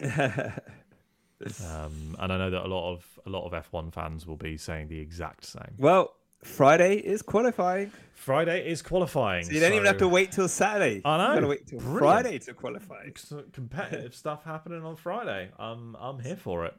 Um, 1.64 2.16
and 2.18 2.32
I 2.32 2.38
know 2.38 2.50
that 2.50 2.64
a 2.64 2.68
lot 2.68 2.92
of 2.92 3.04
a 3.26 3.30
lot 3.30 3.44
of 3.46 3.52
F1 3.70 3.92
fans 3.92 4.26
will 4.26 4.36
be 4.36 4.56
saying 4.56 4.88
the 4.88 4.98
exact 4.98 5.44
same. 5.44 5.74
well, 5.78 6.14
Friday 6.42 6.96
is 6.96 7.22
qualifying. 7.22 7.90
Friday 8.14 8.68
is 8.68 8.82
qualifying. 8.82 9.44
So 9.44 9.52
you 9.52 9.60
don't 9.60 9.72
even 9.72 9.86
have 9.86 9.98
to 9.98 10.08
wait 10.08 10.32
till 10.32 10.48
Saturday. 10.48 11.00
I 11.04 11.16
know. 11.16 11.28
You 11.28 11.34
gotta 11.34 11.46
wait 11.46 11.66
till 11.66 11.78
Brilliant. 11.80 12.00
Friday 12.00 12.38
to 12.40 12.54
qualify. 12.54 13.08
competitive 13.52 14.14
stuff 14.22 14.44
happening 14.44 14.84
on 14.84 14.96
Friday. 14.96 15.50
I'm 15.58 15.96
I'm 15.96 16.18
here 16.20 16.36
for 16.36 16.64
it. 16.66 16.76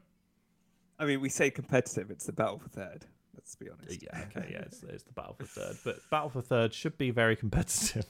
I 0.98 1.06
mean, 1.06 1.20
we 1.20 1.30
say 1.30 1.50
competitive. 1.50 2.10
It's 2.10 2.26
the 2.26 2.32
battle 2.32 2.58
for 2.58 2.68
third. 2.68 3.06
Let's 3.34 3.54
be 3.54 3.68
honest. 3.70 4.02
Yeah, 4.02 4.24
okay, 4.36 4.50
yeah, 4.52 4.58
it's, 4.60 4.82
it's 4.82 5.02
the 5.04 5.12
battle 5.12 5.34
for 5.38 5.46
third, 5.46 5.76
but 5.82 5.98
battle 6.10 6.28
for 6.28 6.42
third 6.42 6.74
should 6.74 6.98
be 6.98 7.10
very 7.10 7.36
competitive. 7.36 8.04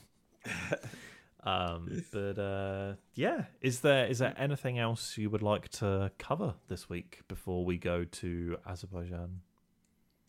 um, 1.43 2.03
but 2.11 2.39
uh, 2.39 2.93
yeah, 3.15 3.45
is 3.61 3.81
there 3.81 4.05
is 4.05 4.19
there 4.19 4.33
anything 4.37 4.79
else 4.79 5.17
you 5.17 5.29
would 5.29 5.41
like 5.41 5.69
to 5.69 6.11
cover 6.17 6.53
this 6.67 6.89
week 6.89 7.21
before 7.27 7.65
we 7.65 7.77
go 7.77 8.03
to 8.05 8.57
Azerbaijan? 8.67 9.41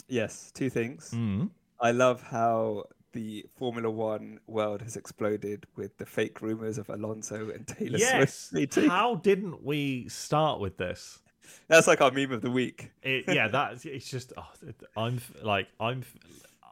Yes, 0.09 0.51
two 0.55 0.71
things. 0.71 1.11
Mm. 1.15 1.51
I 1.81 1.91
love 1.91 2.23
how 2.23 2.85
the 3.13 3.45
Formula 3.57 3.91
One 3.91 4.41
world 4.47 4.83
has 4.83 4.97
exploded 4.97 5.67
with 5.77 5.97
the 5.99 6.07
fake 6.07 6.41
rumors 6.41 6.79
of 6.79 6.89
Alonso 6.89 7.51
and 7.51 7.67
Taylor 7.67 7.99
Yes. 7.99 8.51
Swift. 8.51 8.75
How 8.89 9.17
didn't 9.17 9.63
we 9.63 10.09
start 10.09 10.61
with 10.61 10.79
this? 10.79 11.21
That's 11.69 11.87
like 11.87 12.01
our 12.01 12.11
meme 12.11 12.33
of 12.33 12.41
the 12.41 12.51
week. 12.51 12.91
It, 13.03 13.25
yeah, 13.29 13.49
that's 13.53 13.85
it's 13.85 14.09
just 14.09 14.33
oh, 14.37 14.49
I'm 14.97 15.21
like 15.43 15.69
I'm 15.79 16.05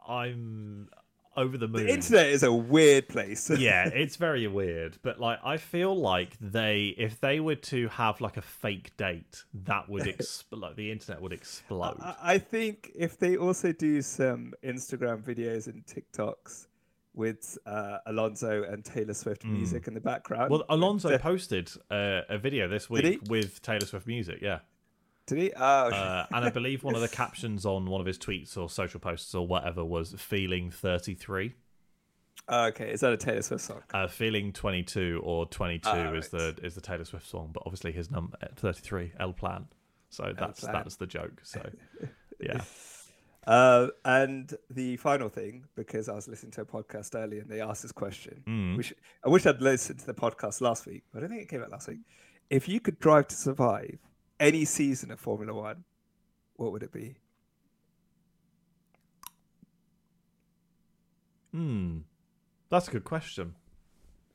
I'm 0.07 0.89
over 1.37 1.57
the 1.57 1.67
moon. 1.67 1.85
The 1.85 1.93
internet 1.93 2.27
is 2.27 2.43
a 2.43 2.51
weird 2.51 3.07
place. 3.07 3.49
yeah, 3.57 3.87
it's 3.87 4.15
very 4.17 4.47
weird, 4.47 4.97
but 5.01 5.19
like 5.19 5.39
I 5.43 5.57
feel 5.57 5.95
like 5.99 6.37
they, 6.41 6.93
if 6.97 7.19
they 7.19 7.39
were 7.39 7.55
to 7.55 7.87
have 7.89 8.19
like 8.21 8.37
a 8.37 8.41
fake 8.41 8.95
date, 8.97 9.43
that 9.65 9.87
would 9.89 10.07
explode. 10.07 10.59
like, 10.61 10.75
the 10.75 10.91
internet 10.91 11.21
would 11.21 11.33
explode. 11.33 11.97
I- 12.01 12.15
I 12.23 12.37
think 12.37 12.91
if 12.95 13.17
they 13.17 13.37
also 13.37 13.71
do 13.71 14.01
some 14.01 14.53
Instagram 14.63 15.23
videos 15.23 15.67
and 15.67 15.85
TikToks 15.85 16.67
with 17.13 17.57
uh, 17.65 17.97
Alonso 18.05 18.63
and 18.63 18.85
Taylor 18.85 19.13
Swift 19.13 19.43
music 19.43 19.87
in 19.87 19.93
the 19.93 19.99
background. 19.99 20.49
Well, 20.49 20.63
Alonso 20.69 21.17
posted 21.31 21.69
uh, 21.89 22.21
a 22.29 22.37
video 22.37 22.69
this 22.69 22.89
week 22.89 23.19
with 23.27 23.61
Taylor 23.61 23.85
Swift 23.85 24.07
music. 24.07 24.39
Yeah, 24.41 24.59
he? 25.29 25.51
Oh, 25.55 25.61
uh, 25.89 26.25
and 26.31 26.45
I 26.45 26.49
believe 26.49 26.83
one 26.83 26.95
of 26.95 27.01
the 27.01 27.07
captions 27.07 27.65
on 27.65 27.85
one 27.85 28.01
of 28.01 28.07
his 28.07 28.17
tweets 28.17 28.57
or 28.57 28.69
social 28.69 28.99
posts 28.99 29.33
or 29.35 29.47
whatever 29.47 29.83
was 29.85 30.13
"feeling 30.17 30.71
33." 30.71 31.53
oh, 32.49 32.65
okay. 32.65 32.91
Is 32.91 33.01
that 33.01 33.13
a 33.13 33.17
Taylor 33.17 33.41
Swift 33.41 33.63
song? 33.63 33.81
Uh, 33.93 34.07
"feeling 34.07 34.51
22" 34.51 35.21
or 35.23 35.45
"22" 35.45 35.89
Ah, 35.89 36.11
is 36.13 36.29
the 36.29 36.57
is 36.63 36.75
the 36.75 36.81
Taylor 36.81 37.05
Swift 37.05 37.27
song, 37.27 37.51
but 37.53 37.63
obviously 37.65 37.91
his 37.91 38.09
number 38.11 38.37
33 38.55 39.13
El 39.19 39.33
Plan. 39.33 39.65
So 40.09 40.33
that's 40.37 40.61
Plan. 40.61 40.73
that's 40.73 40.95
the 40.97 41.07
joke. 41.07 41.39
So 41.43 41.61
yeah. 42.39 42.61
Uh, 43.47 43.87
and 44.05 44.53
the 44.69 44.97
final 44.97 45.27
thing, 45.27 45.65
because 45.75 46.07
I 46.07 46.13
was 46.13 46.27
listening 46.27 46.51
to 46.53 46.61
a 46.61 46.65
podcast 46.65 47.15
earlier 47.15 47.41
and 47.41 47.49
they 47.49 47.59
asked 47.61 47.81
this 47.81 47.91
question, 47.91 48.43
Mm. 48.47 48.77
which 48.77 48.93
I 49.25 49.29
wish 49.29 49.45
I'd 49.47 49.61
listened 49.61 49.99
to 49.99 50.05
the 50.05 50.13
podcast 50.13 50.61
last 50.61 50.85
week, 50.85 51.03
but 51.11 51.19
I 51.19 51.21
don't 51.21 51.29
think 51.31 51.41
it 51.43 51.49
came 51.49 51.63
out 51.63 51.71
last 51.71 51.87
week. 51.87 51.99
If 52.51 52.67
you 52.69 52.79
could 52.79 52.99
drive 52.99 53.27
to 53.29 53.35
survive 53.35 53.97
any 54.41 54.65
season 54.65 55.11
of 55.11 55.19
Formula 55.19 55.53
One, 55.53 55.85
what 56.55 56.73
would 56.73 56.83
it 56.83 56.91
be? 56.91 57.15
Hmm. 61.53 61.99
That's 62.69 62.87
a 62.87 62.91
good 62.91 63.03
question. 63.03 63.55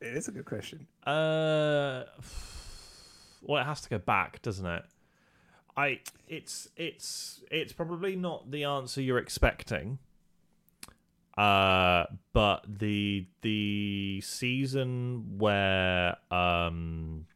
It 0.00 0.16
is 0.16 0.28
a 0.28 0.32
good 0.32 0.44
question. 0.44 0.86
Uh, 1.07 2.04
well, 3.42 3.61
it 3.61 3.64
has 3.64 3.80
to 3.82 3.88
go 3.88 3.98
back, 3.98 4.40
doesn't 4.42 4.66
it? 4.66 4.84
I 5.76 6.00
it's 6.26 6.68
it's 6.76 7.42
it's 7.50 7.72
probably 7.72 8.16
not 8.16 8.50
the 8.50 8.64
answer 8.64 9.02
you're 9.02 9.18
expecting. 9.18 9.98
Uh, 11.36 12.07
but 12.32 12.64
the 12.66 13.26
the 13.42 14.22
season 14.24 15.36
where 15.36 16.16
um 16.30 17.26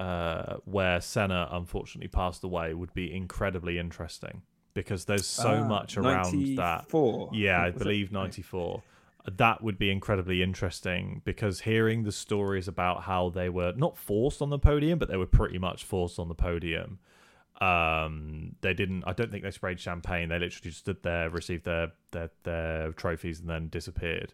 uh 0.00 0.56
where 0.64 1.00
Senna 1.00 1.48
unfortunately 1.52 2.08
passed 2.08 2.42
away 2.42 2.72
would 2.74 2.94
be 2.94 3.14
incredibly 3.14 3.78
interesting 3.78 4.42
because 4.74 5.04
there's 5.04 5.26
so 5.26 5.60
Ah, 5.64 5.68
much 5.68 5.96
around 5.98 6.32
that. 6.56 6.84
94. 6.92 7.30
Yeah, 7.34 7.60
I 7.62 7.70
believe 7.70 8.10
94. 8.12 8.82
That 9.36 9.62
would 9.62 9.78
be 9.78 9.90
incredibly 9.90 10.42
interesting 10.42 11.20
because 11.24 11.60
hearing 11.60 12.04
the 12.04 12.12
stories 12.12 12.66
about 12.66 13.02
how 13.02 13.28
they 13.28 13.48
were 13.50 13.72
not 13.76 13.98
forced 13.98 14.40
on 14.40 14.48
the 14.48 14.58
podium, 14.58 14.98
but 14.98 15.08
they 15.08 15.16
were 15.18 15.26
pretty 15.26 15.58
much 15.58 15.84
forced 15.84 16.18
on 16.18 16.28
the 16.28 16.34
podium. 16.34 16.98
Um, 17.60 18.56
they 18.62 18.72
didn't. 18.72 19.04
I 19.06 19.12
don't 19.12 19.30
think 19.30 19.42
they 19.44 19.50
sprayed 19.50 19.78
champagne. 19.78 20.28
They 20.30 20.38
literally 20.38 20.70
just 20.70 20.78
stood 20.78 21.02
there, 21.02 21.28
received 21.28 21.64
their 21.64 21.92
their, 22.12 22.30
their 22.44 22.92
trophies, 22.92 23.40
and 23.40 23.50
then 23.50 23.68
disappeared. 23.68 24.32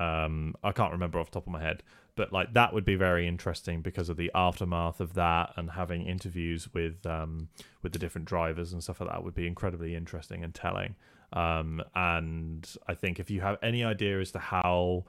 Um, 0.00 0.54
I 0.64 0.72
can't 0.72 0.92
remember 0.92 1.20
off 1.20 1.30
the 1.30 1.34
top 1.38 1.46
of 1.46 1.52
my 1.52 1.62
head, 1.62 1.82
but 2.16 2.32
like 2.32 2.52
that 2.54 2.72
would 2.72 2.84
be 2.84 2.96
very 2.96 3.28
interesting 3.28 3.82
because 3.82 4.08
of 4.08 4.16
the 4.16 4.30
aftermath 4.34 5.00
of 5.00 5.14
that 5.14 5.52
and 5.56 5.70
having 5.70 6.06
interviews 6.06 6.72
with 6.72 7.06
um, 7.06 7.48
with 7.82 7.92
the 7.92 7.98
different 7.98 8.26
drivers 8.26 8.72
and 8.72 8.82
stuff 8.82 9.00
like 9.00 9.10
that 9.10 9.22
would 9.22 9.34
be 9.34 9.46
incredibly 9.46 9.94
interesting 9.94 10.42
and 10.42 10.54
telling. 10.54 10.96
Um, 11.32 11.82
and 11.94 12.68
I 12.88 12.94
think 12.94 13.20
if 13.20 13.30
you 13.30 13.42
have 13.42 13.58
any 13.62 13.84
idea 13.84 14.20
as 14.20 14.32
to 14.32 14.38
how 14.38 15.04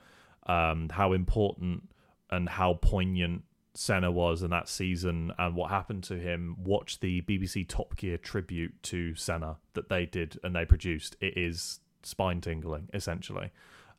um, 0.46 0.90
how 0.90 1.14
important 1.14 1.90
and 2.30 2.50
how 2.50 2.74
poignant 2.76 3.44
Senna 3.74 4.12
was 4.12 4.42
in 4.42 4.50
that 4.50 4.68
season 4.68 5.32
and 5.38 5.56
what 5.56 5.70
happened 5.70 6.04
to 6.06 6.16
him, 6.16 6.58
watch 6.62 7.00
the 7.00 7.22
BBC 7.22 7.68
Top 7.68 7.96
Gear 7.96 8.18
tribute 8.18 8.74
to 8.84 9.16
Senna 9.16 9.58
that 9.74 9.88
they 9.88 10.06
did 10.06 10.40
and 10.44 10.56
they 10.56 10.66
produced. 10.66 11.16
It 11.22 11.38
is 11.38 11.80
spine 12.04 12.42
tingling, 12.42 12.90
essentially. 12.94 13.52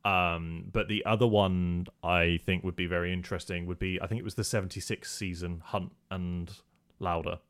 Um, 0.04 0.70
but 0.72 0.88
the 0.88 1.04
other 1.04 1.26
one 1.26 1.86
I 2.02 2.38
think 2.46 2.64
would 2.64 2.76
be 2.76 2.86
very 2.86 3.12
interesting 3.12 3.66
would 3.66 3.78
be 3.78 4.00
I 4.00 4.06
think 4.06 4.18
it 4.20 4.24
was 4.24 4.34
the 4.34 4.44
76 4.44 5.10
season 5.10 5.60
Hunt 5.64 5.92
and 6.10 6.50
Lauda. 7.00 7.40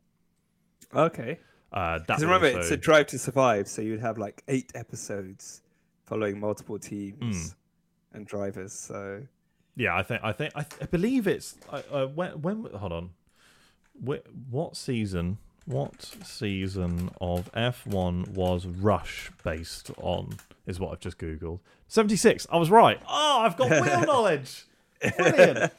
Okay. 0.95 1.39
Uh, 1.73 1.99
that 1.99 2.07
Because 2.07 2.21
would 2.21 2.27
remember, 2.27 2.47
also- 2.49 2.59
it's 2.61 2.71
a 2.71 2.77
drive 2.77 3.07
to 3.09 3.19
survive, 3.19 3.69
so 3.69 3.83
you'd 3.83 4.01
have 4.01 4.17
like 4.19 4.43
eight 4.49 4.73
episodes 4.75 5.63
following 6.05 6.41
multiple 6.41 6.79
teams 6.79 7.53
Hmm. 7.53 8.17
and 8.17 8.27
drivers. 8.27 8.73
So 8.73 9.23
Yeah, 9.77 9.95
I 9.97 10.03
think 10.03 10.23
I 10.25 10.33
think 10.33 10.53
I, 10.57 10.63
th- 10.63 10.83
I 10.83 10.87
believe 10.87 11.27
it's 11.29 11.57
uh, 11.71 11.83
uh, 11.93 12.07
when 12.07 12.41
when 12.43 12.65
hold 12.75 12.93
on, 12.93 13.11
Wh- 14.05 14.25
what 14.51 14.77
season? 14.77 15.39
What 15.69 16.03
season 16.25 17.11
of 17.21 17.51
F 17.53 17.87
one 17.87 18.25
was 18.35 18.67
Rush 18.67 19.31
based 19.45 19.91
on? 19.99 20.39
Is 20.67 20.81
what 20.81 20.93
I've 20.93 21.01
just 21.01 21.19
googled. 21.19 21.61
Seventy 21.87 22.17
six. 22.17 22.47
I 22.51 22.57
was 22.57 22.71
right. 22.71 22.99
Oh, 23.07 23.41
I've 23.43 23.57
got 23.57 23.71
wheel 23.71 24.01
knowledge. 24.07 24.65
Brilliant. 25.17 25.73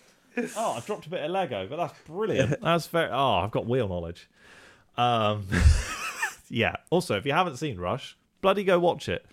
Oh, 0.55 0.73
I 0.73 0.79
dropped 0.85 1.07
a 1.07 1.09
bit 1.09 1.23
of 1.23 1.31
Lego, 1.31 1.65
but 1.67 1.77
that's 1.77 1.99
brilliant. 2.05 2.61
That's 2.61 2.85
very. 2.87 3.09
Oh, 3.11 3.33
I've 3.39 3.51
got 3.51 3.65
wheel 3.65 3.87
knowledge. 3.87 4.29
Um, 4.95 5.47
yeah. 6.49 6.75
Also, 6.91 7.17
if 7.17 7.25
you 7.25 7.31
haven't 7.33 7.57
seen 7.57 7.79
Rush, 7.79 8.15
bloody 8.41 8.63
go 8.63 8.79
watch 8.79 9.09
it. 9.09 9.25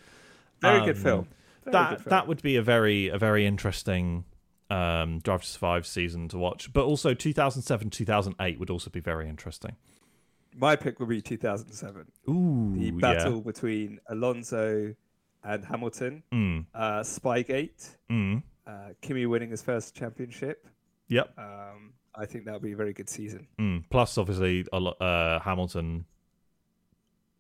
very 0.62 0.80
good 0.86 0.96
Um, 0.96 1.02
film. 1.02 1.28
Very 1.64 1.72
that 1.72 1.90
good 1.90 1.98
film. 2.02 2.11
that 2.11 2.28
would 2.28 2.40
be 2.42 2.57
a 2.57 2.62
very 2.62 3.09
a 3.09 3.18
very 3.18 3.44
interesting 3.46 4.24
um, 4.70 5.18
Drive 5.20 5.42
to 5.42 5.48
Survive 5.48 5.86
season 5.86 6.28
to 6.28 6.38
watch. 6.38 6.72
But 6.72 6.86
also 6.86 7.12
2007 7.12 7.90
2008 7.90 8.59
would 8.59 8.70
also 8.70 8.88
be 8.90 9.00
very 9.00 9.28
interesting. 9.28 9.76
My 10.59 10.74
pick 10.74 10.98
would 11.00 11.09
be 11.09 11.20
2007. 11.20 12.07
Ooh, 12.28 12.74
The 12.74 12.90
battle 12.92 13.40
between 13.42 14.00
Alonso 14.09 14.94
and 15.44 15.64
Hamilton, 15.64 16.22
Mm, 16.32 16.66
uh, 16.74 17.00
Spygate, 17.00 17.96
mm, 18.11 18.42
uh, 18.66 18.88
Kimi 19.02 19.26
winning 19.26 19.50
his 19.50 19.62
first 19.62 19.94
championship. 19.94 20.66
yep. 21.09 21.32
Um, 21.38 21.92
I 22.14 22.24
think 22.24 22.46
that 22.46 22.54
would 22.54 22.62
be 22.62 22.72
a 22.72 22.76
very 22.76 22.94
good 22.94 23.09
season. 23.11 23.46
Mm. 23.59 23.84
Plus, 23.90 24.16
obviously, 24.16 24.64
uh, 24.72 25.38
Hamilton 25.40 26.07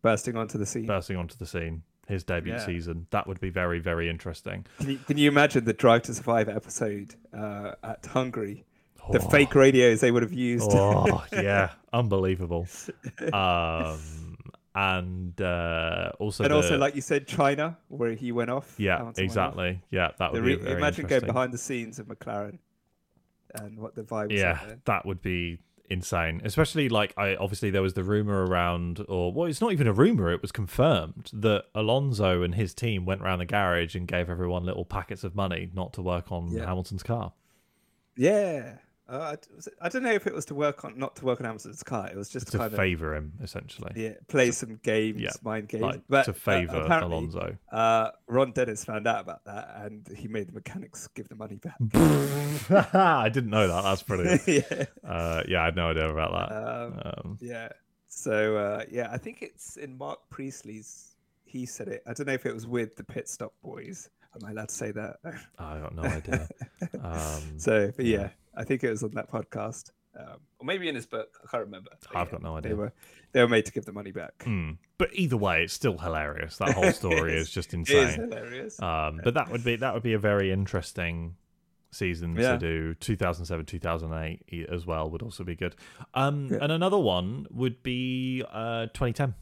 Bursting 0.02 0.36
onto 0.36 0.58
the 0.58 0.66
scene. 0.66 0.86
bursting 0.86 1.16
onto 1.16 1.36
the 1.36 1.46
scene, 1.46 1.82
his 2.06 2.22
debut 2.22 2.52
Yeah. 2.52 2.64
season. 2.64 3.06
That 3.10 3.26
would 3.26 3.40
be 3.40 3.50
very 3.50 3.80
very 3.80 4.08
interesting. 4.08 4.66
Can 4.78 4.90
you, 4.90 4.98
can 4.98 5.16
you 5.18 5.28
imagine 5.28 5.64
the 5.64 5.72
Drive 5.72 6.02
to 6.02 6.14
Survive 6.14 6.48
episode 6.48 7.14
uh, 7.32 7.72
at 7.82 8.04
Hungary? 8.06 8.64
The 9.12 9.20
Oh. 9.20 9.28
fake 9.30 9.54
radios 9.54 10.00
they 10.00 10.10
would 10.10 10.22
have 10.22 10.32
used. 10.32 10.70
Oh 10.72 11.24
yeah, 11.32 11.70
unbelievable. 11.92 12.66
Um, 13.32 14.36
and 14.74 15.40
uh, 15.40 16.12
also 16.18 16.44
and 16.44 16.52
the, 16.52 16.56
also, 16.56 16.76
like 16.76 16.94
you 16.94 17.00
said, 17.00 17.26
China, 17.26 17.78
where 17.88 18.12
he 18.14 18.32
went 18.32 18.50
off. 18.50 18.74
yeah, 18.78 18.96
went 19.02 19.08
off. 19.16 19.18
exactly. 19.18 19.82
Yeah, 19.90 20.10
that 20.18 20.32
would 20.32 20.42
re- 20.44 20.56
be 20.56 20.70
imagine 20.70 21.06
going 21.06 21.24
behind 21.24 21.52
the 21.52 21.58
scenes 21.58 21.98
of 21.98 22.06
McLaren 22.06 22.58
and 23.54 23.78
what 23.78 23.94
the 23.94 24.02
vibe 24.02 24.30
was 24.32 24.38
yeah 24.40 24.58
like 24.68 24.84
that 24.84 25.06
would 25.06 25.22
be 25.22 25.60
insane. 25.88 26.42
Especially 26.44 26.88
like 26.88 27.14
I 27.16 27.36
obviously 27.36 27.70
there 27.70 27.80
was 27.80 27.94
the 27.94 28.02
rumor 28.04 28.44
around, 28.44 29.04
or 29.08 29.32
well, 29.32 29.48
it's 29.48 29.60
not 29.60 29.72
even 29.72 29.86
a 29.86 29.92
rumor; 29.92 30.30
it 30.32 30.42
was 30.42 30.52
confirmed 30.52 31.30
that 31.32 31.64
Alonso 31.74 32.42
and 32.42 32.54
his 32.54 32.74
team 32.74 33.06
went 33.06 33.22
around 33.22 33.38
the 33.38 33.46
garage 33.46 33.94
and 33.94 34.06
gave 34.06 34.28
everyone 34.28 34.64
little 34.64 34.84
packets 34.84 35.24
of 35.24 35.34
money 35.34 35.70
not 35.74 35.92
to 35.94 36.02
work 36.02 36.30
on 36.32 36.48
Yeah. 36.48 36.66
Hamilton's 36.66 37.02
car. 37.04 37.32
Yeah. 38.16 38.74
Uh, 39.08 39.36
I, 39.80 39.86
I 39.86 39.88
don't 39.88 40.02
know 40.02 40.10
if 40.12 40.26
it 40.26 40.34
was 40.34 40.44
to 40.46 40.54
work 40.56 40.84
on, 40.84 40.98
not 40.98 41.14
to 41.16 41.24
work 41.24 41.40
on 41.40 41.46
Amazon's 41.46 41.82
car. 41.84 42.08
It 42.08 42.16
was 42.16 42.28
just 42.28 42.46
to 42.46 42.52
to 42.52 42.58
kind 42.58 42.72
of 42.72 42.76
favor 42.76 43.14
him, 43.14 43.32
essentially, 43.40 43.92
yeah, 43.94 44.14
play 44.26 44.50
some 44.50 44.80
games, 44.82 45.20
Yeah, 45.20 45.30
mind 45.44 45.68
games. 45.68 45.82
like 45.82 46.00
but 46.08 46.24
to 46.24 46.32
uh, 46.32 46.34
favor 46.34 46.80
apparently, 46.82 47.16
Alonso. 47.16 47.56
Uh, 47.70 48.10
Ron 48.26 48.50
Dennis 48.50 48.84
found 48.84 49.06
out 49.06 49.20
about 49.20 49.44
that, 49.44 49.76
and 49.84 50.08
he 50.16 50.26
made 50.26 50.48
the 50.48 50.52
mechanics 50.52 51.06
give 51.14 51.28
the 51.28 51.36
money 51.36 51.56
back. 51.56 51.76
I 52.94 53.28
didn't 53.28 53.50
know 53.50 53.68
that. 53.68 53.82
That's 53.82 54.02
brilliant. 54.08 54.42
yeah. 54.46 54.84
Uh, 55.04 55.42
yeah, 55.46 55.62
I 55.62 55.64
had 55.66 55.76
no 55.76 55.90
idea 55.90 56.08
about 56.10 56.32
that. 56.50 56.56
Um, 56.56 57.00
Um, 57.30 57.38
yeah. 57.40 57.68
So 58.08 58.56
uh, 58.56 58.84
yeah, 58.90 59.08
I 59.12 59.18
think 59.18 59.42
it's 59.42 59.76
in 59.76 59.96
Marc 59.96 60.18
Priestley's. 60.30 61.14
He 61.44 61.64
said 61.64 61.88
it. 61.88 62.02
I 62.06 62.12
don't 62.12 62.26
know 62.26 62.32
if 62.32 62.44
it 62.44 62.52
was 62.52 62.66
with 62.66 62.96
the 62.96 63.04
Pit 63.04 63.28
Stop 63.28 63.52
Boys. 63.62 64.10
Am 64.34 64.44
I 64.46 64.50
allowed 64.50 64.68
to 64.68 64.74
say 64.74 64.90
that? 64.90 65.16
I 65.58 65.78
got 65.78 65.94
no 65.94 66.02
idea. 66.02 66.48
Um, 67.02 67.58
so, 67.58 67.90
but 67.96 68.04
yeah. 68.04 68.18
yeah, 68.18 68.28
I 68.56 68.64
think 68.64 68.82
it 68.84 68.90
was 68.90 69.02
on 69.02 69.10
that 69.12 69.30
podcast, 69.30 69.90
um, 70.18 70.38
or 70.58 70.64
maybe 70.66 70.88
in 70.88 70.94
his 70.94 71.06
book. 71.06 71.28
I 71.44 71.50
can't 71.50 71.64
remember. 71.64 71.90
But 72.00 72.16
I've 72.16 72.28
yeah, 72.28 72.32
got 72.32 72.42
no 72.42 72.56
idea. 72.56 72.70
They 72.70 72.74
were 72.74 72.92
they 73.32 73.42
were 73.42 73.48
made 73.48 73.66
to 73.66 73.72
give 73.72 73.84
the 73.84 73.92
money 73.92 74.12
back. 74.12 74.42
hmm. 74.44 74.72
But 74.98 75.10
either 75.12 75.36
way, 75.36 75.64
it's 75.64 75.74
still 75.74 75.98
hilarious. 75.98 76.56
That 76.56 76.70
whole 76.74 76.90
story 77.02 77.34
is 77.36 77.48
is. 77.48 77.50
just 77.50 77.74
It 77.74 77.80
is 77.82 77.90
insane. 77.90 78.20
hilarious. 78.30 78.80
Um, 78.80 79.20
but 79.22 79.34
that 79.34 79.50
would 79.50 79.62
be 79.64 79.76
that 79.76 79.92
would 79.94 80.02
be 80.02 80.14
a 80.14 80.18
very 80.18 80.50
interesting 80.52 81.36
season 81.92 82.34
Yeah. 82.36 82.52
to 82.52 82.58
do 82.58 82.94
2007 82.94 83.64
2008 83.64 84.42
e- 84.52 84.66
as 84.70 84.84
well 84.84 85.08
would 85.08 85.22
also 85.22 85.44
be 85.44 85.54
good 85.54 85.74
um 86.12 86.48
Yeah. 86.50 86.58
and 86.60 86.70
another 86.72 86.98
one 86.98 87.46
would 87.50 87.82
be 87.82 88.44
uh 88.52 88.86
2010 88.92 89.34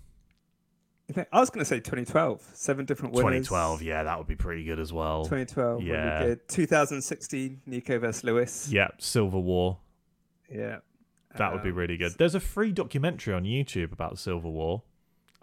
I 1.33 1.39
was 1.41 1.51
going 1.51 1.61
to 1.61 1.65
say 1.67 1.77
2012. 1.81 2.43
Seven 2.55 2.85
different 2.87 3.15
winners. 3.15 3.47
2012 3.49 3.83
yeah 3.83 4.03
that 4.05 4.17
would 4.19 4.27
be 4.27 4.37
pretty 4.37 4.65
good 4.65 4.81
as 4.81 4.93
well 4.93 5.25
2012. 5.25 5.83
Yeah. 5.83 5.93
Yeah. 5.95 6.25
Good. 6.27 6.49
2016. 6.49 7.61
Nico 7.67 7.99
vs 7.99 8.25
Lewis. 8.25 8.69
yeah 8.73 8.89
silver 8.99 9.39
war 9.39 9.79
Yeah. 10.51 10.79
that 11.37 11.53
would 11.53 11.63
be 11.63 11.69
Um, 11.71 11.77
really 11.77 11.97
good 11.99 12.13
there's 12.19 12.35
a 12.35 12.41
free 12.41 12.73
documentary 12.73 13.35
on 13.35 13.45
youtube 13.45 13.93
about 13.93 14.19
Silver 14.19 14.49
war 14.49 14.83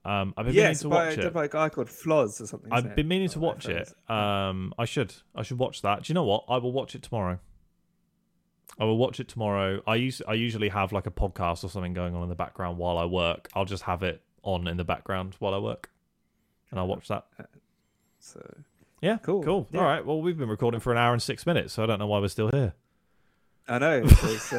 um 0.03 0.33
i've 0.35 0.47
been 0.47 0.55
meaning 0.55 0.75
to 0.75 0.87
by, 0.89 1.09
watch 1.09 1.17
it 1.19 1.31
by 1.33 1.45
a 1.45 1.47
guy 1.47 1.69
called 1.69 1.87
Floz 1.89 2.41
or 2.41 2.47
something. 2.47 2.71
I've 2.71 2.95
been 2.95 3.07
meaning 3.07 3.29
to 3.29 3.39
watch 3.39 3.67
it. 3.69 3.93
Um, 4.09 4.73
I 4.79 4.85
should. 4.85 5.13
I 5.35 5.43
should 5.43 5.59
watch 5.59 5.83
that. 5.83 6.03
Do 6.03 6.11
you 6.11 6.15
know 6.15 6.23
what? 6.23 6.45
I 6.49 6.57
will 6.57 6.71
watch 6.71 6.95
it 6.95 7.03
tomorrow. 7.03 7.39
I 8.79 8.85
will 8.85 8.97
watch 8.97 9.19
it 9.19 9.27
tomorrow. 9.27 9.81
I 9.85 9.95
use. 9.95 10.21
I 10.27 10.33
usually 10.33 10.69
have 10.69 10.91
like 10.91 11.05
a 11.05 11.11
podcast 11.11 11.63
or 11.63 11.69
something 11.69 11.93
going 11.93 12.15
on 12.15 12.23
in 12.23 12.29
the 12.29 12.35
background 12.35 12.79
while 12.79 12.97
I 12.97 13.05
work. 13.05 13.49
I'll 13.53 13.65
just 13.65 13.83
have 13.83 14.01
it 14.01 14.23
on 14.43 14.67
in 14.67 14.77
the 14.77 14.83
background 14.83 15.35
while 15.39 15.53
I 15.53 15.57
work, 15.59 15.89
and 16.69 16.79
I'll 16.79 16.87
watch 16.87 17.07
that. 17.09 17.25
So 18.19 18.41
Yeah, 19.01 19.17
Cool. 19.23 19.43
cool. 19.43 19.67
Yeah. 19.71 19.79
All 19.79 19.85
right. 19.85 20.05
Well, 20.05 20.21
we've 20.21 20.37
been 20.37 20.49
recording 20.49 20.79
for 20.79 20.91
an 20.91 20.97
hour 20.97 21.13
and 21.13 21.21
six 21.21 21.45
minutes, 21.45 21.73
so 21.73 21.83
I 21.83 21.85
don't 21.85 21.99
know 21.99 22.07
why 22.07 22.19
we're 22.19 22.27
still 22.27 22.49
here. 22.51 22.73
I 23.67 23.77
know 23.79 24.03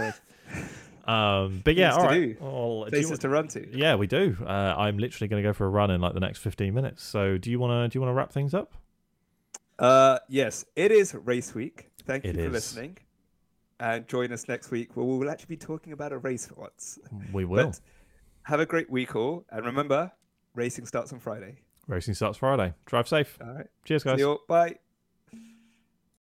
uh, 1.07 1.11
Um, 1.11 1.61
but 1.65 1.75
yeah, 1.75 1.95
all 1.95 2.05
right. 2.05 2.41
Well, 2.41 2.87
places 2.89 3.11
want- 3.11 3.21
to 3.23 3.29
run 3.29 3.49
to. 3.49 3.77
yeah, 3.77 3.95
we 3.97 4.07
do. 4.07 4.37
Uh, 4.41 4.47
I'm 4.77 4.99
literally 4.99 5.29
going 5.29 5.43
to 5.43 5.49
go 5.49 5.53
for 5.53 5.67
a 5.67 5.69
run 5.71 5.91
in 5.91 6.01
like 6.01 6.15
the 6.15 6.21
next 6.21 6.39
15 6.41 6.73
minutes. 6.73 7.03
So, 7.03 7.39
do 7.39 7.51
you 7.51 7.59
want 7.59 7.73
to? 7.73 7.89
Do 7.93 7.97
you 7.97 8.01
want 8.01 8.11
to 8.11 8.15
wrap 8.15 8.33
things 8.33 8.55
up? 8.55 8.73
Uh, 9.79 10.19
yes, 10.29 10.65
it 10.77 10.93
is 10.93 11.15
race 11.15 11.55
week. 11.55 11.91
Thank 12.07 12.25
It 12.25 12.37
you 12.37 12.43
for 12.43 12.47
is. 12.49 12.53
listening, 12.53 12.99
and 13.81 14.07
join 14.07 14.33
us 14.33 14.47
next 14.49 14.71
week 14.71 14.97
where 14.97 15.05
we 15.05 15.19
will 15.19 15.29
actually 15.31 15.57
be 15.57 15.57
talking 15.57 15.93
about 15.93 16.13
a 16.13 16.19
race 16.19 16.49
once. 16.57 16.99
We 17.33 17.45
will. 17.45 17.67
But 17.67 17.81
have 18.45 18.61
a 18.61 18.67
great 18.67 18.91
week, 18.91 19.15
all, 19.17 19.45
and 19.51 19.65
remember, 19.65 20.13
racing 20.55 20.87
starts 20.87 21.13
on 21.13 21.19
Friday. 21.21 21.57
Racing 21.89 22.15
starts 22.15 22.39
Friday. 22.39 22.75
Drive 22.87 23.09
safe. 23.09 23.39
All 23.41 23.53
right, 23.55 23.67
Cheers, 23.85 24.03
see 24.05 24.09
guys. 24.11 24.19
you 24.19 24.31
all. 24.31 24.41
Bye. 24.49 24.77